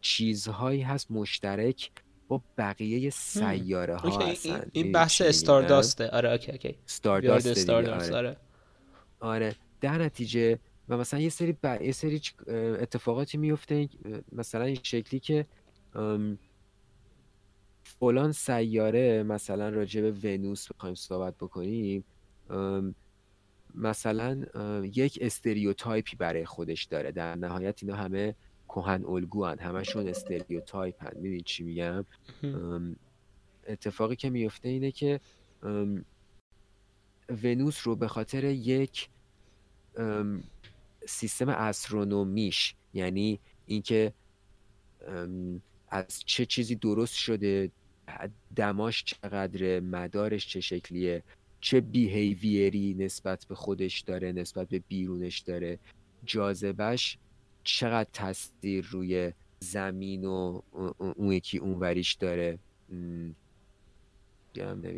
چیزهایی 0.00 0.82
هست 0.82 1.10
مشترک 1.10 1.90
با 2.28 2.42
بقیه 2.58 3.10
سیاره 3.10 3.96
ها 3.96 4.18
هستن. 4.18 4.70
این, 4.72 4.92
بحث 4.92 5.20
استارداسته. 5.20 6.08
آره 6.08 6.30
اوکی 6.30 6.52
اوکی. 6.52 6.76
استارداست 6.86 7.70
آره. 7.70 7.90
آره. 8.16 8.36
آره 9.20 9.54
در 9.80 9.98
نتیجه 9.98 10.58
و 10.88 10.96
مثلا 10.96 11.20
یه 11.20 11.28
سری 11.28 11.52
ب... 11.62 11.78
یه 11.82 11.92
سری 11.92 12.20
اتفاقاتی 12.80 13.38
میفته 13.38 13.88
مثلا 14.32 14.64
این 14.64 14.78
شکلی 14.82 15.20
که 15.20 15.46
فلان 17.82 18.32
سیاره 18.32 19.22
مثلا 19.22 19.68
راجع 19.68 20.00
به 20.00 20.10
ونوس 20.10 20.72
بخوایم 20.72 20.94
صحبت 20.94 21.34
بکنیم 21.36 22.04
مثلا 23.74 24.44
یک 24.92 25.18
stereotype 25.22 26.07
ی 26.07 26.16
برای 26.16 26.44
خودش 26.44 26.84
داره. 26.84 27.12
در 27.12 27.34
نهایت 27.34 27.82
اینا 27.82 27.96
همه 27.96 28.34
کهن 28.74 29.04
الگو 29.04 29.44
هن. 29.44 29.58
همشون 29.58 30.08
stereotype 30.08 31.04
هن 31.04 31.12
می‌دونی 31.14 31.42
چی 31.42 31.64
میگم 31.64 32.04
اتفاقی 33.66 34.16
که 34.16 34.30
میفته 34.30 34.68
اینه 34.68 34.90
که 34.90 35.20
ونوس 37.42 37.86
رو 37.86 37.96
به 37.96 38.08
خاطر 38.08 38.44
یک 38.44 39.08
سیستم 41.06 41.48
استرونومیش 41.48 42.74
یعنی 42.94 43.40
اینکه 43.66 44.12
از 45.88 46.22
چه 46.26 46.46
چیزی 46.46 46.74
درست 46.74 47.14
شده 47.14 47.70
دماش 48.56 49.04
چقدره 49.04 49.80
مدارش 49.80 50.48
چه 50.48 50.60
شکلیه 50.60 51.22
چه 51.60 51.80
بیهیویری 51.80 52.94
نسبت 52.98 53.44
به 53.44 53.54
خودش 53.54 54.00
داره 54.00 54.32
نسبت 54.32 54.68
به 54.68 54.78
بیرونش 54.78 55.38
داره 55.38 55.78
جاذبش 56.24 57.18
چقدر 57.64 58.08
تاثیر 58.12 58.86
روی 58.90 59.32
زمین 59.60 60.24
و 60.24 60.60
اون 60.98 61.32
یکی 61.32 61.58
اونوریش 61.58 62.14
داره؟ 62.14 62.58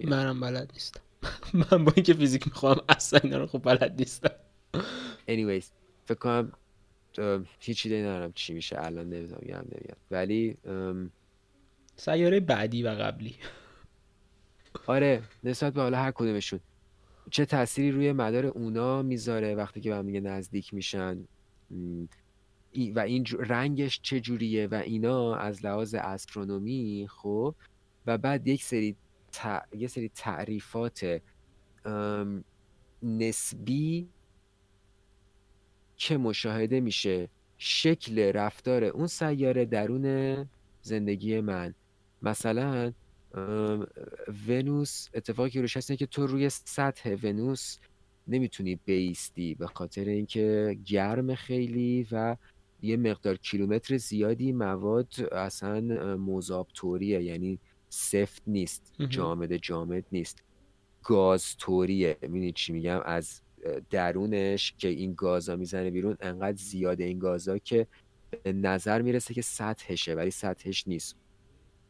منم 0.04 0.40
بلد 0.40 0.70
نیستم. 0.72 1.00
من 1.70 1.84
با 1.84 1.92
اینکه 1.96 2.14
فیزیک 2.14 2.46
می‌خوام 2.46 2.80
اصلا 2.88 3.20
اینا 3.24 3.38
رو 3.38 3.46
خوب 3.46 3.62
بلد 3.62 3.94
نیستم. 3.98 4.34
Anyways 5.28 5.64
فکر 6.04 6.18
کنم 6.18 6.52
هیچ 7.60 7.86
ایده 7.86 8.00
ندارم 8.00 8.32
چی 8.32 8.54
میشه. 8.54 8.76
الان 8.78 9.08
نمی‌دونم 9.08 9.40
یادم 9.42 9.68
نمیاد 9.72 9.98
ولی 10.10 10.56
سیاره 11.96 12.40
بعدی 12.40 12.82
و 12.82 12.88
قبلی. 12.88 13.36
آره 14.86 15.22
نسبت 15.44 15.72
به 15.72 15.80
حالا 15.80 15.98
هر 15.98 16.10
کدومشون. 16.10 16.60
چه 17.30 17.44
تأثیری 17.44 17.90
روی 17.90 18.12
مدار 18.12 18.46
اونا 18.46 19.02
می‌ذاره 19.02 19.54
وقتی 19.54 19.80
که 19.80 19.90
به 19.90 19.96
هم 19.96 20.06
دیگه 20.06 20.20
نزدیک 20.20 20.74
میشن؟ 20.74 21.24
و 22.94 22.98
این 22.98 23.26
رنگش 23.38 24.00
چه 24.02 24.20
جوریه 24.20 24.66
و 24.66 24.74
اینا 24.74 25.36
از 25.36 25.64
لحاظ 25.64 25.94
استرونومی 25.94 27.06
خب. 27.10 27.54
و 28.06 28.18
بعد 28.18 28.46
یک 28.48 28.64
سری 28.64 28.96
یه 29.78 29.88
سری 29.88 30.08
تعریفات 30.08 31.20
نسبی 33.02 34.08
که 35.96 36.16
مشاهده 36.16 36.80
میشه 36.80 37.28
شکل 37.58 38.18
رفتار 38.18 38.84
اون 38.84 39.06
سیاره 39.06 39.64
درون 39.64 40.48
زندگی 40.82 41.40
من. 41.40 41.74
مثلا 42.22 42.92
ونوس 44.48 45.08
اتفاقی 45.14 45.60
روش 45.60 45.76
هست 45.76 45.92
که 45.92 46.06
تو 46.06 46.26
روی 46.26 46.48
سطح 46.48 47.16
ونوس 47.22 47.78
نمی‌تونی 48.28 48.76
بیستی 48.84 49.54
به 49.54 49.66
خاطر 49.66 50.04
اینکه 50.04 50.78
گرم 50.84 51.34
خیلی 51.34 52.06
و 52.12 52.36
یه 52.82 52.96
مقدار 52.96 53.36
کیلومتر 53.36 53.96
زیادی 53.96 54.52
مواد 54.52 55.12
اصلا 55.32 55.80
مذاب 56.16 56.68
طوریه 56.74 57.22
یعنی 57.22 57.58
سفت 57.88 58.42
نیست 58.46 58.92
جامد 59.08 59.56
جامد 59.56 60.04
نیست. 60.12 60.42
گاز 61.02 61.56
طوریه 61.56 62.18
می‌دونی 62.22 62.52
چی 62.52 62.72
میگم؟ 62.72 63.00
از 63.04 63.40
درونش 63.90 64.74
که 64.78 64.88
این 64.88 65.14
گازا 65.14 65.56
می‌زنه 65.56 65.90
بیرون 65.90 66.16
انقدر 66.20 66.56
زیاده 66.56 67.04
این 67.04 67.18
گازا 67.18 67.58
که 67.58 67.86
نظر 68.46 69.02
می‌رسه 69.02 69.34
که 69.34 69.42
سطحشه 69.42 70.14
ولی 70.14 70.30
سطحش 70.30 70.88
نیست. 70.88 71.16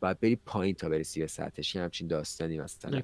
باید 0.01 0.21
بری 0.21 0.37
پایین 0.37 0.75
تا 0.75 0.89
برسی 0.89 1.21
به 1.21 1.27
سطحش. 1.27 1.77
همچین 1.77 2.09
داستانی 2.09 2.61
مثلا. 2.61 3.03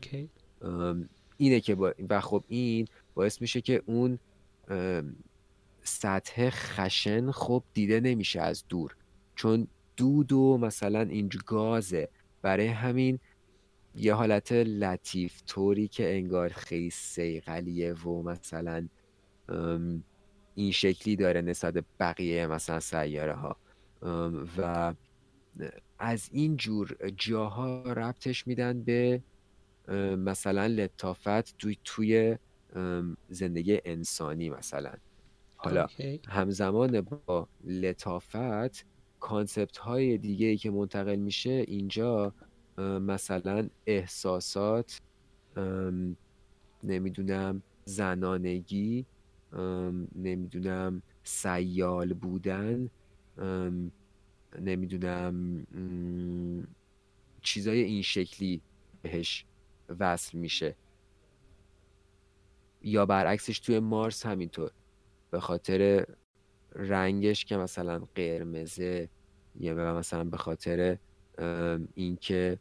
اینه 1.37 1.61
که 1.61 1.75
با... 1.75 1.95
و 2.09 2.21
خب 2.21 2.45
این 2.49 2.87
باعث 3.15 3.41
میشه 3.41 3.61
که 3.61 3.83
اون 3.87 4.19
سطح 5.89 6.51
خشن 6.51 7.31
خب 7.31 7.65
دیده 7.75 8.01
نمیشه 8.01 8.41
از 8.41 8.65
دور 8.69 8.97
چون 9.35 9.67
دود 9.97 10.33
و 10.33 10.59
مثلا 10.59 11.01
اینج 11.01 11.39
گازه. 11.47 12.09
برای 12.43 12.67
همین 12.67 13.19
یه 13.95 14.15
حالت 14.15 14.53
لطیف 14.53 15.43
طوری 15.47 15.89
که 15.89 16.15
انگار 16.15 16.49
خیلی 16.49 16.91
سیقلیه 16.91 17.95
و 17.95 18.23
مثلا 18.23 18.89
این 20.55 20.73
شکلی 20.73 21.17
داره 21.17 21.41
نسبت 21.41 21.85
بقیه 22.01 22.47
مثلا 22.47 22.81
سیاره 22.81 23.35
ها 23.35 23.57
و 24.59 24.95
از 25.99 26.29
این 26.33 26.57
جور 26.57 26.97
جاها 27.17 27.83
ربطش 27.83 28.47
میدن 28.47 28.83
به 28.83 29.23
مثلا 30.17 30.67
لطافت 30.67 31.59
توی, 31.59 31.77
توی 31.85 32.39
زندگی 33.29 33.81
انسانی 33.85 34.51
مثلا. 34.51 34.93
حالا 35.61 35.87
همزمان 36.29 37.01
با 37.01 37.49
لطافت 37.65 38.87
کانسپت 39.21 39.77
های 39.77 40.19
دیگه 40.19 40.47
ای 40.47 40.57
که 40.57 40.71
منتقل 40.71 41.17
میشه 41.17 41.51
اینجا 41.51 42.35
مثلا 42.79 43.69
احساسات 43.87 45.01
نمی‌دونم 46.85 47.63
زنانگی 47.85 49.07
نمی‌دونم 50.15 51.03
سیال 51.25 52.13
بودن 52.15 52.91
نمی‌دونم 54.61 55.67
چیزای 57.43 57.83
این 57.83 58.03
شکلی 58.03 58.63
بهش 59.03 59.45
وصل 60.01 60.39
میشه. 60.39 60.77
یا 62.83 63.07
برعکسش 63.07 63.59
توی 63.59 63.79
مارس 63.79 64.27
همینطور. 64.27 64.71
به 65.31 65.41
خاطر 65.41 66.07
رنگش 66.75 67.45
که 67.45 67.57
مثلا 67.57 68.03
قرمزه 68.15 69.09
یا 69.61 69.95
مثلا 69.95 70.25
به 70.25 70.37
خاطر 70.37 70.99
اینکه 71.95 72.59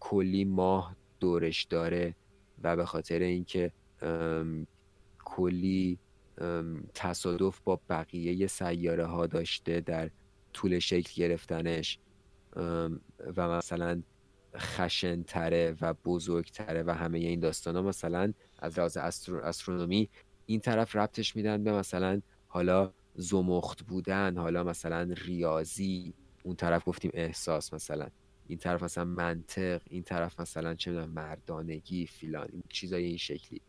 کلی 0.00 0.44
ماه 0.44 0.96
دورش 1.20 1.64
داره 1.64 2.14
و 2.62 2.76
به 2.76 2.84
خاطر 2.84 3.18
اینکه 3.18 3.72
کلی 5.24 5.98
تصادف 6.94 7.60
با 7.64 7.80
بقیه 7.88 8.46
سیاره 8.46 9.06
ها 9.06 9.26
داشته 9.26 9.80
در 9.80 10.10
طول 10.52 10.78
شکل 10.78 11.22
گرفتنش 11.22 11.98
و 13.36 13.48
مثلا 13.48 14.02
خشنتره 14.56 15.76
و 15.80 15.94
بزرگتره 16.04 16.82
و 16.82 16.90
همه 16.90 17.18
این 17.18 17.40
داستان 17.40 17.76
ها 17.76 17.82
مثلا 17.82 18.32
از 18.58 18.78
لحاظ 18.78 18.96
استرونومی 18.96 20.08
این 20.50 20.60
طرف 20.60 20.96
ربطش 20.96 21.36
میدن 21.36 21.64
به 21.64 21.72
مثلا 21.72 22.20
حالا 22.46 22.92
زمخت 23.14 23.82
بودن 23.82 24.36
حالا 24.36 24.64
مثلا 24.64 25.14
ریاضی. 25.24 26.14
اون 26.42 26.56
طرف 26.56 26.82
گفتیم 26.88 27.10
احساس 27.14 27.74
مثلا. 27.74 28.08
این 28.46 28.58
طرف 28.58 28.82
مثلا 28.82 29.04
منطق 29.04 29.82
این 29.90 30.02
طرف 30.02 30.40
مثلا 30.40 30.74
چه 30.74 30.92
مردانگی 30.92 32.06
فیلان 32.06 32.48
این 32.52 32.62
چیزای 32.68 33.04
این 33.04 33.16
شکلی. 33.16 33.60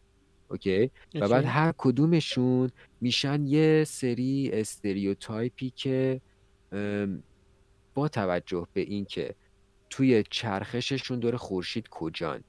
اوکی؟ 0.49 0.91
و 1.15 1.27
بعد 1.27 1.45
هر 1.45 1.73
کدومشون 1.77 2.71
میشن 3.01 3.47
یه 3.47 3.83
سری 3.87 4.49
استریوتایپی 4.53 5.69
که 5.69 6.21
با 7.93 8.07
توجه 8.07 8.67
به 8.73 8.81
اینکه 8.81 9.35
توی 9.89 10.23
چرخششون 10.29 11.19
دور 11.19 11.37
خورشید 11.37 11.87
کجان. 11.89 12.43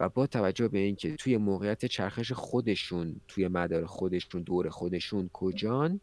و 0.00 0.08
با 0.08 0.26
توجه 0.26 0.68
به 0.68 0.78
اینکه 0.78 1.16
توی 1.16 1.36
موقعیت 1.36 1.86
چرخش 1.86 2.32
خودشون 2.32 3.20
توی 3.28 3.48
مدار 3.48 3.86
خودشون 3.86 4.42
دور 4.42 4.68
خودشون 4.68 5.30
کجان 5.32 6.00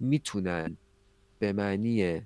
می‌تونن 0.00 0.76
به 1.38 1.52
معنی 1.52 2.22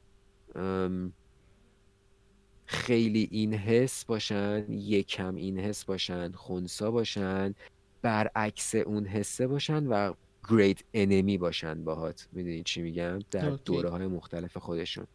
خیلی 2.67 3.29
این 3.31 3.55
حس 3.55 4.05
باشن 4.05 4.67
یکم 4.69 5.35
این 5.35 5.59
حس 5.59 5.85
باشن 5.85 6.33
خونسا 6.33 6.91
باشن 6.91 7.55
برعکس 8.03 8.75
اون 8.75 9.07
حسه 9.07 9.47
باشن 9.47 9.87
و 9.87 10.13
great 10.47 10.79
enemy 10.97 11.39
باشن 11.39 11.85
باهات. 11.85 12.29
می‌دونی 12.33 12.63
چی 12.63 12.83
میگم؟ 12.83 13.19
در 13.31 13.51
دوره 13.51 13.91
های 13.91 14.07
مختلف 14.07 14.57
خودشون. 14.57 15.07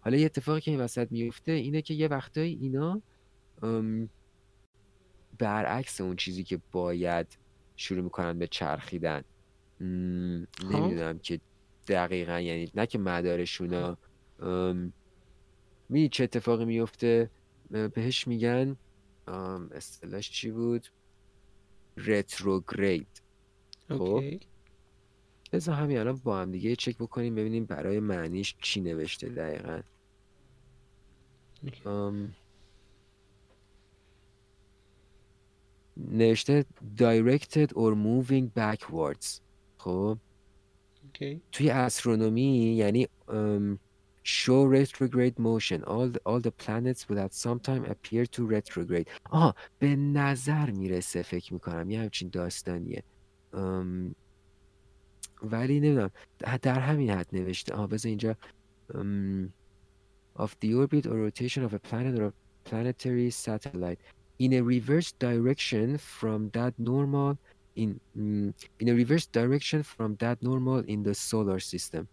حالا 0.00 0.16
یه 0.16 0.24
اتفاقی 0.24 0.60
که 0.60 0.70
این 0.70 0.80
وسط 0.80 1.12
میفته 1.12 1.52
اینه 1.52 1.82
که 1.82 1.94
یه 1.94 2.08
وقتایی 2.08 2.58
اینا 2.60 3.02
برعکس 5.40 6.00
اون 6.00 6.16
چیزی 6.16 6.44
که 6.44 6.60
باید 6.72 7.38
شروع 7.76 8.02
می‌کنن 8.04 8.38
به 8.38 8.46
چرخیدن. 8.46 9.24
خب. 9.78 9.84
نمی‌دونم 9.84 11.18
که 11.18 11.40
دقیقا 11.88 12.40
یعنی 12.40 12.70
نه 12.74 12.86
که 12.86 12.98
مدارشونا 12.98 13.96
می 15.88 16.08
چه 16.08 16.24
اتفاقی 16.24 16.64
میفته 16.64 17.30
بهش 17.70 18.26
میگن 18.26 18.76
اصطلاحش 19.72 20.30
چی 20.30 20.50
بود؟ 20.50 20.86
رتروگرید. 21.96 23.22
خب؟ 23.88 24.22
بذار 25.52 25.74
همین 25.74 25.98
الان 25.98 26.16
با 26.16 26.40
هم 26.40 26.50
دیگه 26.50 26.76
چک 26.76 26.96
بکنیم 26.96 27.34
ببینیم 27.34 27.64
برای 27.64 28.00
معنیش 28.00 28.56
چی 28.62 28.80
نوشته 28.80 29.28
دقیقا. 29.28 29.82
نوشته 36.08 36.64
directed 36.96 37.72
or 37.72 37.94
moving 37.94 38.46
backwards 38.56 39.40
خب 39.78 40.18
okay. 41.08 41.36
توی 41.52 41.70
استرونومی 41.70 42.76
یعنی 42.76 43.08
um, 43.28 43.78
show 44.24 44.66
retrograde 44.66 45.38
motion 45.38 45.82
all 45.84 46.08
the, 46.08 46.20
all 46.26 46.40
the 46.40 46.50
planets 46.50 47.08
will 47.08 47.18
at 47.18 47.32
some 47.32 47.58
time 47.60 47.84
appear 47.84 48.26
to 48.26 48.46
retrograde 48.46 49.08
آها 49.30 49.54
به 49.78 49.96
نظر 49.96 50.70
می‌رسه 50.70 51.22
فکر 51.22 51.52
می‌کنم 51.52 51.90
یه 51.90 52.00
همچین 52.00 52.28
داستانیه 52.28 53.02
um, 53.52 54.14
ولی 55.42 55.80
نمی‌دونم 55.80 56.10
در 56.62 56.80
همین 56.80 57.10
حد 57.10 57.28
نوشته 57.32 57.74
آها 57.74 57.86
بذار 57.86 58.08
اینجا 58.08 58.36
um, 58.92 59.48
of 60.36 60.50
the 60.60 60.74
orbit 60.74 61.06
or 61.06 61.16
rotation 61.28 61.64
of 61.64 61.74
a 61.74 61.78
planet 61.78 62.18
or 62.18 62.26
a 62.26 62.32
planetary 62.64 63.30
satellite 63.30 64.00
in 64.44 64.52
a 64.54 64.62
reverse 64.74 65.12
direction 65.26 65.86
from 65.98 66.40
that 66.56 66.74
normal 66.78 67.30
in 67.76 68.00
mm, 68.16 68.48
in 68.80 68.86
a 68.88 68.94
reverse 69.02 69.26
direction 69.26 69.80
from 69.82 70.10
that 70.22 70.36
normal 70.42 70.80
in 70.94 71.02
the 71.02 71.14
solar 71.14 71.60
system 71.72 72.08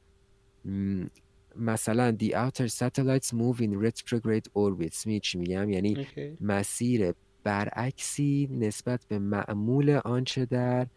mm, 0.67 1.09
مثلا 1.55 2.17
the 2.19 2.35
outer 2.35 2.67
satellites 2.67 3.33
move 3.33 3.61
in 3.61 3.71
retrograde 3.77 4.47
orbits 4.53 5.05
می 5.05 5.19
چی 5.19 5.37
میگم 5.37 5.69
یعنی 5.69 5.95
okay. 5.95 6.41
مسیر 6.41 7.13
برعکسی 7.43 8.49
نسبت 8.51 9.05
به 9.07 9.19
معمول 9.19 9.89
آنچه 9.89 10.45
در 10.45 10.87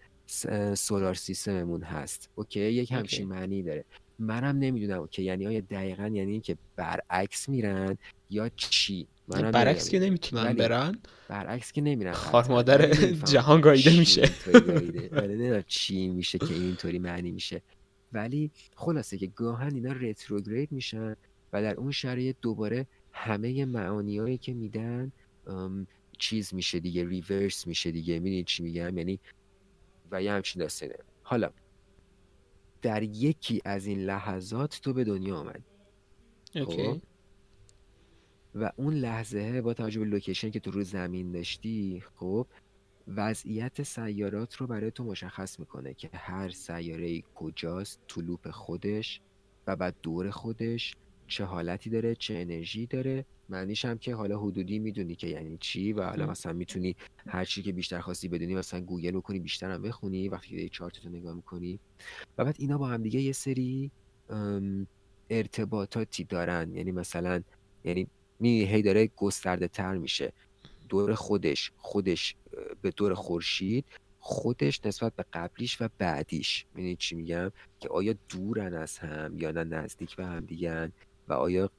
سولار 0.74 1.14
سیستممون 1.14 1.83
هست 1.83 2.31
اوکی 2.35 2.61
یک 2.61 2.93
همچین 2.93 3.26
okay. 3.26 3.31
معنی 3.31 3.62
داره 3.62 3.85
منم 4.18 4.59
نمی‌دونم 4.59 5.09
که 5.11 5.22
یعنی 5.22 5.47
آیا 5.47 5.61
دقیقا 5.61 6.07
یعنی 6.07 6.41
که 6.41 6.57
برعکس 6.76 7.49
میرن 7.49 7.99
یا 8.31 8.49
چی 8.49 9.07
برعکس 9.31 9.89
که 9.89 9.99
نمی‌تونن 9.99 10.53
برن. 10.53 10.99
برعکس 11.28 11.72
که 11.72 11.81
نمیرن. 11.81 12.12
خار 12.12 12.49
مادر 12.49 12.93
جهان 13.14 13.61
گایده 13.61 13.99
میشه. 13.99 14.31
آره 15.12 15.64
چی 15.66 16.09
میشه 16.09 16.39
که 16.39 16.55
اینطوری 16.55 16.99
معنی 16.99 17.31
میشه. 17.31 17.62
ولی 18.12 18.51
خلاصه 18.76 19.18
که 19.18 19.26
گاهن 19.26 19.74
اینا 19.74 19.93
رتروگرید 19.93 20.72
میشن 20.72 21.16
و 21.53 21.62
در 21.62 21.74
اون 21.74 21.91
شرایط 21.91 22.37
دوباره 22.43 22.87
همه 23.12 23.64
معانیایی 23.64 24.39
که 24.39 24.55
میدن 24.55 25.12
چیز 26.18 26.55
میشه 26.55 26.81
دیگه 26.81 27.09
ریورس 27.09 27.66
میشه 27.66 27.91
دیگه. 27.91 28.18
می‌دونی 28.18 28.45
چی 28.45 28.62
میگم؟ 28.62 28.99
یعنی 28.99 29.20
و 30.11 30.22
یه 30.22 30.33
همچین 30.33 30.62
داستانه. 30.62 30.95
حالا 31.22 31.51
در 32.83 33.03
یکی 33.03 33.62
از 33.64 33.87
این 33.87 34.01
لحظات 34.01 34.81
تو 34.83 34.93
به 34.93 35.05
دنیا 35.05 35.37
آمد 35.37 35.62
خب؟ 36.55 37.01
و 38.55 38.72
اون 38.76 38.94
لحظه 38.94 39.62
با 39.62 39.74
توجه 39.74 40.01
به 40.01 40.07
لوکیشن 40.07 40.51
که 40.51 40.61
تو 40.61 40.70
رو 40.70 40.82
زمین 40.82 41.32
داشتی 41.32 42.03
خب 42.14 42.46
وضعیت 43.09 43.82
سیارات 43.82 44.55
رو 44.55 44.66
برای 44.66 44.90
تو 44.90 45.05
مشخص 45.05 45.61
می‌کنه 45.61 45.94
که 45.94 46.11
هر 46.12 46.51
سیاره 46.51 47.20
کجاست 47.34 48.01
تو 48.09 48.20
لوپ 48.20 48.51
خودش 48.51 49.20
و 49.66 49.76
بعد 49.76 49.94
دور 50.03 50.30
خودش 50.30 50.94
چه 51.26 51.44
حالتی 51.44 51.90
داره 51.90 52.14
چه 52.14 52.34
انرژی 52.34 52.86
داره. 52.86 53.24
معنیش 53.48 53.84
هم 53.84 53.98
که 53.98 54.14
حالا 54.14 54.38
حدودی 54.38 54.78
می‌دونی 54.78 55.14
که 55.14 55.26
یعنی 55.26 55.59
چی 55.61 55.92
و 55.92 56.03
حالا 56.03 56.26
مثلا 56.26 56.53
می‌تونی 56.53 56.96
هر 57.26 57.44
چی 57.44 57.62
که 57.62 57.72
بیشتر 57.72 58.01
خواستی 58.01 58.28
بدونی 58.28 58.55
مثلا 58.55 58.80
گوگل 58.80 59.11
بکنی 59.11 59.38
بیشتر 59.38 59.70
هم 59.70 59.82
بخونی 59.82 60.28
وقتی 60.28 60.48
که 60.48 60.68
چارت 60.68 61.05
رو 61.05 61.12
نگاه 61.12 61.34
می‌کنی. 61.34 61.80
و 62.38 62.44
بعد 62.44 62.57
اینا 62.59 62.78
با 62.78 62.88
هم 62.88 63.03
دیگه 63.03 63.20
یه 63.20 63.32
سری 63.32 63.90
ارتباطاتی 65.30 66.24
دارن. 66.24 66.74
یعنی 66.74 66.92
مثلا 66.92 67.42
یعنی 67.84 68.07
می 68.41 68.64
هی 68.64 68.82
داره 68.82 69.11
گسترده 69.16 69.68
تر 69.68 69.97
میشه. 69.97 70.32
دور 70.88 71.14
خودش 71.14 71.72
خودش 71.76 72.36
به 72.82 72.91
دور 72.91 73.14
خورشید 73.14 73.84
خودش 74.18 74.80
نسبت 74.84 75.16
به 75.16 75.24
قبلیش 75.32 75.76
و 75.80 75.88
بعدیش. 75.99 76.66
می‌دونی 76.74 76.97
چی 76.97 77.14
میگم؟ 77.14 77.53
که 77.80 77.88
آیا 77.88 78.14
دورن 78.28 78.74
از 78.74 78.99
هم 78.99 79.38
یا 79.38 79.51
نه 79.51 79.64
نزدیک 79.64 80.16
به 80.16 80.26
هم 80.26 80.41
دیگن 80.41 80.93
و 81.28 81.32
آیا 81.32 81.70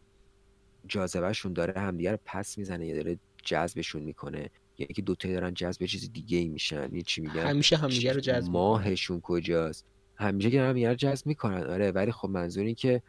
جاذبهشون 0.88 1.54
داره 1.54 1.82
همدیگه 1.82 2.12
رو 2.12 2.18
پس 2.26 2.58
می‌زنه 2.58 2.88
یا 2.88 2.96
داره 2.96 3.20
جذبشون 3.44 4.02
می‌کنه؟ 4.02 4.50
یا 4.78 4.88
که 4.88 5.02
دوتایی 5.02 5.34
دارن 5.34 5.54
جذب 5.54 5.86
چیز 5.86 6.12
دیگه 6.12 6.38
ای 6.38 6.48
میشن. 6.48 6.82
یعنی 6.82 7.02
چی 7.02 7.22
میگم؟ 7.22 7.48
همیشه 7.48 7.78
همدیگه 7.78 8.14
رو 8.14 8.20
جذب 8.20 8.52
ماهشون 8.52 9.22
کجاست؟ 9.22 9.86
همیشه 10.16 10.52
که 10.52 10.62
همدیگه 10.62 10.90
رو 10.90 10.96
جذب 10.96 11.28
می‌کنن. 11.28 11.64
آره 11.64 11.92
ولی 11.92 12.12
خب 12.12 12.30
منظور 12.30 12.66
این 12.66 12.76
که 12.76 13.02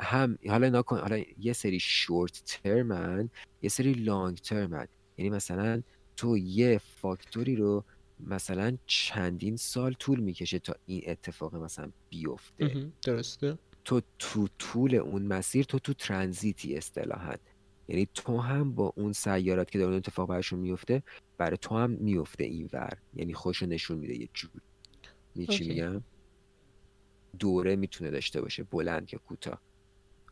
هم 0.00 0.38
حالا 0.48 0.68
نکن 0.68 0.98
حالا 0.98 1.22
یه 1.38 1.52
سری 1.52 1.80
شورت 1.80 2.42
ترمن 2.46 3.30
یه 3.62 3.68
سری 3.68 3.92
لانگ 3.92 4.36
ترمن 4.38 4.88
یعنی 5.16 5.30
مثلا 5.30 5.82
تو 6.16 6.38
یه 6.38 6.78
فاکتوری 6.78 7.56
رو 7.56 7.84
مثلا 8.20 8.78
چندین 8.86 9.56
سال 9.56 9.92
طول 9.92 10.20
می‌کشه 10.20 10.58
تا 10.58 10.74
این 10.86 11.02
اتفاق 11.06 11.56
مثلا 11.56 11.90
بیفته. 12.10 12.90
درسته. 13.02 13.58
تو 13.84 14.00
تو 14.18 14.48
طول 14.58 14.94
اون 14.94 15.22
مسیر 15.22 15.64
تو 15.64 15.78
تو 15.78 15.94
ترانزیتی 15.94 16.76
اصطلاحا. 16.76 17.34
یعنی 17.88 18.08
تو 18.14 18.38
هم 18.38 18.74
با 18.74 18.92
اون 18.96 19.12
سیارات 19.12 19.70
که 19.70 19.78
داره 19.78 19.90
اون 19.90 19.96
اتفاق 19.96 20.28
برشون 20.28 20.58
میفته 20.58 21.02
برای 21.38 21.56
تو 21.56 21.76
هم 21.78 21.90
میفته 21.90 22.44
این 22.44 22.70
ور. 22.72 22.98
یعنی 23.14 23.34
خوش 23.34 23.62
نشون 23.62 23.98
میده 23.98 24.20
یه 24.20 24.28
جور. 24.34 24.50
چی 25.50 25.68
میگم؟ 25.68 26.02
دوره 27.38 27.76
می‌تونه 27.76 28.10
داشته 28.10 28.40
باشه 28.40 28.62
بلند 28.62 29.12
یا 29.12 29.18
کوتاه. 29.18 29.60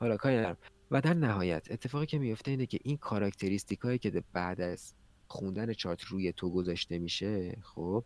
حالا 0.01 0.17
کاری 0.17 0.37
ندارم 0.37 0.57
و 0.91 1.01
در 1.01 1.15
نهایت 1.15 1.71
اتفاقی 1.71 2.07
که 2.07 2.19
میفته 2.19 2.51
اینه 2.51 2.67
که 2.67 2.79
این 2.83 2.97
کاراکتریستیک 2.97 3.81
هایی 3.81 3.99
که 3.99 4.23
بعد 4.33 4.61
از 4.61 4.95
خوندن 5.29 5.73
چارت 5.73 6.03
روی 6.05 6.33
تو 6.33 6.51
گذاشته 6.51 6.99
میشه 6.99 7.57
خب 7.63 8.05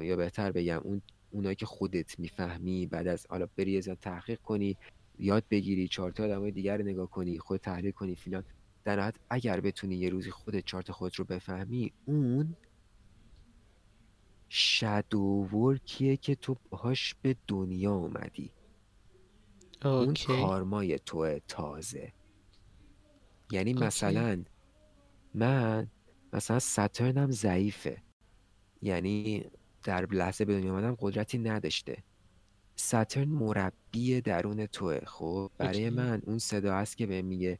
یا 0.00 0.16
بهتر 0.16 0.52
بگم 0.52 0.80
اون 0.84 1.02
اونایی 1.30 1.56
که 1.56 1.66
خودت 1.66 2.18
می‌فهمی 2.18 2.86
بعد 2.86 3.08
از 3.08 3.26
حالا 3.30 3.46
بری 3.56 3.76
از 3.76 3.88
تحقیق 3.88 4.40
کنی 4.40 4.76
یاد 5.18 5.44
بگیری 5.50 5.88
چارت 5.88 6.20
آدمای 6.20 6.50
دیگر 6.50 6.76
رو 6.76 6.84
نگاه 6.84 7.10
کنی 7.10 7.38
خود 7.38 7.60
تحلیل 7.60 7.90
کنی 7.90 8.14
فیلان 8.14 8.44
در 8.84 8.96
نهایت 8.96 9.14
اگر 9.30 9.60
بتونی 9.60 9.96
یه 9.96 10.10
روزی 10.10 10.30
خودت 10.30 10.64
چارت 10.64 10.92
خودت 10.92 11.14
رو 11.14 11.24
بفهمی 11.24 11.92
اون 12.04 12.56
شادو 14.48 15.20
ورکیه 15.52 16.16
که 16.16 16.34
تو 16.34 16.56
باهاش 16.70 17.14
به 17.22 17.36
دنیا 17.46 17.94
اومدی. 17.94 18.50
اون 19.88 20.14
کارمای 20.14 20.98
تو 20.98 21.38
تازه. 21.38 22.12
یعنی 23.50 23.72
مثلا 23.74 24.44
من 25.34 25.90
مثلا 26.32 26.58
ساترنم 26.58 27.30
ضعیفه. 27.30 28.02
یعنی 28.82 29.44
در 29.84 30.06
لحظه 30.06 30.44
به 30.44 30.60
دنیا 30.60 30.72
آمدم 30.72 30.96
قدرتی 31.00 31.38
نداشته. 31.38 32.02
ساترن 32.76 33.28
مربی 33.28 34.20
درون 34.20 34.66
توه. 34.66 35.00
خب 35.06 35.50
برای 35.58 35.90
من 35.90 36.22
اون 36.26 36.38
صدا 36.38 36.74
هست 36.76 36.96
که 36.96 37.06
به 37.06 37.22
میگه 37.22 37.58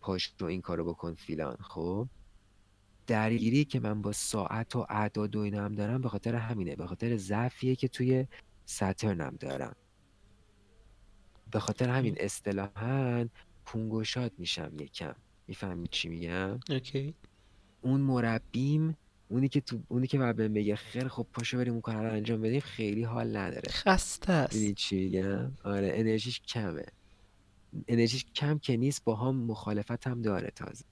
پاش 0.00 0.34
رو 0.38 0.46
این 0.46 0.60
کارو 0.60 0.84
بکن 0.84 1.14
فیلان. 1.14 1.56
خب 1.60 2.08
درگیری 3.06 3.64
که 3.64 3.80
من 3.80 4.02
با 4.02 4.12
ساعت 4.12 4.76
و 4.76 4.86
اعداد 4.88 5.36
و 5.36 5.40
اینا 5.40 5.64
هم 5.64 5.74
دارم 5.74 6.02
به 6.02 6.08
خاطر 6.08 6.34
همینه. 6.34 6.76
به 6.76 6.86
خاطر 6.86 7.16
ضعفیه 7.16 7.76
که 7.76 7.88
توی 7.88 8.26
ساترنم 8.64 9.36
دارم. 9.40 9.76
به 11.54 11.60
خاطر 11.60 11.88
همین 11.88 12.14
اصطلاحا 12.20 13.28
پونگوشات 13.64 14.32
میشم 14.38 14.72
یکم. 14.78 15.14
می‌فهمی 15.46 15.88
چی 15.88 16.08
میگم؟ 16.08 16.60
اوکی. 16.70 17.14
اون 17.80 18.00
مربیم 18.00 18.96
اونی 19.28 19.48
که 19.48 19.60
تو 19.60 19.78
اونی 19.88 20.06
که 20.06 20.18
بعد 20.18 20.36
بگه 20.36 20.76
خیلی 20.76 21.08
خب 21.08 21.26
پاشو 21.32 21.58
بریم 21.58 21.72
اون 21.72 21.80
کار 21.80 21.96
رو 21.96 22.12
انجام 22.12 22.40
بدیم 22.40 22.60
خیلی 22.60 23.02
حال 23.02 23.36
نداره. 23.36 23.72
خسته 23.72 24.32
است. 24.32 24.72
چی 24.72 24.96
میگم؟ 24.96 25.52
آره 25.64 25.92
انرژیش 25.94 26.40
کمه. 26.40 26.86
انرژیش 27.88 28.24
کم 28.24 28.58
که 28.58 28.76
نیست 28.76 29.04
با 29.04 29.16
هم 29.16 29.36
مخالفت 29.36 30.06
هم 30.06 30.22
داره 30.22 30.50
تازه. 30.50 30.84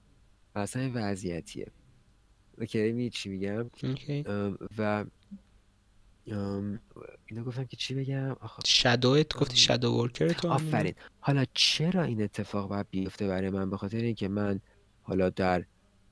و 0.54 0.58
اصلا 0.58 0.90
وضعیتیه. 0.94 1.66
اوکی 2.58 2.92
می 2.92 3.10
چی 3.10 3.28
میگم؟ 3.28 3.70
و 4.78 5.04
اینا 7.32 7.44
گفتم 7.44 7.64
که 7.64 7.76
چی 7.76 7.94
بگم؟ 7.94 8.36
شادوت 8.66 9.36
گفتی 9.36 9.56
شادو 9.56 9.92
ورکر 9.92 10.28
تو 10.28 10.48
آفرین. 10.48 10.94
حالا 11.20 11.44
چرا 11.54 12.02
این 12.02 12.22
اتفاق 12.22 12.68
باید 12.68 12.86
بیفته 12.90 13.28
برای 13.28 13.50
من؟ 13.50 13.70
به 13.70 13.76
خاطر 13.76 13.96
اینکه 13.96 14.28
من 14.28 14.60
حالا 15.02 15.30
در 15.30 15.64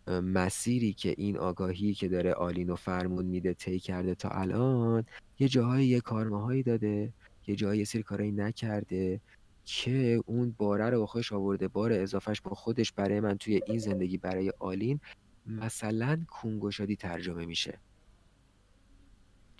مسیری 0.08 0.92
که 0.92 1.14
این 1.18 1.38
آگاهی 1.38 1.94
که 1.94 2.08
داره 2.08 2.32
آلین 2.32 2.70
و 2.70 2.76
فرمون 2.76 3.24
میده 3.24 3.54
طی 3.54 3.78
کرده 3.78 4.14
تا 4.14 4.28
الان 4.28 5.04
یه 5.38 5.48
جاهایی 5.48 5.86
یه 5.88 6.00
کارماهایی 6.00 6.62
داده 6.62 7.12
یه 7.46 7.56
جایی 7.56 7.78
یه 7.78 7.84
سری 7.84 8.02
کارایی 8.02 8.32
نکرده 8.32 9.20
که 9.64 10.22
اون 10.26 10.54
باره 10.58 10.90
رو 10.90 10.98
با 11.00 11.06
خودش 11.06 11.32
آورده. 11.32 11.68
بار 11.68 11.92
اضافهش 11.92 12.40
با 12.40 12.54
خودش 12.54 12.92
برای 12.92 13.20
من 13.20 13.38
توی 13.38 13.60
این 13.66 13.78
زندگی 13.78 14.18
برای 14.18 14.52
آلین 14.58 15.00
مثلا 15.46 16.24
کونگشادی 16.28 16.96
ترجمه 16.96 17.46
میشه. 17.46 17.78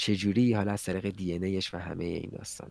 چجوری 0.01 0.53
حالا 0.53 0.73
از 0.73 0.83
طریق 0.83 1.09
دی 1.09 1.59
و 1.73 1.79
همه 1.79 2.05
این 2.05 2.31
داستان 2.31 2.71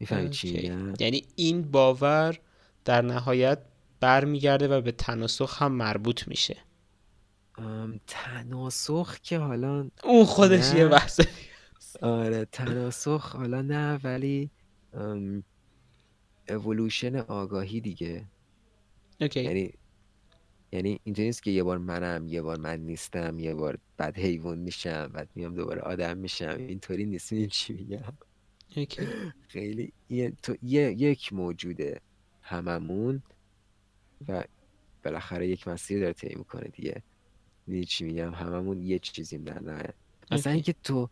می‌فهمید 0.00 0.30
چی 0.30 0.52
میگم؟ 0.52 0.94
یعنی 1.00 1.24
این 1.36 1.62
باور 1.62 2.38
در 2.84 3.02
نهایت 3.02 3.58
برمیگرده 4.00 4.68
و 4.68 4.80
به 4.80 4.92
تناسخ 4.92 5.62
هم 5.62 5.72
مربوط 5.72 6.28
میشه. 6.28 6.56
تناسخ 8.06 9.18
که 9.22 9.38
حالا 9.38 9.90
اون 10.04 10.24
خودش 10.24 10.74
یه 10.74 10.88
بحثه 10.88 11.28
آره 12.02 12.44
تناسخ 12.44 13.36
حالا 13.36 13.62
نه 13.62 14.00
ولی 14.04 14.50
اولوشن 16.48 17.16
آگاهی 17.16 17.80
دیگه. 17.80 18.24
اوکی. 19.20 19.42
یعنی 19.42 19.72
یعنی 20.72 21.00
اینطوری 21.04 21.26
نیست 21.26 21.42
که 21.42 21.50
یه 21.50 21.62
بار 21.62 21.78
منم 21.78 22.28
یه 22.28 22.42
بار 22.42 22.58
من 22.58 22.80
نیستم 22.80 23.38
یه 23.38 23.54
بار 23.54 23.78
بعد 23.96 24.18
حیوان 24.18 24.58
میشم 24.58 25.06
بعد 25.06 25.28
میام 25.34 25.54
دوباره 25.54 25.80
آدم 25.80 26.18
میشم. 26.18 26.56
اینطوری 26.58 27.06
نیست. 27.06 27.32
این 27.32 27.48
چی 27.48 27.72
میگم؟ 27.72 28.12
خیلی 29.48 29.92
یه, 30.08 30.32
تو 30.42 30.56
یه 30.62 30.92
یک 30.92 31.32
موجوده 31.32 32.00
هممون 32.42 33.22
و 34.28 34.44
بالاخره 35.04 35.48
یک 35.48 35.68
مسیر 35.68 36.00
داره 36.00 36.12
طی 36.12 36.34
می‌کنه 36.34 36.68
دیگه. 36.68 37.02
می‌دونی 37.66 37.84
چی 37.84 38.04
میگم؟ 38.04 38.34
هممون 38.34 38.82
یه 38.82 38.98
چیزیم 38.98 39.44
در 39.44 39.62
نه 39.62 39.94
مثلا 40.30 40.52
اینکه 40.52 40.74
تو 40.84 41.08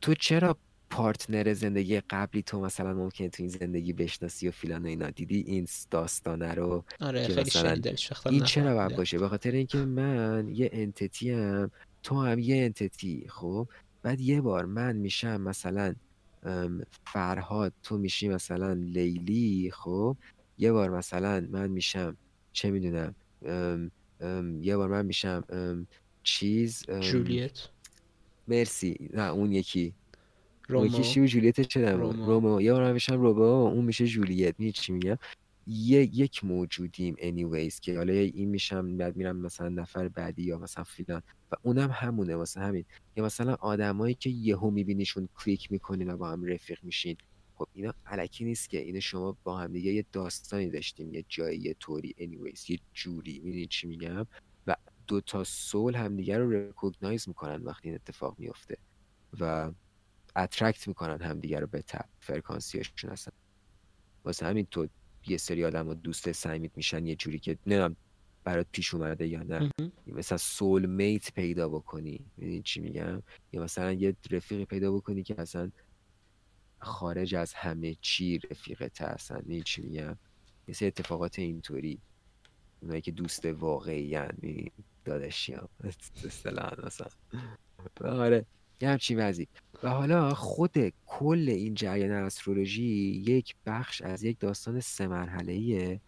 تو 0.00 0.14
چرا 0.14 0.56
پارتنر 0.90 1.52
زندگی 1.54 2.00
قبلی 2.00 2.42
تو 2.42 2.60
مثلا 2.60 2.94
ممکن 2.94 3.28
تو 3.28 3.42
این 3.42 3.50
زندگی 3.50 3.92
بشناسی 3.92 4.48
و 4.48 4.50
فیلان 4.50 4.82
و 4.82 4.86
اینا. 4.86 5.10
دیدی 5.10 5.44
این 5.46 5.66
داستانه 5.90 6.54
رو 6.54 6.84
آره 7.00 7.26
خیلی 7.26 7.40
مثلا 7.40 7.80
این 8.26 8.44
چرا 8.44 8.74
باید 8.74 8.96
باشه؟ 8.96 9.18
به 9.18 9.28
خاطر 9.28 9.50
اینکه 9.50 9.78
من 9.78 10.48
یه 10.48 10.70
انتیتی 10.72 11.30
هم 11.30 11.70
تو 12.02 12.22
هم 12.22 12.38
یه 12.38 12.56
انتیتی 12.56 13.26
خب؟ 13.28 13.68
بعد 14.02 14.20
یه 14.20 14.40
بار 14.40 14.64
من 14.64 14.96
میشم 14.96 15.40
مثلا 15.40 15.94
فرهاد 17.06 17.72
تو 17.82 17.98
میشی 17.98 18.28
مثلا 18.28 18.72
لیلی 18.72 19.70
خب؟ 19.74 20.16
یه 20.58 20.72
بار 20.72 20.90
مثلا 20.90 21.46
من 21.50 21.70
میشم 21.70 22.16
چه 22.52 22.70
می‌دونم 22.70 23.14
یه 24.62 24.76
بار 24.76 24.88
من 24.88 25.06
میشم 25.06 25.44
چیز 26.22 26.84
جولیت. 27.00 27.68
مرسی. 28.48 29.10
نه 29.12 29.22
اون 29.22 29.52
یکی. 29.52 29.94
رومو. 30.68 30.86
یکی 30.86 31.04
شیو 31.04 31.26
جولیت 31.26 31.60
چه. 31.60 31.92
رومو. 31.92 32.60
یه 32.60 32.72
بار 32.72 32.82
من 32.82 32.92
میشم 32.92 33.20
رومو 33.20 33.42
اون 33.42 33.84
میشه 33.84 34.06
جولیت. 34.06 34.54
می 34.58 34.72
چی 34.72 34.92
میگم؟ 34.92 35.18
یه 35.66 36.02
یک 36.02 36.44
موجودیم 36.44 37.14
anyways 37.14 37.80
که 37.80 37.96
حالا 37.96 38.12
این 38.12 38.48
میشم 38.48 38.96
بعد 38.96 39.16
میرم 39.16 39.36
مثلا 39.36 39.68
نفر 39.68 40.08
بعدی 40.08 40.42
یا 40.42 40.58
مثلا 40.58 40.84
فیلان 40.84 41.22
و 41.52 41.56
اونم 41.62 41.90
همونه 41.92 42.36
واسه 42.36 42.60
همین. 42.60 42.84
یا 43.16 43.24
مثلا 43.24 43.54
آدمایی 43.54 44.14
که 44.14 44.30
یهو 44.30 44.70
میبینیشون 44.70 45.28
کلیک 45.36 45.72
می‌کنین 45.72 46.10
و 46.10 46.16
با 46.16 46.28
هم 46.30 46.44
رفیق 46.44 46.84
میشین. 46.84 47.16
خب 47.54 47.68
اینا 47.72 47.94
الکی 48.06 48.44
نیست 48.44 48.70
که 48.70 48.80
اینو 48.80 49.00
شما 49.00 49.36
با 49.44 49.58
هم 49.58 49.72
دیگه 49.72 49.92
یه 49.92 50.04
داستانی 50.12 50.70
داشتیم 50.70 51.14
یه 51.14 51.24
جایی 51.28 51.58
یه 51.58 51.74
طوری 51.80 52.14
anyways 52.18 52.70
یه 52.70 52.78
جوری. 52.94 53.40
می‌دونید 53.44 53.68
چی 53.68 53.86
میگم؟ 53.86 54.26
و 54.66 54.76
دو 55.06 55.20
تا 55.20 55.44
soul 55.44 55.94
همدیگه 55.94 56.38
رو 56.38 56.50
recognize 56.50 57.28
می‌کنن 57.28 57.62
وقتی 57.62 57.88
این 57.88 57.94
اتفاق 57.94 58.34
میفته 58.38 58.76
و 59.40 59.70
attract 60.36 60.88
می‌کنن 60.88 61.22
همدیگه 61.22 61.60
رو 61.60 61.66
به 61.66 61.82
تپ 61.82 62.06
فرکانسیشون 62.20 63.10
هستن 63.10 63.32
واسه 64.24 64.46
همین 64.46 64.66
تو 64.70 64.88
یه 65.26 65.36
سری 65.36 65.64
آدم 65.64 65.94
دوست 65.94 66.32
سمیت 66.32 66.76
میشن 66.76 67.06
یه 67.06 67.16
جوری 67.16 67.38
که 67.38 67.58
نمی‌دونم 67.66 67.96
برات 68.44 68.66
پیش 68.72 68.94
اومده 68.94 69.26
یا 69.26 69.42
نه. 69.42 69.70
مثلا 70.06 70.38
soulmate 70.38 71.32
پیدا 71.32 71.68
بکنی. 71.68 72.24
می‌دونی 72.36 72.62
چی 72.62 72.80
میگم؟ 72.80 73.22
یا 73.52 73.62
مثلا 73.62 73.92
یه 73.92 74.16
رفیقی 74.30 74.64
پیدا 74.64 74.92
بکنی 74.92 75.22
که 75.22 75.40
اصلا 75.40 75.70
خارج 76.78 77.34
از 77.34 77.54
همه 77.54 77.96
چی 78.00 78.38
رفیقت 78.50 79.02
هستن 79.02 79.42
این 79.48 79.62
چی 79.62 79.82
میگم؟ 79.82 80.18
سری 80.72 80.88
اتفاقات 80.88 81.38
اینطوری. 81.38 82.00
اونایی 82.80 83.00
که 83.00 83.10
دوست 83.10 83.44
واقعی 83.44 84.14
هن 84.14 84.38
دادشی 85.04 85.52
هم 85.52 85.68
مثلا. 86.84 87.08
آره. 88.00 88.46
یه 88.80 88.88
همچین 88.88 89.18
وضعی. 89.18 89.48
و 89.82 89.88
حالا 89.88 90.34
خود 90.34 90.74
کل 91.06 91.48
این 91.48 91.74
جریان 91.74 92.10
استرولوژی 92.10 92.84
یک 93.26 93.54
بخش 93.66 94.02
از 94.02 94.22
یک 94.22 94.38
داستان 94.40 94.80
سه 94.80 95.06
مرحله 95.06 96.00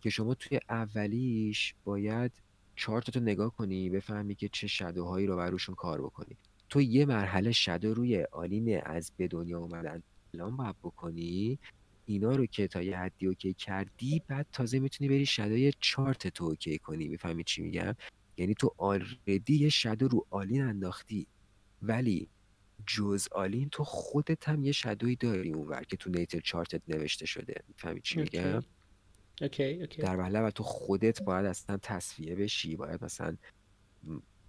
که 0.00 0.10
شما 0.10 0.34
توی 0.34 0.60
اولیش 0.68 1.74
باید 1.84 2.32
چارت 2.76 3.16
رو 3.16 3.22
نگاه 3.22 3.56
کنی 3.56 3.90
بفهمی 3.90 4.34
که 4.34 4.48
چه 4.52 4.66
shadow 4.66 5.06
هایی 5.06 5.26
رو 5.26 5.36
بر 5.36 5.50
روشون 5.50 5.74
کار 5.74 6.02
بکنی. 6.02 6.36
تو 6.68 6.80
یه 6.80 7.06
مرحله 7.06 7.52
shadow 7.52 7.94
روی 7.94 8.24
آلین 8.32 8.80
از 8.82 9.12
به 9.16 9.28
دنیا 9.28 9.58
اومدن 9.58 10.02
الان 10.34 10.56
باید 10.56 10.76
بکنی. 10.82 11.58
اینا 12.06 12.30
رو 12.36 12.46
که 12.46 12.68
تا 12.68 12.82
یه 12.82 12.98
حدی 12.98 13.26
okay 13.26 13.54
کردی 13.54 14.22
بعد 14.28 14.46
تازه 14.52 14.78
می‌تونی 14.78 15.10
بری 15.10 15.26
shadow 15.26 15.72
ی 15.80 15.88
chart 15.88 16.28
تو 16.28 16.44
okay 16.44 16.78
کنی. 16.78 17.08
می‌فهمی 17.08 17.44
چی 17.44 17.62
میگم؟ 17.62 17.94
یعنی 18.36 18.54
تو 18.54 18.74
already 18.78 19.54
یه 19.54 19.68
shadow 19.68 20.08
رو 20.08 20.26
آلین 20.30 20.62
انداختی. 20.62 21.26
ولی 21.82 22.28
جز 22.86 23.28
آلین 23.32 23.68
تو 23.68 23.84
خودت 23.84 24.48
هم 24.48 24.64
یه 24.64 24.72
shadow 24.72 25.10
ی 25.10 25.16
داری 25.16 25.52
اونور 25.52 25.82
که 25.82 25.96
تو 25.96 26.10
natal 26.10 26.40
chart 26.40 26.75
ت 26.75 26.82
نوشته 26.88 27.26
شده. 27.26 27.54
می‌فهمی 27.68 28.00
چی 28.00 28.20
میگم؟ 28.20 28.62
اوکی 29.40 29.64
اوکی. 29.64 30.02
در 30.02 30.16
محله 30.16 30.40
و 30.40 30.50
تو 30.50 30.62
خودت 30.62 31.22
باید 31.22 31.46
اصلا 31.46 31.76
تصفیه 31.76 32.34
بشی 32.36 32.76
باید 32.76 33.04
مثلا 33.04 33.36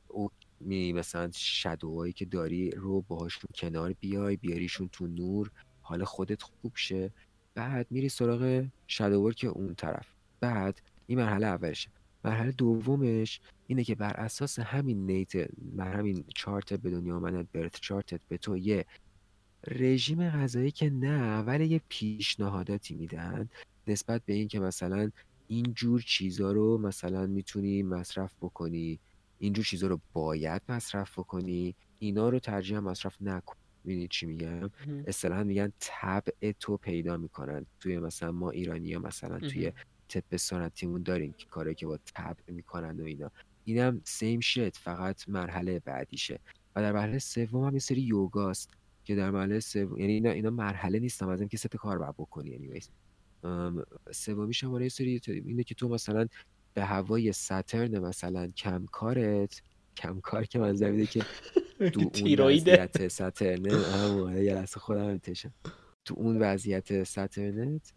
او 0.08 0.30
می 0.60 0.94
مثلا 0.94 1.32
شدوهایی 1.32 2.14
که 2.14 2.26
داری 2.26 2.72
رو 2.72 3.02
باهاشون 3.02 3.50
کنار 3.56 3.94
بیای 3.94 4.36
بیاریشون 4.36 4.90
تو 4.92 5.08
نور 5.08 5.52
حال 5.82 6.04
خودت 6.04 6.42
خوب 6.42 6.76
شه. 6.76 7.14
بعد 7.54 7.88
میری 7.90 8.10
سراغ 8.10 8.66
شدوور 8.88 9.34
که 9.34 9.48
اون 9.48 9.76
طرف. 9.76 10.08
بعد 10.40 10.82
این 11.08 11.18
مرحله 11.18 11.48
اولشه. 11.48 11.90
مرحله 12.24 12.52
دومش 12.52 13.40
اینه 13.68 13.84
که 13.84 13.96
بر 13.96 14.14
اساس 14.14 14.60
همین 14.60 15.06
نیت 15.06 15.52
بر 15.58 15.94
همین 15.98 16.24
چارت 16.36 16.74
به 16.74 16.90
دنیا 16.90 17.16
آمدن 17.16 17.48
برت 17.54 17.80
چارتت 17.82 18.22
به 18.28 18.38
تو 18.38 18.58
یه 18.58 18.86
رژیم 19.68 20.30
غذایی 20.30 20.72
که 20.72 20.90
نه 20.90 21.40
ولی 21.40 21.68
یه 21.68 21.82
پیشنهاداتی 21.90 22.96
میدن 22.96 23.50
نسبت 23.88 24.22
به 24.26 24.34
اینکه 24.34 24.60
مثلا 24.60 25.12
این 25.48 25.74
جور 25.74 26.02
چیزا 26.02 26.52
رو 26.52 26.78
مثلا 26.78 27.28
می‌تونی 27.28 27.84
مصرف 27.84 28.36
بکنی 28.42 29.00
اینجور 29.40 29.66
چیزا 29.66 29.88
رو 29.88 30.00
باید 30.14 30.62
مصرف 30.70 31.20
بکنی 31.20 31.76
اینا 32.00 32.30
رو 32.30 32.40
ترجیح 32.40 32.80
مصرف 32.80 33.18
نکن. 33.22 33.56
می‌دونی 33.84 34.08
چی 34.08 34.26
میگم؟ 34.26 34.70
اصطلاحا 35.08 35.44
میگن 35.44 35.74
طبع 35.80 36.52
تو 36.60 36.78
پیدا 36.78 37.18
می‌کنن. 37.18 37.66
توی 37.80 38.00
مثلا 38.00 38.32
ما 38.32 38.50
ایرانی 38.52 38.94
ها 38.94 39.00
مثلا 39.02 39.40
توی 39.40 39.72
طب 40.12 40.38
سنتیمون 40.38 41.04
داریم 41.04 41.34
که 41.38 41.46
کاری 41.46 41.76
که 41.76 41.86
با 41.86 42.00
طبع 42.14 42.44
می‌کنن 42.48 43.00
و 43.00 43.04
اینا. 43.04 43.32
اینم 43.66 44.02
سیم 44.04 44.40
شت 44.40 44.78
فقط 44.78 45.30
مرحله 45.30 45.80
بعدیشه. 45.80 46.40
و 46.76 46.82
در 46.82 46.92
مرحله 46.92 47.20
سوم 47.20 47.64
هم 47.64 47.74
یه 47.74 47.80
سری 47.80 48.02
یوگاست 48.02 48.70
که 49.04 49.16
در 49.16 49.32
مرحله 49.32 49.60
سوم 49.60 49.98
یعنی 49.98 50.14
اینا 50.14 50.32
اینا 50.32 50.50
مرحله 50.50 51.00
نیستم 51.00 51.30
از 51.30 51.40
اینکه 51.40 51.58
ست 51.58 51.76
کار 51.78 51.98
باید 51.98 52.16
بکنی 52.18 52.58
anyways. 52.58 52.86
سومیش 54.12 54.64
هم 54.64 54.82
یه 54.82 54.90
سری 54.90 55.22
اینه 55.28 55.64
که 55.64 55.76
تو 55.76 55.90
مثلا 55.90 56.28
به 56.74 56.84
هوای 56.86 57.32
ساترن 57.32 58.00
مثلا 58.00 58.48
کم 58.48 58.86
کارت 58.92 59.62
کم 59.98 60.20
کار 60.20 60.46
که 60.46 60.60
من 60.60 60.74
زمیده 60.74 61.06
که 61.06 61.26
تو 61.90 62.02
اون 62.16 62.40
وضعیت 62.40 63.08
ساترن 63.08 63.66
همون 63.72 64.38
یه 64.38 64.54
لحظه 64.54 64.80
خودم 64.80 65.18
تو 66.06 66.16
اون 66.18 66.38
وضعیت 66.42 67.04
ساترنت 67.04 67.94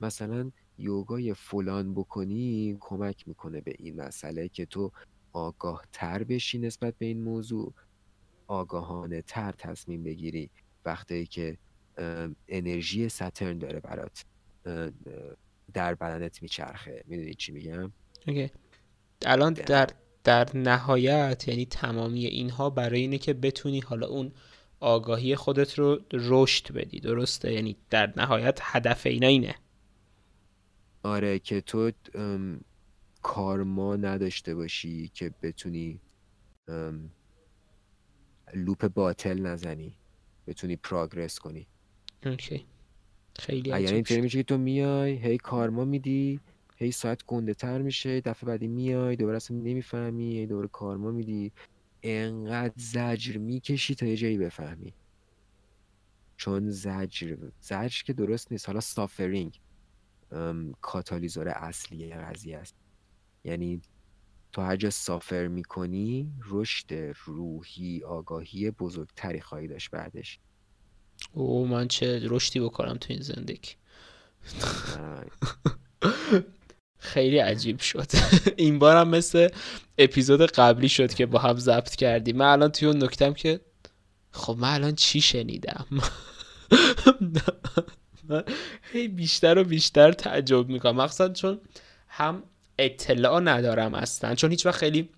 مثلا 0.00 0.50
یوگای 0.78 1.34
فلان 1.34 1.94
بکنی 1.94 2.76
کمک 2.80 3.28
می‌کنه 3.28 3.60
به 3.60 3.74
این 3.78 3.96
مسئله 3.96 4.48
که 4.48 4.66
تو 4.66 4.92
آگاه 5.32 5.84
تر 5.92 6.24
بشی 6.24 6.58
نسبت 6.58 6.94
به 6.98 7.06
این 7.06 7.22
موضوع. 7.22 7.72
آگاهانه 8.46 9.22
تر 9.22 9.52
تصمیم 9.52 10.02
بگیری 10.02 10.50
وقتی 10.84 11.26
که 11.26 11.58
انرژی 12.48 13.08
ساترن 13.08 13.58
داره 13.58 13.80
برات 13.80 14.24
در 15.72 15.94
بدنت 15.94 16.42
میچرخه. 16.42 17.04
می‌دونی 17.06 17.34
چی 17.34 17.52
میگم؟ 17.52 17.92
اوکی. 18.28 18.50
الان 19.26 19.52
در 19.52 19.88
در 20.24 20.48
نهایت 20.56 21.48
یعنی 21.48 21.66
تمامی 21.66 22.26
اینها 22.26 22.70
برای 22.70 23.00
اینه 23.00 23.18
که 23.18 23.34
بتونی 23.34 23.80
حالا 23.80 24.06
اون 24.06 24.32
آگاهی 24.80 25.36
خودت 25.36 25.78
رو 25.78 26.00
رشد 26.12 26.72
بدی. 26.72 27.00
درسته؟ 27.00 27.52
یعنی 27.52 27.76
در 27.90 28.12
نهایت 28.16 28.58
هدف 28.62 29.06
اینا 29.06 29.26
اینه. 29.26 29.54
آره 31.06 31.38
که 31.38 31.60
تو 31.60 31.92
کارما 33.22 33.96
نداشته 33.96 34.54
باشی 34.54 35.08
که 35.08 35.34
بتونی 35.42 36.00
لوپ 38.54 38.88
باطل 38.88 39.38
نزنی 39.38 39.96
بتونی 40.46 40.76
پراگرس 40.76 41.38
کنی. 41.38 41.66
اوکی. 42.24 42.66
خیلی 43.38 43.70
یعنی 43.70 43.86
اینطوری 43.86 44.20
میشه 44.20 44.38
که 44.38 44.42
تو 44.44 44.58
میای 44.58 45.16
هی 45.16 45.38
کارما 45.38 45.84
میدی 45.84 46.40
هی 46.76 46.90
ساعت 46.92 47.24
گنده 47.26 47.54
تر 47.54 47.82
میشه 47.82 48.20
دفعه 48.20 48.46
بعدی 48.46 48.68
میای 48.68 49.16
دوباره 49.16 49.36
اصلا 49.36 49.56
نمی‌فهمی 49.56 50.36
هی 50.36 50.46
دوباره 50.46 50.68
کارما 50.68 51.10
میدی. 51.10 51.52
انقدر 52.02 52.74
زجر 52.76 53.36
می‌کشی 53.36 53.94
تا 53.94 54.06
یه 54.06 54.16
جایی 54.16 54.38
بفهمی. 54.38 54.94
چون 56.36 56.70
زجر 56.70 57.36
زجر 57.60 58.02
که 58.04 58.12
درست 58.12 58.52
نیست. 58.52 58.66
حالا 58.66 58.80
سافرینگ 58.80 59.60
کاتالیزور 60.80 61.48
اصلی 61.48 62.14
قضیه 62.14 62.58
است. 62.58 62.74
یعنی 63.44 63.80
تو 64.52 64.62
هر 64.62 64.76
جا 64.76 64.90
سافر 64.90 65.46
می‌کنی 65.46 66.32
رشد 66.48 67.14
روحی 67.24 68.02
آگاهی 68.04 68.70
بزرگتری 68.70 69.40
خواهی 69.40 69.68
داشت 69.68 69.90
بعدش. 69.90 70.40
او 71.32 71.66
من 71.66 71.88
چه 71.88 72.20
رشدی 72.24 72.60
بکنم 72.60 72.94
تو 72.94 73.12
این 73.12 73.22
زندگی؟ 73.22 73.70
خیلی 76.98 77.38
عجیب 77.38 77.80
شد. 77.80 78.10
این 78.56 78.78
بارم 78.78 79.08
مثل 79.08 79.48
اپیزود 79.98 80.42
قبلی 80.42 80.88
شد 80.88 81.14
که 81.14 81.26
با 81.26 81.38
هم 81.38 81.58
ضبط 81.58 81.94
کردیم. 81.94 82.36
من 82.36 82.46
الان 82.46 82.72
توی 82.72 82.88
اون 82.88 83.04
نکتم 83.04 83.34
که 83.34 83.60
خب 84.30 84.56
من 84.58 84.74
الان 84.74 84.94
چی 84.94 85.20
شنیدم؟ 85.20 85.86
هی 88.92 89.08
بیشتر 89.08 89.58
و 89.58 89.64
بیشتر 89.64 90.12
تعجب 90.12 90.68
می‌کنم. 90.68 90.96
مخصوصا 90.96 91.28
چون 91.28 91.60
هم 92.08 92.42
اطلاع 92.78 93.40
ندارم 93.40 93.94
اصلا. 93.94 94.34
چون 94.34 94.50
هیچ 94.50 94.66
وقت 94.66 94.76
خیلی 94.76 95.08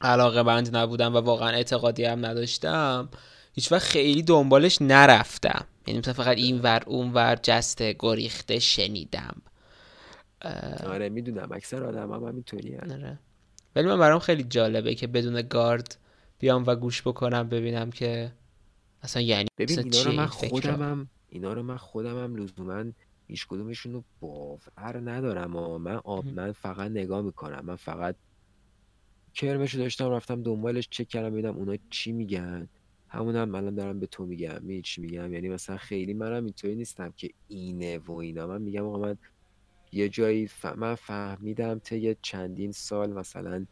علاقه 0.00 0.42
بند 0.42 0.76
نبودم 0.76 1.14
و 1.14 1.18
واقعا 1.18 1.48
اعتقادی 1.48 2.04
هم 2.04 2.26
نداشتم. 2.26 3.08
هیچ 3.54 3.72
وقت 3.72 3.82
خیلی 3.82 4.22
دنبالش 4.22 4.82
نرفتم. 4.82 5.66
یعنی 5.86 6.00
مثلا 6.00 6.14
فقط 6.14 6.36
این 6.36 6.60
ور 6.60 6.82
اون 6.86 7.12
ور 7.12 7.38
جسته 7.42 7.96
گریخته 7.98 8.58
شنیدم. 8.58 9.42
آره 10.86 11.08
می‌دونم. 11.08 11.48
اکثر 11.52 11.84
آدم 11.84 12.12
هم 12.12 12.24
همینطوری 12.24 12.76
آره. 12.76 13.18
ولی 13.76 13.86
من 13.86 13.98
برام 13.98 14.18
خیلی 14.18 14.42
جالبه 14.44 14.94
که 14.94 15.06
بدون 15.06 15.42
گارد 15.42 15.96
بیام 16.38 16.64
و 16.66 16.74
گوش 16.74 17.02
بکنم 17.02 17.48
ببینم 17.48 17.90
که 17.90 18.32
اصلا 19.02 19.22
یعنی 19.22 19.48
ببین 19.58 19.78
اینا 19.78 20.02
رو 20.02 20.12
من 20.12 20.26
خودم 20.26 20.82
هم 20.82 21.08
اینا 21.34 21.52
رو 21.52 21.62
من 21.62 21.76
خودم 21.76 22.24
هم 22.24 22.36
لزوما 22.36 22.84
هیچ 23.26 23.46
کدومشون 23.46 23.92
رو 23.92 24.04
باور 24.20 25.10
ندارم 25.10 25.56
و 25.56 25.78
من 25.78 25.96
آب 25.96 26.26
من 26.26 26.52
فقط 26.52 26.90
نگاه 26.90 27.22
می‌کنم. 27.22 27.64
من 27.64 27.76
فقط 27.76 28.16
کرمشو 29.34 29.78
داشتم 29.78 30.10
رفتم 30.10 30.42
دنبالش 30.42 30.88
چک 30.88 31.08
کردم 31.08 31.30
ببینم 31.30 31.56
اونا 31.56 31.76
چی 31.90 32.12
میگن. 32.12 32.68
همون 33.08 33.36
هم 33.36 33.54
الان 33.54 33.74
دارم 33.74 34.00
به 34.00 34.06
تو 34.06 34.26
میگم. 34.26 34.62
می 34.62 34.82
چی 34.82 35.00
میگم؟ 35.00 35.34
یعنی 35.34 35.48
مثلا 35.48 35.76
خیلی 35.76 36.14
منم 36.14 36.44
اینطوری 36.44 36.74
نیستم 36.74 37.12
که 37.16 37.30
اینه 37.48 37.98
و 37.98 38.12
اینا. 38.12 38.46
من 38.46 38.62
میگم 38.62 38.84
آقا 38.84 38.98
من 38.98 39.16
یه 39.92 40.08
جایی 40.08 40.46
ف... 40.46 40.66
من 40.66 40.94
فهمیدم 40.94 41.78
طی 41.78 42.16
چندین 42.22 42.72
سال 42.72 43.12
مثلا 43.12 43.66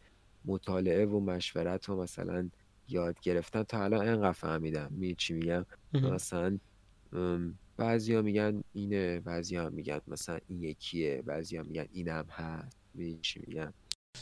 مطالعه 0.45 1.05
و 1.05 1.19
مشورت 1.19 1.89
و 1.89 1.95
مثلا 1.95 2.49
یاد 2.89 3.19
گرفتن 3.19 3.63
تا 3.63 3.83
الان 3.83 4.07
انقدر 4.07 4.31
فهمیدم. 4.31 4.91
می 4.91 5.15
چی 5.15 5.33
میگم؟ 5.33 5.65
مثلا 5.93 6.57
بعضیا 7.77 8.21
میگن 8.21 8.63
اینه 8.73 9.19
بعضیا 9.19 9.69
میگن 9.69 10.01
مثلا 10.07 10.39
این 10.47 10.63
یکیه 10.63 11.21
بعضیا 11.21 11.63
میگن 11.63 11.87
اینم 11.91 12.25
هست. 12.29 12.77
چی 13.21 13.43
میگم؟ 13.47 13.73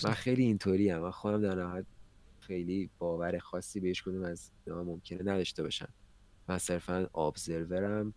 من 0.04 0.12
خیلی 0.12 0.44
اینطوری 0.44 0.90
هم 0.90 1.02
من 1.02 1.12
خودم 1.12 1.42
در 1.42 1.56
نهایت 1.56 1.86
خیلی 2.40 2.90
باور 3.00 3.40
خاصی 3.40 3.80
بهش 3.80 4.02
کدوم 4.02 4.24
از 4.24 4.52
ممکنه 4.68 5.22
نداشته 5.22 5.64
باشم. 5.64 5.90
من 6.48 6.58
صرفا 6.58 7.10
ابزرورم 7.16 8.14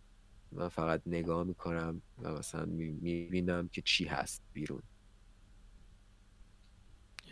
من 0.51 0.69
فقط 0.69 1.01
نگاه 1.05 1.43
می‌کنم 1.43 2.01
و 2.21 2.33
مثلا 2.33 2.65
می‌بینم 2.65 3.67
که 3.67 3.81
چی 3.81 4.05
هست 4.05 4.41
بیرون. 4.53 4.81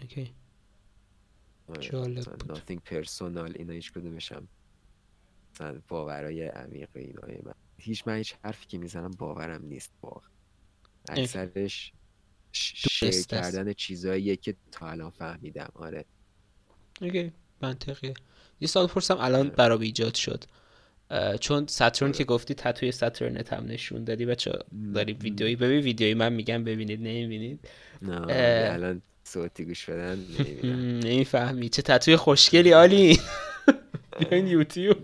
اوکی. 0.02 0.34
آره، 1.68 1.82
جالب 1.82 2.24
nothing 2.24 2.80
personal 2.90 3.56
اینا 3.56 3.74
هیچ 3.74 3.92
کدومشم 3.92 4.48
مثلا 5.54 5.82
باورای 5.88 6.48
عمیق 6.48 6.90
اینا 6.96 7.22
من. 7.44 7.54
هیچ 7.78 8.04
من 8.08 8.18
هیچ 8.18 8.36
حرفی 8.44 8.66
که 8.68 8.78
می‌زنم 8.78 9.12
باورم 9.12 9.66
نیست 9.66 9.92
واقعا. 10.02 10.30
اکثرش 11.10 11.94
شیر 12.52 13.26
کردن 13.30 13.74
چیزاییه 13.74 14.36
که 14.36 14.56
تا 14.72 14.88
الان 14.88 15.10
فهمیدم. 15.10 15.70
آره. 15.74 16.06
اوکی 17.02 17.32
منطقیه. 17.62 18.14
یه 18.62 18.68
سال 18.68 18.88
پرسم 18.88 19.18
الان 19.20 19.46
آره. 19.48 19.56
برام 19.56 19.82
ایجاد 19.82 20.16
شد. 20.16 20.44
چون 21.40 21.68
ساتورن 21.68 22.12
که 22.12 22.24
گفتی 22.24 22.54
تتوی 22.54 22.92
ساتورنت 22.92 23.54
هم 23.54 23.66
نشون 23.66 24.04
دادی. 24.04 24.26
بچه 24.26 24.52
داری 24.94 25.14
ویدیویی 25.14 25.56
ببین 25.56 25.80
ویدیوی 25.80 26.14
من 26.14 26.34
میگم 26.34 26.64
ببینید 26.64 27.00
نمی‌بینید. 27.00 27.68
نه 28.02 28.72
الان 28.74 29.02
صوتی 29.24 29.66
گوش 29.66 29.90
بدن 29.90 30.20
نمی‌فهمی. 31.04 31.70
چه 31.76 31.82
تتوی 31.82 32.16
خوشگلی 32.16 32.74
آلی. 32.74 33.20
بیاین 34.20 34.48
یوتیوب. 34.48 34.98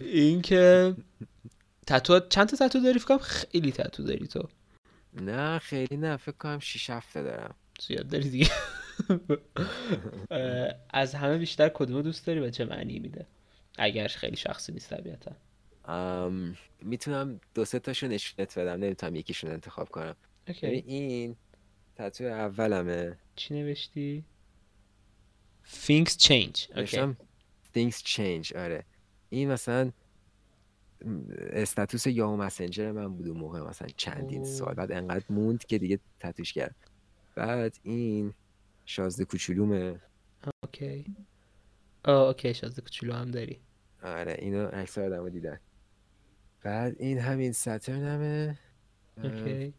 این 0.00 0.42
که 0.42 0.94
تتو 1.86 2.20
چند 2.20 2.48
تا 2.48 2.68
تتو 2.68 2.80
داری 2.80 2.98
فکرم 2.98 3.18
خیلی 3.18 3.72
تتو 3.72 4.02
داری 4.02 4.26
تو. 4.26 4.48
نه 5.12 5.58
خیلی 5.58 5.96
نه. 5.96 6.16
فکر 6.16 6.36
کنم 6.36 6.58
6 6.58 6.90
هفته 6.90 7.22
دارم. 7.22 7.54
زیاد 7.80 8.08
داری 8.08 8.30
دیگه. 8.30 8.50
از 10.90 11.14
همه 11.14 11.38
بیشتر 11.38 11.68
کدوم 11.68 12.02
دوست 12.02 12.26
داری 12.26 12.40
و 12.40 12.50
چه 12.50 12.64
معنی 12.64 12.98
میده؟ 12.98 13.26
اگر 13.78 14.08
خیلی 14.08 14.36
شخصی 14.36 14.72
نیست 14.72 14.94
طبیعتا. 14.94 15.32
می‌تونم 16.82 17.40
دو 17.54 17.64
سه 17.64 17.78
تاشو 17.78 18.06
نشونت 18.06 18.58
بدم. 18.58 18.80
نمی‌تونم 18.84 19.16
یکیشون 19.16 19.50
انتخاب 19.50 19.88
کنم. 19.88 20.16
این 20.62 21.36
تتو 21.96 22.24
اولمه. 22.24 23.18
چی 23.36 23.54
نوشتی؟ 23.54 24.24
Things 25.66 26.16
change 26.16 26.68
okay. 26.76 27.14
things 27.74 28.02
change 28.02 28.56
آره 28.56 28.84
این 29.30 29.52
مثلا 29.52 29.92
استاتوس 31.38 32.06
یاهو 32.06 32.36
مسنجر 32.36 32.92
من 32.92 33.14
بود 33.14 33.28
اون 33.28 33.36
موقع 33.36 33.60
مثلا 33.60 33.88
چندین 33.96 34.44
سال 34.44 34.74
بعد 34.74 34.92
انقدر 34.92 35.24
موند 35.30 35.64
که 35.64 35.78
دیگه 35.78 36.00
تتوش 36.20 36.52
کرد 36.52 36.76
بعد 37.34 37.78
این 37.82 38.34
شازده 38.84 39.24
کوچولومه 39.24 40.00
اوکی 40.62 41.16
آه 42.04 42.26
اوکی 42.26 42.54
شازده 42.54 42.82
کوچولو 42.82 43.12
هم 43.12 43.30
داری 43.30 43.60
آره 44.02 44.36
اینو 44.38 44.66
عکس 44.66 44.98
آدمو 44.98 45.28
دیدن 45.28 45.60
بعد 46.62 46.96
این 46.98 47.18
همین 47.18 47.52
ساترن 47.52 48.02
همه 48.02 48.58
اوکی 49.24 49.74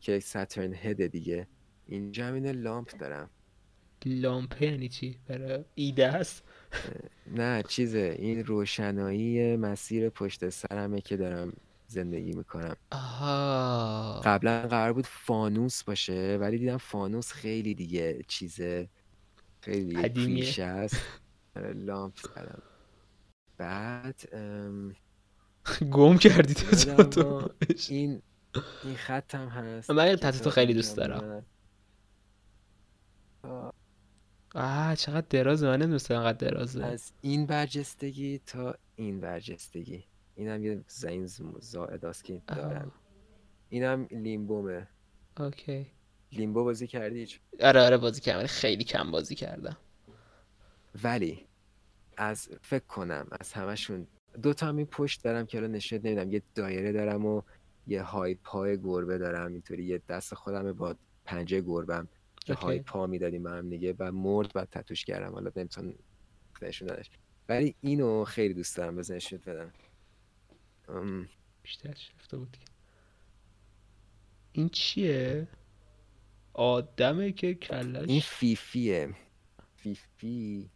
که 0.00 0.20
ساترن 0.20 0.74
هد 0.74 1.06
دیگه 1.06 1.48
اینجا 1.86 2.26
هم 2.26 2.34
اینو 2.34 2.52
لامپ 2.52 2.96
دارم 2.98 3.30
لامپ 4.06 4.62
یعنی 4.62 4.88
چی؟ 4.88 5.18
برای 5.28 5.64
ایده 5.74 6.10
هست؟ 6.10 6.44
نه 7.26 7.62
چیزه. 7.68 8.16
این 8.18 8.44
روشنایی 8.44 9.56
مسیر 9.56 10.08
پشت 10.08 10.48
سرمه 10.48 11.00
که 11.00 11.16
دارم 11.16 11.52
زندگی 11.86 12.32
می‌کنم. 12.32 12.76
آها. 12.92 14.20
قبلا 14.24 14.68
قرار 14.68 14.92
بود 14.92 15.06
فانوس 15.06 15.82
باشه 15.82 16.38
ولی 16.40 16.58
دیدم 16.58 16.76
فانوس 16.76 17.32
خیلی 17.32 17.74
دیگه 17.74 18.24
چیزه. 18.28 18.88
خیلی 19.60 20.08
دیگه 20.08 20.64
است 20.64 20.96
آره، 21.56 21.72
لامپ 21.72 22.16
زدم. 22.16 22.62
بعد 23.56 24.28
گم 25.90 26.18
کردی 26.18 26.54
تو 26.54 27.48
این 27.88 28.22
این 28.84 28.94
خط 28.96 29.34
هم 29.34 29.48
هست. 29.48 29.90
من 29.90 30.16
تو 30.16 30.50
خیلی 30.50 30.74
دوست 30.74 30.96
دارم. 30.96 31.44
آه 34.88 34.96
چقدر 34.96 35.26
درازه 35.30 35.66
من 35.66 35.76
نمی‌دونستم 35.76 36.14
انقدر 36.14 36.50
درازه. 36.50 36.84
از 36.84 37.12
این 37.20 37.46
برجستگی 37.46 38.40
تا 38.46 38.74
این 38.96 39.20
برجستگی. 39.20 40.04
این 40.34 40.48
هم 40.48 40.64
یه 40.64 40.84
زین 40.88 41.26
زائد 41.60 42.12
که 42.22 42.42
دارم. 42.46 42.92
این 43.68 43.84
هم 43.84 44.08
لیمبومه. 44.10 44.88
اوکی. 45.40 45.86
لیمبو 46.32 46.64
بازی 46.64 46.86
کردی؟ 46.86 47.28
آره 47.60 47.80
آره 47.80 47.96
بازی 47.96 48.20
کردم 48.20 48.46
خیلی 48.46 48.84
کم 48.84 49.10
بازی 49.10 49.34
کردم. 49.34 49.76
ولی 51.04 51.46
از 52.16 52.48
فکر 52.62 52.84
کنم 52.84 53.26
از 53.40 53.52
همشون 53.52 54.06
دو 54.42 54.54
تا 54.54 54.66
همین 54.66 54.86
پشت 54.86 55.24
دارم 55.24 55.46
که 55.46 55.58
الان 55.58 55.72
نشد 55.72 56.06
نمیدم. 56.06 56.32
یه 56.32 56.42
دایره 56.54 56.92
دارم 56.92 57.26
و 57.26 57.42
یه 57.86 58.02
های 58.02 58.34
پای 58.34 58.78
گربه 58.78 59.18
دارم. 59.18 59.52
اینطوری 59.52 59.84
یه 59.84 60.02
دست 60.08 60.34
خودم 60.34 60.72
با 60.72 60.96
پنجه 61.24 61.60
گربم. 61.60 62.08
که 62.54 62.60
های 62.60 62.78
پا 62.78 63.06
می‌دادیم 63.06 63.42
به 63.42 63.50
هم 63.50 63.70
دیگه 63.70 63.94
و 63.98 64.12
مرد 64.12 64.52
بعد 64.52 64.68
تتوش 64.70 65.04
کردم. 65.04 65.32
حالا 65.32 65.50
نمی‌تونم 65.56 65.94
نشون 66.62 66.90
ولی 67.48 67.74
اینو 67.80 68.24
خیلی 68.24 68.54
دوست 68.54 68.76
دارم 68.76 68.96
بزن 68.96 69.18
شد 69.18 69.44
بدم. 69.44 69.72
بیشتر 71.62 71.94
شفته 71.94 72.36
بود 72.36 72.56
این 74.52 74.68
چیه؟ 74.68 75.48
آدمه 76.52 77.32
که 77.32 77.54
کلش 77.54 78.08
این 78.08 78.20
فیفیه. 78.20 79.14
فیفی 79.76 80.70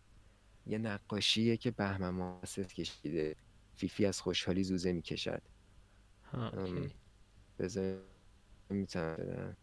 یه 0.66 0.78
نقاشیه 0.78 1.56
که 1.56 1.70
بهمن 1.70 2.10
ماسد 2.10 2.66
کشیده. 2.66 3.36
فیفی 3.76 4.06
از 4.06 4.20
خوشحالی 4.20 4.64
زوزه 4.64 4.92
می‌کشد. 4.92 5.42
بذار 7.58 8.00
می‌تونم 8.70 9.56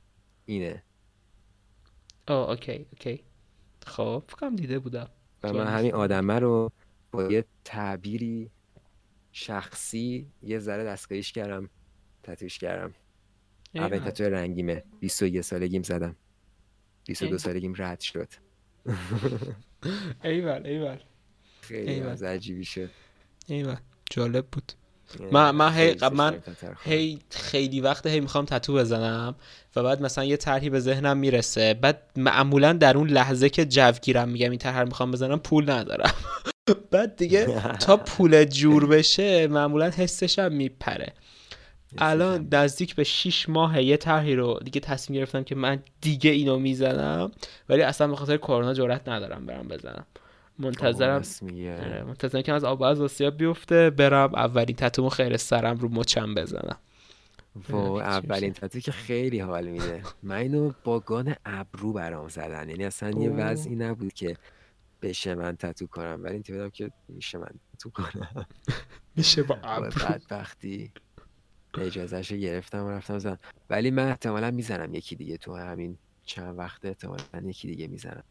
اینه. 0.46 0.84
آه 2.30 2.50
okay 2.50 2.86
okay. 2.92 3.24
خب 3.86 4.24
فکرم 4.28 4.56
دیده 4.56 4.80
بودم. 4.80 5.10
و 5.44 5.54
من 5.54 5.68
همین 5.68 5.94
آدمه 5.94 6.40
رو 6.40 6.72
با 7.12 7.32
یه 7.32 7.46
تعبیری 7.64 8.52
شخصی 9.32 10.28
یه 10.44 10.60
ذره 10.60 10.84
دستگاهیش 10.84 11.32
کردم 11.32 11.70
تتویش 12.24 12.58
کردم. 12.58 12.94
اول 13.76 14.00
تتو 14.00 14.24
رنگیمه. 14.24 14.84
21 15.00 15.42
سالگیم 15.42 15.84
زدم. 15.84 16.16
22 17.06 17.38
سالگیم 17.38 17.74
رد 17.78 18.00
شد. 18.00 18.28
ایول 20.24 20.66
ایول. 20.66 20.98
خیلی 21.62 22.00
از 22.00 22.24
عجیبی 22.24 22.66
شد. 22.66 22.90
ایول. 23.48 23.76
جالب 24.10 24.48
بود. 24.52 24.72
من 25.32 25.52
من 25.52 25.74
هی 25.74 25.96
من 26.12 26.42
هی 26.84 27.20
خیلی 27.30 27.82
وقت 27.82 28.08
هی 28.08 28.20
می‌خوام 28.20 28.46
تتو 28.46 28.74
بزنم 28.74 29.36
و 29.76 29.84
بعد 29.84 30.02
مثلا 30.02 30.24
یه 30.24 30.38
طرحی 30.38 30.70
به 30.70 30.80
ذهنم 30.80 31.18
می‌رسه. 31.18 31.74
بعد 31.74 32.02
معمولا 32.16 32.74
در 32.74 32.98
اون 32.98 33.10
لحظه 33.10 33.50
که 33.50 33.66
جوگیرم 33.66 34.30
میگم 34.30 34.50
این 34.50 34.60
طرح 34.60 34.84
می‌خوام 34.84 35.12
بزنم 35.12 35.40
پول 35.40 35.72
ندارم. 35.72 36.14
بعد 36.92 37.16
دیگه 37.16 37.62
تا 37.86 37.98
پول 37.98 38.44
جور 38.44 38.88
بشه 38.88 39.48
معمولا 39.48 39.90
حسشم 39.90 40.52
میپره. 40.52 41.14
الان 41.98 42.48
نزدیک 42.52 42.96
به 42.96 43.04
6 43.04 43.50
ماه 43.50 43.84
یه 43.84 43.98
طرحی 43.98 44.36
رو 44.36 44.60
دیگه 44.64 44.80
تصمیم 44.80 45.20
گرفتم 45.20 45.44
که 45.44 45.56
من 45.56 45.84
دیگه 46.02 46.32
اینو 46.32 46.60
می‌زنم 46.60 47.32
ولی 47.70 47.82
اصلا 47.82 48.08
به 48.08 48.16
خاطر 48.16 48.38
کرونا 48.38 48.74
جرئت 48.74 49.10
ندارم 49.10 49.46
برم 49.46 49.68
بزنم. 49.68 50.06
منتظرم. 50.60 51.24
آره، 51.52 52.04
منتظرم 52.04 52.42
که 52.42 52.54
از 52.54 52.64
آب 52.64 52.84
از 52.84 53.02
آسیا 53.02 53.32
بیفته 53.32 53.90
برم 53.90 54.36
اولین 54.36 54.76
تتومو 54.76 55.10
خیر 55.10 55.38
سرم 55.38 55.78
رو 55.78 55.90
مچم 55.90 56.36
بزنم. 56.36 56.78
و 57.70 57.76
اولین 57.76 58.54
تتو 58.54 58.80
که 58.80 58.92
خیلی 58.92 59.40
حال 59.40 59.68
میده. 59.68 60.04
من 60.24 60.36
اینو 60.36 60.72
با 60.84 61.00
گان 61.00 61.36
ابرو 61.46 61.94
برام 61.94 62.28
زدن. 62.28 62.70
یعنی 62.70 62.86
اصلا 62.86 63.10
یه 63.10 63.30
وضعی 63.30 63.76
نبود 63.76 64.14
که 64.14 64.38
بشه 65.02 65.36
من 65.36 65.56
تتو 65.56 65.88
کنم. 65.88 66.20
ولی 66.24 66.44
این 66.50 66.70
که 66.70 66.92
میشه 67.08 67.38
من 67.38 67.52
تتو 67.74 67.90
کنم. 67.90 68.46
میشه 69.18 69.44
با 69.44 69.58
ابرو. 69.64 69.90
بدبختی. 69.90 70.92
اجازهشو 71.78 72.36
گرفتم 72.36 72.86
و 72.86 72.90
رفتم 72.90 73.20
زدم. 73.20 73.40
ولی 73.70 73.92
من 73.92 74.08
احتمالا 74.08 74.52
می‌زنم 74.52 74.94
یکی 74.94 75.16
دیگه 75.16 75.38
تو 75.38 75.56
همین 75.56 75.98
چند 76.24 76.58
وقت 76.58 76.86
احتمالا 76.86 77.24
یکی 77.44 77.68
دیگه 77.68 77.88
می‌زنم. 77.88 78.24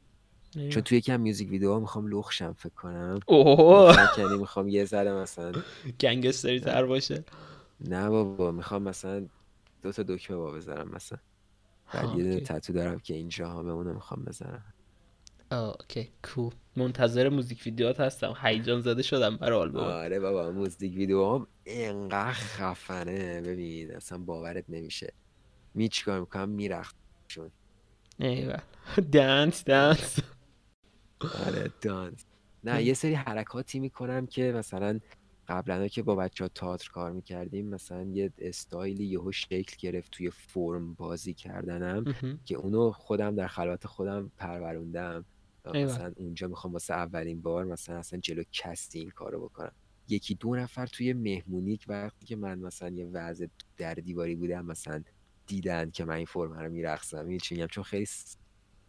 چون 0.55 0.83
توی 0.83 0.99
یکم 0.99 1.21
میوزیک 1.21 1.51
ویدیو 1.51 1.81
می‌خوام 1.81 2.07
لخشم 2.07 2.53
فکر 2.53 2.75
کنم. 2.75 3.21
اوه. 3.27 3.97
یعنی 4.19 4.37
می‌خوام 4.37 4.69
یه 4.69 4.85
ذره 4.85 5.13
مثلا. 5.13 5.53
گنگستری 6.01 6.61
تر 6.61 6.87
باشه. 6.87 7.25
نه 7.81 8.09
بابا 8.09 8.53
می‌خوام 8.53 8.83
مثلا 8.83 9.27
دو 9.83 9.93
تا 9.93 10.03
دکمه 10.03 10.37
با 10.37 10.51
بذارم 10.51 10.91
مثلا. 10.95 11.19
بعد 11.95 12.19
یه 12.19 12.41
تتو 12.41 12.73
دارم 12.73 12.99
که 12.99 13.15
اینجا 13.15 13.49
همه 13.49 13.73
اونو 13.73 13.95
می‌خوام 13.95 14.25
بزنم 14.25 14.65
اوکی. 15.53 16.13
کول. 16.23 16.53
منتظر 16.77 17.29
موزیک 17.29 17.63
ویدیوات 17.67 18.01
هستم. 18.01 18.35
هیجان 18.43 18.81
زده 18.81 19.03
شدم 19.03 19.37
برای 19.37 19.59
آلبوم. 19.59 19.83
آره 19.83 20.21
بابا 20.21 20.51
موزیک 20.51 20.97
ویدیو 20.97 21.35
هم 21.35 21.47
اینقدر 21.65 22.33
خفنه. 22.33 23.41
ببین 23.41 23.97
اصلا 23.97 24.19
باورت 24.19 24.65
نمیشه. 24.69 25.13
می 25.75 25.89
چیکار 25.89 26.21
می‌کنم؟ 26.21 26.49
میرختشون. 26.49 27.51
ایوه 28.19 28.59
دانس 29.13 29.65
دانس 29.65 30.19
آره 31.21 31.73
دانس 31.81 32.25
نه 32.65 32.83
یه 32.83 32.95
سری 32.95 33.15
حرکاتی 33.15 33.81
می‌کنم 33.81 34.27
که 34.27 34.53
مثلا 34.53 35.01
قبلا 35.49 35.89
که 35.89 36.03
با 36.03 36.15
بچه 36.15 36.45
ها 36.45 36.49
تئاتر 36.49 36.91
کار 36.91 37.13
می‌کردیم 37.13 37.69
مثلا 37.69 38.03
یه 38.03 38.33
استایلی 38.39 39.05
یهو 39.05 39.33
شکل 39.33 39.77
گرفت 39.79 40.11
توی 40.11 40.31
فرم 40.31 40.95
بازی 40.95 41.35
کردنم 41.35 42.15
که 42.45 42.55
اونو 42.55 42.91
خودم 42.91 43.37
در 43.37 43.47
خلوت 43.47 43.87
خودم 43.87 44.33
پروروندم. 44.37 45.25
مثلا 45.75 46.13
اونجا 46.17 46.49
می‌خوام 46.49 46.73
واسه 46.73 46.95
اولین 46.95 47.43
بار 47.43 47.65
مثلا 47.65 47.99
اصلا 47.99 48.21
جلو 48.21 48.43
کسی 48.53 48.99
این 48.99 49.11
کارو 49.11 49.45
بکنم. 49.45 49.73
یکی 50.09 50.35
دو 50.35 50.57
نفر 50.57 50.87
توی 50.87 51.13
مهمونی 51.13 51.79
وقتی 51.89 52.27
که 52.27 52.37
من 52.37 52.59
مثلا 52.59 52.89
یه 52.89 53.07
وضع 53.07 53.47
در 53.77 53.95
دیواری 53.95 54.35
بودم 54.35 54.67
مثلا 54.67 55.03
دیدن 55.47 55.91
که 55.91 56.05
من 56.05 56.15
این 56.15 56.27
فرم 56.27 56.53
رو 56.53 56.71
میرقصم. 56.71 57.39
چی 57.39 57.67
چون 57.67 57.85
خیلی 57.85 58.07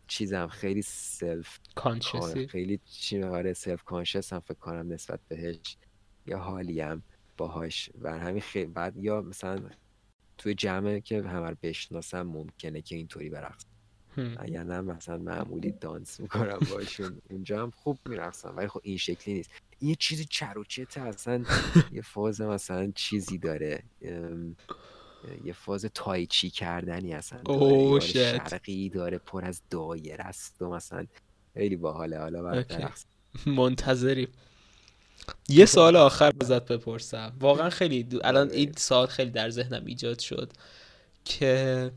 چیزم 0.10 0.48
خیلی 0.48 0.82
self 0.82 1.60
conscious 1.76 2.41
ی 2.41 2.48
خیلی 2.48 2.80
چی 2.86 3.24
آره 3.24 3.54
self 3.54 3.84
conscious 3.84 4.34
هم 4.34 4.40
فکر 4.40 4.54
کنم 4.60 4.94
نسبت 4.94 5.20
بهش 5.28 5.78
یا 6.26 6.38
حالیم 6.40 7.04
باهاش. 7.38 7.90
و 8.02 8.20
همین 8.20 8.42
خیلی 8.42 8.66
بعد 8.66 8.98
یا 8.98 9.22
مثلا 9.22 9.60
توی 10.38 10.54
جمعه 10.54 11.02
که 11.02 11.24
همه 11.24 11.50
رو 11.50 11.56
بشناسم 11.64 12.22
ممکنه 12.22 12.82
که 12.82 12.96
اینطوری 12.96 13.30
برقصم. 13.30 13.68
اگر 14.38 14.64
نه 14.64 14.82
مثلا 14.82 15.18
معمولی 15.18 15.72
dance 15.72 16.20
می‌کنم 16.20 16.60
باشون. 16.72 17.22
اونجا 17.30 17.64
هم 17.64 17.72
خوب 17.72 18.00
میرقصم 18.10 18.54
ولی 18.58 18.68
خب 18.68 18.82
این 18.84 18.98
شکلی 18.98 19.34
نیست. 19.34 19.50
این 19.80 19.90
یه 19.90 19.96
چیزی 19.96 20.26
چروچته 20.26 21.02
اصلا 21.02 21.44
یه 21.94 22.02
فاز 22.02 22.42
مثلا 22.42 22.92
چیزی 22.96 23.38
داره. 23.38 23.84
یه 25.44 25.54
فاز 25.54 25.86
تایچی 25.94 26.50
کردنی 26.50 27.14
اصلا. 27.14 27.40
داره 27.42 28.00
شرقی 28.00 28.90
داره 28.90 29.18
پر 29.18 29.46
از 29.46 29.62
دایر 29.70 30.22
است 30.22 30.62
و 30.62 30.70
مثلا 30.70 31.06
خیلی 31.54 31.76
باحاله. 31.76 32.20
حالا 32.20 32.64
منتظریم. 33.46 34.28
یه 35.50 35.66
سال 35.76 35.96
آخر 35.96 36.32
ازت 36.42 36.66
بپرسم. 36.66 37.34
واقعا 37.40 37.70
خیلی 37.70 38.04
دو... 38.04 38.20
الان 38.24 38.48
آره. 38.48 38.58
این 38.58 38.74
سال 38.78 39.08
خیلی 39.08 39.32
در 39.32 39.50
ذهنم 39.50 39.86
ایجاد 39.86 40.20
شد 40.20 40.54
که 41.26 41.92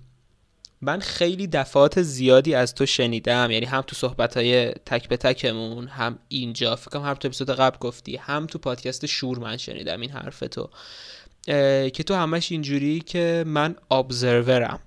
من 0.80 1.00
خیلی 1.00 1.46
دفعات 1.46 2.02
زیادی 2.02 2.54
از 2.54 2.74
تو 2.74 2.86
شنیدم. 2.86 3.50
یعنی 3.50 3.66
هم 3.66 3.80
تو 3.80 3.96
صحبت 3.96 4.36
های 4.36 4.70
تک 4.70 5.08
به 5.08 5.16
تکمون 5.16 5.86
هم 5.86 6.18
اینجا. 6.28 6.76
فکرم 6.76 7.02
هم 7.02 7.14
تو 7.14 7.28
اپیزود 7.28 7.50
قبل 7.50 7.78
گفتی 7.78 8.16
هم 8.16 8.46
تو 8.46 8.58
پادکست 8.58 9.06
شور 9.06 9.38
من 9.38 9.56
شنیدم 9.56 10.00
این 10.00 10.10
حرف 10.10 10.40
تو. 10.40 10.70
که 11.46 12.02
تو 12.06 12.14
همش 12.14 12.52
اینجوری 12.52 13.00
که 13.00 13.44
من 13.46 13.76
ابزرورم 13.90 14.80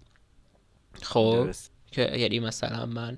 خب 1.01 1.49
که 1.91 2.01
یعنی 2.01 2.39
مثلا 2.39 2.85
من 2.85 3.17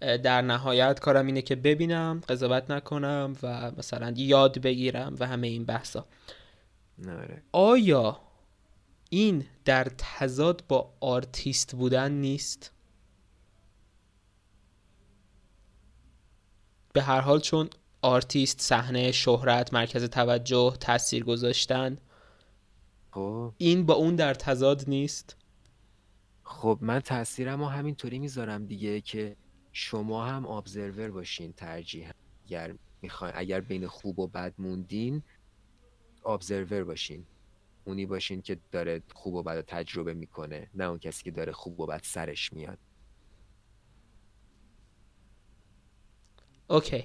در 0.00 0.42
نهایت 0.42 1.00
کارم 1.00 1.26
اینه 1.26 1.42
که 1.42 1.56
ببینم 1.56 2.20
قضاوت 2.28 2.70
نکنم 2.70 3.36
و 3.42 3.70
مثلا 3.76 4.14
یاد 4.16 4.58
بگیرم 4.58 5.16
و 5.20 5.26
همه 5.26 5.46
این 5.46 5.64
بحثا. 5.64 6.06
ناره. 6.98 7.42
آیا 7.52 8.20
این 9.10 9.46
در 9.64 9.86
تضاد 9.98 10.64
با 10.68 10.94
آرتیست 11.00 11.76
بودن 11.76 12.12
نیست؟ 12.12 12.72
به 16.92 17.02
هر 17.02 17.20
حال 17.20 17.40
چون 17.40 17.70
آرتیست 18.02 18.60
صحنه 18.60 19.12
شهرت 19.12 19.74
مرکز 19.74 20.04
توجه 20.04 20.76
تاثیر 20.80 21.24
گذاشتن 21.24 21.98
خب. 23.18 23.54
این 23.58 23.86
با 23.86 23.94
اون 23.94 24.16
در 24.16 24.34
تضاد 24.34 24.84
نیست؟ 24.88 25.36
خب 26.42 26.78
من 26.82 27.00
تاثیرم 27.00 27.60
رو 27.60 27.66
همینطوری 27.66 28.18
می‌ذارم 28.18 28.66
دیگه 28.66 29.00
که 29.00 29.36
شما 29.72 30.26
هم 30.26 30.46
ابزرور 30.46 31.10
باشین 31.10 31.52
ترجیح 31.52 32.10
اگر 32.44 32.74
می‌خواین 33.02 33.34
اگر 33.36 33.60
بین 33.60 33.86
خوب 33.86 34.18
و 34.18 34.26
بد 34.26 34.54
موندین 34.58 35.22
ابزرور 36.26 36.84
باشین. 36.84 37.26
اونی 37.84 38.06
باشین 38.06 38.42
که 38.42 38.58
داره 38.70 39.02
خوب 39.12 39.34
و 39.34 39.42
بد 39.42 39.60
تجربه 39.60 40.14
می‌کنه 40.14 40.70
نه 40.74 40.84
اون 40.84 40.98
کسی 40.98 41.24
که 41.24 41.30
داره 41.30 41.52
خوب 41.52 41.80
و 41.80 41.86
بد 41.86 42.00
سرش 42.04 42.52
میاد. 42.52 42.78
okay. 46.70 47.04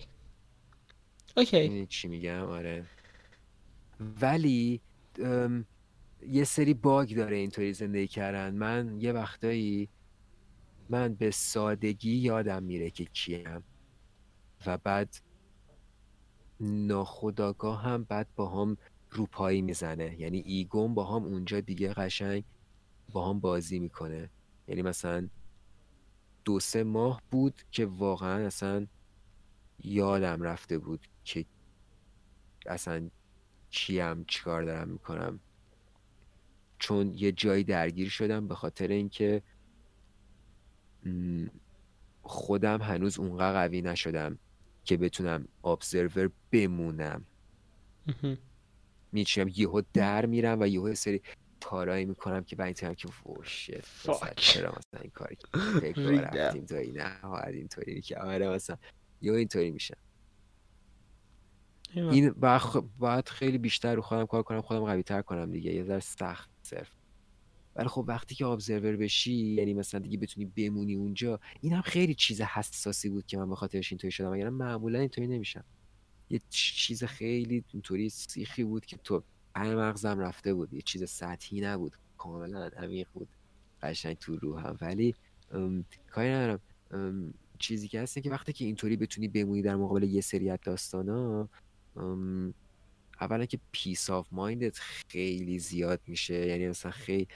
okay. 1.37 1.85
چی 1.85 2.07
میگم؟ 2.07 2.43
آره. 2.43 2.85
ولی 4.21 4.81
یه 6.27 6.43
سری 6.43 6.73
bug 6.73 7.15
داره 7.15 7.37
اینطوری 7.37 7.73
زندگی 7.73 8.07
کردن. 8.07 8.55
من 8.55 9.01
یه 9.01 9.11
وقتایی 9.11 9.89
من 10.89 11.13
به 11.13 11.31
سادگی 11.31 12.15
یادم 12.15 12.63
میره 12.63 12.89
که 12.89 13.05
کیم 13.05 13.63
و 14.65 14.77
بعد 14.77 15.15
ناخودآگاه 16.59 17.81
هم 17.81 18.03
بعد 18.03 18.27
با 18.35 18.49
هم 18.49 18.77
روپایی 19.11 19.61
می‌زنه. 19.61 20.19
یعنی 20.19 20.39
ego 20.39 20.66
مون 20.66 20.93
با 20.93 21.05
هم 21.05 21.23
اونجا 21.23 21.59
دیگه 21.59 21.93
قشنگ 21.93 22.43
با 23.11 23.29
هم 23.29 23.39
بازی 23.39 23.79
می‌کنه. 23.79 24.29
یعنی 24.67 24.81
مثلا 24.81 25.29
دو 26.45 26.59
سه 26.59 26.83
ماه 26.83 27.21
بود 27.31 27.61
که 27.71 27.85
واقعا 27.85 28.45
اصلا 28.45 28.87
یادم 29.83 30.41
رفته 30.41 30.77
بود 30.77 31.07
که 31.23 31.45
اصلا 32.65 33.09
چیم 33.69 34.25
چیکار 34.25 34.63
دارم 34.63 34.89
می‌کنم. 34.89 35.39
چون 36.83 37.13
یه 37.15 37.31
جایی 37.31 37.63
درگیر 37.63 38.09
شدم 38.09 38.47
به 38.47 38.55
خاطر 38.55 38.87
اینکه 38.87 39.41
خودم 42.21 42.81
هنوز 42.81 43.19
اونقدر 43.19 43.67
قوی 43.67 43.81
نشدم 43.81 44.37
که 44.83 44.97
بتونم 44.97 45.47
ابزرور 45.63 46.31
بمونم. 46.51 47.25
میچینم 49.11 49.51
یهو 49.55 49.81
در 49.93 50.25
میرم 50.25 50.61
و 50.61 50.67
یهو 50.67 50.95
سری 50.95 51.21
کارایی 51.61 52.05
می‌کنم 52.05 52.43
که 52.43 52.55
بعد 52.55 52.95
که 52.95 53.07
فوشه 53.07 53.81
چرا 54.35 54.69
مثلا 54.69 55.01
این 55.01 55.11
کاری 55.11 55.37
فکر 55.81 56.01
رفتیم 56.01 56.65
تو 56.65 56.75
این 56.75 57.01
اینطوری 57.47 58.01
که 58.01 58.17
آره 58.17 58.49
مثلا 58.49 58.77
یا 59.21 59.35
اینطوری 59.35 59.71
میشم 59.71 59.97
این 61.93 62.29
باید 62.99 63.29
خیلی 63.29 63.57
بیشتر 63.57 63.95
رو 63.95 64.01
خودم 64.01 64.25
کار 64.25 64.43
کنم 64.43 64.61
خودم 64.61 64.85
قوی 64.85 65.03
تر 65.03 65.21
کنم 65.21 65.51
دیگه. 65.51 65.73
یه 65.73 65.83
ذره 65.83 65.99
سخت 65.99 66.52
صرف. 66.63 66.91
ولی 67.75 67.87
خب 67.87 68.05
وقتی 68.07 68.35
که 68.35 68.45
ابزرور 68.45 68.95
بشی 68.95 69.33
یعنی 69.33 69.73
مثلا 69.73 69.99
دیگه 69.99 70.17
بتونی 70.17 70.45
بمونی 70.45 70.95
اونجا 70.95 71.39
این 71.61 71.73
هم 71.73 71.81
خیلی 71.81 72.13
چیز 72.13 72.41
حساسی 72.41 73.09
بود 73.09 73.25
که 73.25 73.37
من 73.37 73.49
به 73.49 73.55
خاطرش 73.55 73.91
اینطوری 73.91 74.11
شدم. 74.11 74.31
اگر 74.31 74.49
معمولا 74.49 74.99
اینطوری 74.99 75.27
نمیشم. 75.27 75.63
یه 76.29 76.41
چیز 76.49 77.03
خیلی 77.03 77.63
اینطوری 77.73 78.09
سیخی 78.09 78.63
بود 78.63 78.85
که 78.85 78.97
تو 78.97 79.23
هر 79.55 79.75
مغزم 79.75 80.19
رفته 80.19 80.53
بود. 80.53 80.73
یه 80.73 80.81
چیز 80.81 81.09
سطحی 81.09 81.61
نبود. 81.61 81.97
کاملا 82.17 82.67
عمیق 82.77 83.07
بود. 83.13 83.27
قشنگ 83.81 84.17
تو 84.17 84.37
رو 84.37 84.57
هم. 84.57 84.77
ولی 84.81 85.15
کاری 86.11 86.29
ندارم. 86.29 86.59
چیزی 87.59 87.87
که 87.87 88.01
هست 88.01 88.19
که 88.19 88.29
وقتی 88.29 88.53
که 88.53 88.65
اینطوری 88.65 88.97
بتونی 88.97 89.27
بمونی 89.27 89.61
در 89.61 89.75
مقابل 89.75 90.03
یه 90.03 90.21
سری 90.21 90.49
از 90.49 90.59
داستانا 90.63 91.49
اولا 93.23 93.45
که 93.45 93.59
peace 93.71 94.09
of 94.09 94.27
mind 94.31 94.68
ت 94.68 94.77
خیلی 95.09 95.59
زیاد 95.59 96.01
میشه. 96.07 96.47
یعنی 96.47 96.67
مثلا 96.67 96.91
خیلی 96.91 97.27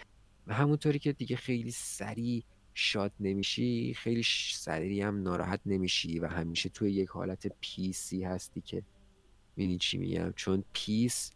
همونطوری 0.48 1.00
که 1.00 1.14
دیگه 1.14 1.36
خیلی 1.36 1.72
سریع 1.72 2.44
شاد 2.74 3.12
نمیشی 3.20 3.94
خیلی 3.94 4.24
سریع 4.54 5.04
هم 5.04 5.24
ناراحت 5.24 5.62
نمیشی 5.66 6.20
و 6.20 6.28
همیشه 6.28 6.70
توی 6.70 6.92
یک 6.92 7.10
حالت 7.10 7.48
peace 7.62 8.13
ی 8.13 8.24
هستی 8.24 8.62
که 8.62 8.84
می‌دونی 9.56 9.78
چی 9.78 9.98
میگم. 9.98 10.34
چون 10.36 10.64
peace 10.74 11.32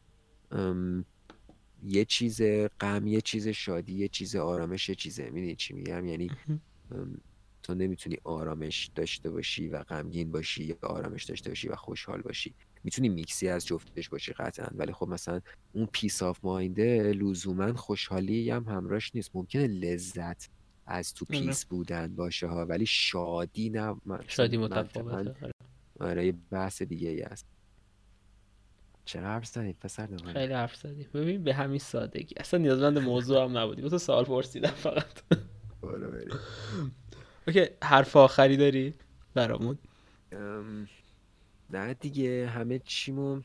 یه 1.84 2.06
چیز 2.06 2.42
غم 2.80 3.08
یه 3.08 3.22
چیز 3.22 3.48
شادی 3.48 3.94
یه 3.94 4.08
چیز 4.08 4.36
آرامش 4.36 4.90
یه 4.90 4.96
چیزه 4.96 5.30
می‌دونی 5.30 5.56
چی 5.56 5.74
میگم؟ 5.74 6.06
یعنی 6.06 6.32
تو 7.64 7.74
نمی‌تونی 7.74 8.18
آرامش 8.24 8.92
داشته 8.96 9.30
باشی 9.30 9.68
و 9.68 9.84
غمگین 9.84 10.32
باشی 10.32 10.64
یا 10.64 10.78
آرامش 10.82 11.24
داشته 11.24 11.50
باشی 11.50 11.68
و 11.68 11.76
خوشحال 11.76 12.22
باشی. 12.22 12.54
می‌تونی 12.84 13.10
میکسی 13.10 13.48
از 13.48 13.66
جفتش 13.66 14.10
باشی 14.10 14.34
قطعا. 14.34 14.68
ولی 14.76 14.94
خب 14.94 15.08
مثلا 15.08 15.42
اون 15.74 15.86
peace 15.92 16.24
of 16.24 16.40
mind 16.44 17.00
ه 17.00 17.14
لزوما 17.14 17.74
خوشحالی 17.74 18.50
هم 18.50 18.64
همراش 18.64 19.16
نیست. 19.16 19.32
ممکنه 19.34 19.68
لذت 19.68 20.50
از 20.86 21.14
تو. 21.14 21.26
peace 21.26 21.66
بودن 21.66 22.16
باشه 22.16 22.48
ها 22.48 22.66
ولی 22.66 22.86
شادی 22.86 23.70
نه. 23.70 23.96
شادی 24.28 24.58
متفاوته 24.58 25.16
آره. 25.16 25.52
آره 26.00 26.26
یه 26.26 26.34
بحث 26.52 26.82
دیگه 26.82 27.10
ای 27.10 27.22
است 27.22 27.46
چرا 29.06 29.28
حرف 29.28 29.46
زدیم 29.46 29.78
پسر 29.82 30.08
خیلی 30.34 30.54
حرف 30.54 30.76
زدیم 30.76 31.08
ببین 31.14 31.44
به 31.44 31.54
همین 31.54 31.80
سادگی. 31.80 32.36
اصلا 32.38 32.60
نیازمند 32.60 32.98
موضوع 32.98 33.44
هم 33.44 33.58
نبودی. 33.58 33.90
تو 33.90 33.98
سوال 33.98 34.24
پرسیدم 34.24 34.70
فقط. 34.70 35.24
اوکی 37.48 37.66
حرف 37.84 38.16
آخری 38.16 38.58
داری 38.58 38.94
برامون؟ 39.34 39.78
نه 41.74 41.94
دیگه 41.94 42.48
همه 42.48 42.80
چیمو 42.80 43.42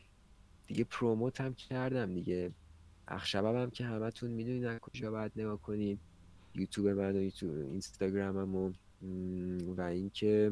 دیگه 0.67 0.83
پروموت 0.83 1.41
هم 1.41 1.53
کردم 1.53 2.13
دیگه. 2.13 2.51
اخشبم 3.07 3.61
هم 3.61 3.69
که 3.69 3.85
همتون 3.85 4.31
می‌دونید 4.31 4.65
از 4.65 4.79
کجا 4.79 5.11
باید 5.11 5.31
نگاه 5.35 5.61
کنید. 5.61 5.99
یوتیوب 6.55 6.87
من 6.87 7.15
و 7.15 7.21
یوتیوب 7.21 7.57
اینستاگرامم 7.57 8.55
و 8.55 8.71
و 9.77 9.81
اینکه 9.81 10.51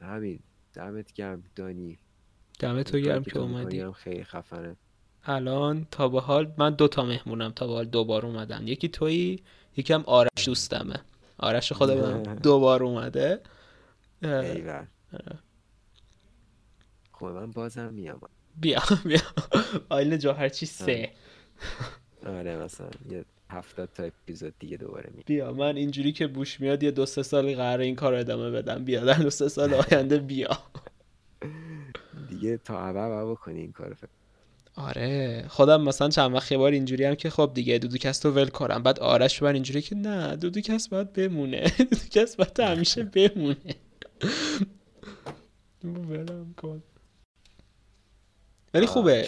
همین. 0.00 0.38
دمت 0.74 1.12
گرم 1.12 1.42
دانی. 1.54 1.98
دمت 2.58 2.90
تو 2.90 2.98
گرم 2.98 3.24
که 3.24 3.38
اومدی. 3.38 3.92
خیلی 3.92 4.24
خفنه. 4.24 4.76
الان 5.24 5.86
تا 5.90 6.08
به 6.08 6.20
حال 6.20 6.54
من 6.58 6.74
دو 6.74 6.88
تا 6.88 7.04
مهمونم 7.04 7.50
تا 7.50 7.66
به 7.66 7.72
حال 7.72 7.84
دوبار 7.84 8.26
اومدن. 8.26 8.68
یکی 8.68 8.88
تویی 8.88 9.42
یکم 9.76 10.02
آرش 10.06 10.46
دوستمه. 10.46 11.00
آرش 11.38 11.72
خودم 11.72 12.22
دوبار 12.44 12.82
اومده. 12.82 13.40
ایوه. 14.22 14.86
خب 17.24 17.30
من 17.30 17.50
بازم 17.50 17.92
میام. 17.92 18.20
بیا 18.60 18.82
بیا. 19.04 19.20
آیل 19.88 20.16
جوهرچی 20.16 20.66
سه؟ 20.66 21.10
آره. 22.26 22.56
مثلا 22.56 22.90
یه 23.10 23.24
هفتاد 23.50 23.88
تا 23.94 24.02
اپیزود 24.02 24.54
دیگه 24.58 24.76
دوباره 24.76 25.10
می 25.16 25.22
بیا 25.26 25.52
من 25.52 25.76
اینجوری 25.76 26.12
که 26.12 26.26
بوش 26.26 26.60
میاد 26.60 26.82
یه 26.82 26.90
دو 26.90 27.06
سه 27.06 27.22
سال 27.22 27.54
قرار 27.54 27.80
این 27.80 27.96
کار 27.96 28.14
ادامه 28.14 28.50
بدم. 28.50 28.84
بیا 28.84 29.04
در 29.04 29.14
دو 29.14 29.30
سه 29.30 29.48
سال 29.48 29.74
آینده 29.74 30.18
بیا. 30.18 30.58
دیگه 32.28 32.56
تا 32.56 32.88
عبا 32.88 33.32
بکنی 33.32 33.60
این 33.60 33.72
کار 33.72 33.94
فکر 33.94 34.08
آره. 34.76 35.44
خودم 35.48 35.82
مثلا 35.82 36.08
چند 36.08 36.34
وقت 36.34 36.52
یه 36.52 36.58
بار 36.58 36.72
اینجوری 36.72 37.04
هم 37.04 37.14
که 37.14 37.30
خب 37.30 37.50
دیگه 37.54 37.78
دودوکست 37.78 38.24
رو 38.24 38.32
ول 38.32 38.48
کنم. 38.48 38.82
بعد 38.82 38.98
آرش 38.98 39.42
بر 39.42 39.52
اینجوری 39.52 39.82
که 39.82 39.94
نه 39.94 40.36
دودوکست 40.36 40.90
باید 40.90 41.12
بمونه. 41.12 41.72
دودوکست 41.90 42.36
باید 42.36 42.60
همیشه 42.60 43.02
بمونه. 43.02 43.56
ولم 46.08 46.54
کن. 46.56 46.82
ولی 48.74 48.86
خوبه. 48.86 49.22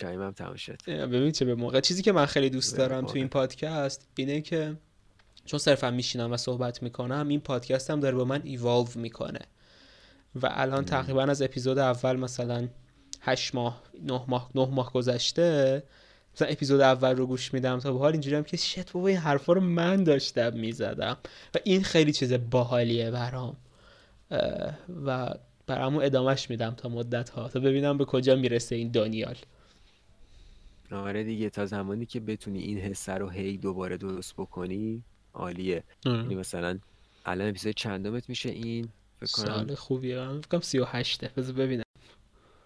ببین 0.87 1.33
چه 1.33 1.45
به 1.45 1.55
موقع. 1.55 1.81
چیزی 1.81 2.03
که 2.03 2.13
من 2.13 2.27
خیلی 2.27 2.51
دوست 2.51 2.77
دارم 2.77 3.07
تو 3.07 3.13
این 3.15 3.29
پادکست 3.29 4.09
اینه 4.17 4.41
که 4.41 4.77
چون 5.45 5.59
صرفا 5.59 5.91
میشینم 5.91 6.33
و 6.33 6.37
صحبت 6.37 6.83
می‌کنم 6.83 7.29
این 7.29 7.41
پادکست 7.41 7.91
هم 7.91 8.01
داره 8.01 8.17
با 8.17 8.25
من 8.25 8.41
ایوالو 8.45 8.89
می‌کنه. 8.95 9.41
و 10.43 10.49
الان 10.51 10.85
تقریبا 10.85 11.23
از 11.23 11.43
اپیزود 11.43 11.79
اول 11.79 12.17
مثلا 12.17 12.69
هشت 13.21 13.55
ماه 13.55 13.83
نه 14.05 14.21
ماه 14.29 14.51
نه 14.55 14.67
ماه 14.67 14.93
گذشته 14.93 15.83
مثلا 16.35 16.49
اپیزود 16.49 16.81
اول 16.81 17.17
رو 17.17 17.27
گوش 17.27 17.55
میدم 17.55 17.79
تا 17.79 17.93
به 17.93 17.99
حال 17.99 18.13
اینجوری 18.13 18.37
هم 18.37 18.45
که 18.45 18.57
شت 18.57 18.93
بابا 18.93 19.09
این 19.09 19.17
حرفا 19.17 19.53
رو 19.53 19.61
من 19.61 20.05
داشتم 20.05 20.53
می‌زدم. 20.53 21.17
و 21.55 21.59
این 21.65 21.83
خیلی 21.83 22.13
چیز 22.13 22.33
باحالیه 22.33 23.11
برام. 23.11 23.57
و 25.07 25.35
برامو 25.67 26.01
ادامهش 26.01 26.51
میدم 26.51 26.71
تا 26.71 26.89
مدت 26.89 27.31
ها 27.31 27.49
تا 27.49 27.61
ببینم 27.61 27.99
به 27.99 28.05
کجا 28.05 28.37
می‌رسه 28.37 28.77
این 28.77 28.91
دانیال. 28.91 29.37
آره 30.91 31.25
دیگه 31.25 31.51
تا 31.51 31.67
زمانی 31.67 32.07
که 32.07 32.21
بتونی 32.21 32.59
این 32.59 32.79
حسه 32.79 33.13
رو 33.13 33.29
هی 33.29 33.59
دوباره 33.59 33.97
درست 33.97 34.35
بکنی 34.35 35.03
عالیه. 35.35 35.85
یعنی 36.05 36.35
مثلا 36.35 36.79
الان 37.27 37.49
اپیزود 37.49 37.75
چندمت 37.75 38.29
میشه 38.29 38.49
این؟ 38.49 38.89
فکر 39.21 39.33
کنم 39.33 39.47
سال 39.47 39.75
خوبیه. 39.75 40.19
من 40.19 40.41
فکر 40.41 40.49
کنم 40.49 40.61
38 40.61 41.35
بذار 41.35 41.55
ببینم. 41.55 41.83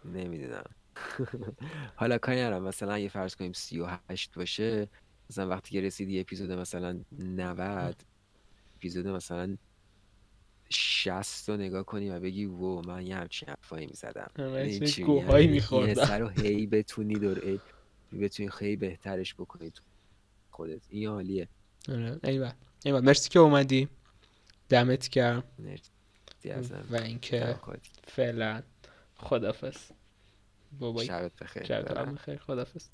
نمی‌دونم. 0.05 0.65
حالا 1.97 2.19
کاری 2.19 2.49
مثلا 2.49 2.99
یه 2.99 3.09
فرض 3.09 3.35
کنیم 3.35 3.53
38 3.53 4.35
باشه 4.35 4.89
مثلا 5.31 5.49
وقتی 5.49 5.71
که 5.71 5.81
رسیدی 5.81 6.21
اپیزود 6.21 6.53
مثلا 6.53 7.01
90 7.19 7.97
اپیزود 8.77 9.07
مثلا 9.07 9.57
60 10.73 11.49
رو 11.49 11.57
نگاه 11.57 11.85
کنی 11.85 12.11
و 12.11 12.21
بگی 12.21 12.45
و 12.45 12.81
من 12.81 13.07
یه 13.07 13.17
همچین 13.17 13.49
حرفایی 13.49 13.87
می‌زدم. 13.87 14.31
یعنی 14.39 14.91
گوهایی 15.05 15.47
میخوردم 15.47 16.05
سر 16.05 16.19
رو 16.19 16.29
هی 16.29 16.67
بتونی 16.67 17.15
دور 17.15 17.59
بتونی 18.21 18.51
خیلی 18.51 18.77
بهترش 18.77 19.35
بکنی 19.35 19.71
تو 19.71 19.83
خودت. 20.51 20.83
این 20.89 21.09
حالیه 21.09 21.49
ایوه 22.25 22.53
ایوه 22.85 23.01
مرسی 23.01 23.29
که 23.29 23.39
اومدی. 23.39 23.89
دمت 24.69 25.09
گرم. 25.09 25.43
و 26.91 26.97
اینکه 26.97 27.57
فعلا 28.07 28.63
خدافز 29.17 29.77
بابایی 30.79 31.09
شبت 31.09 31.37
بخیر. 31.37 31.65
شبت 31.65 32.09
بخیر. 32.09 32.37
خدافز 32.37 32.87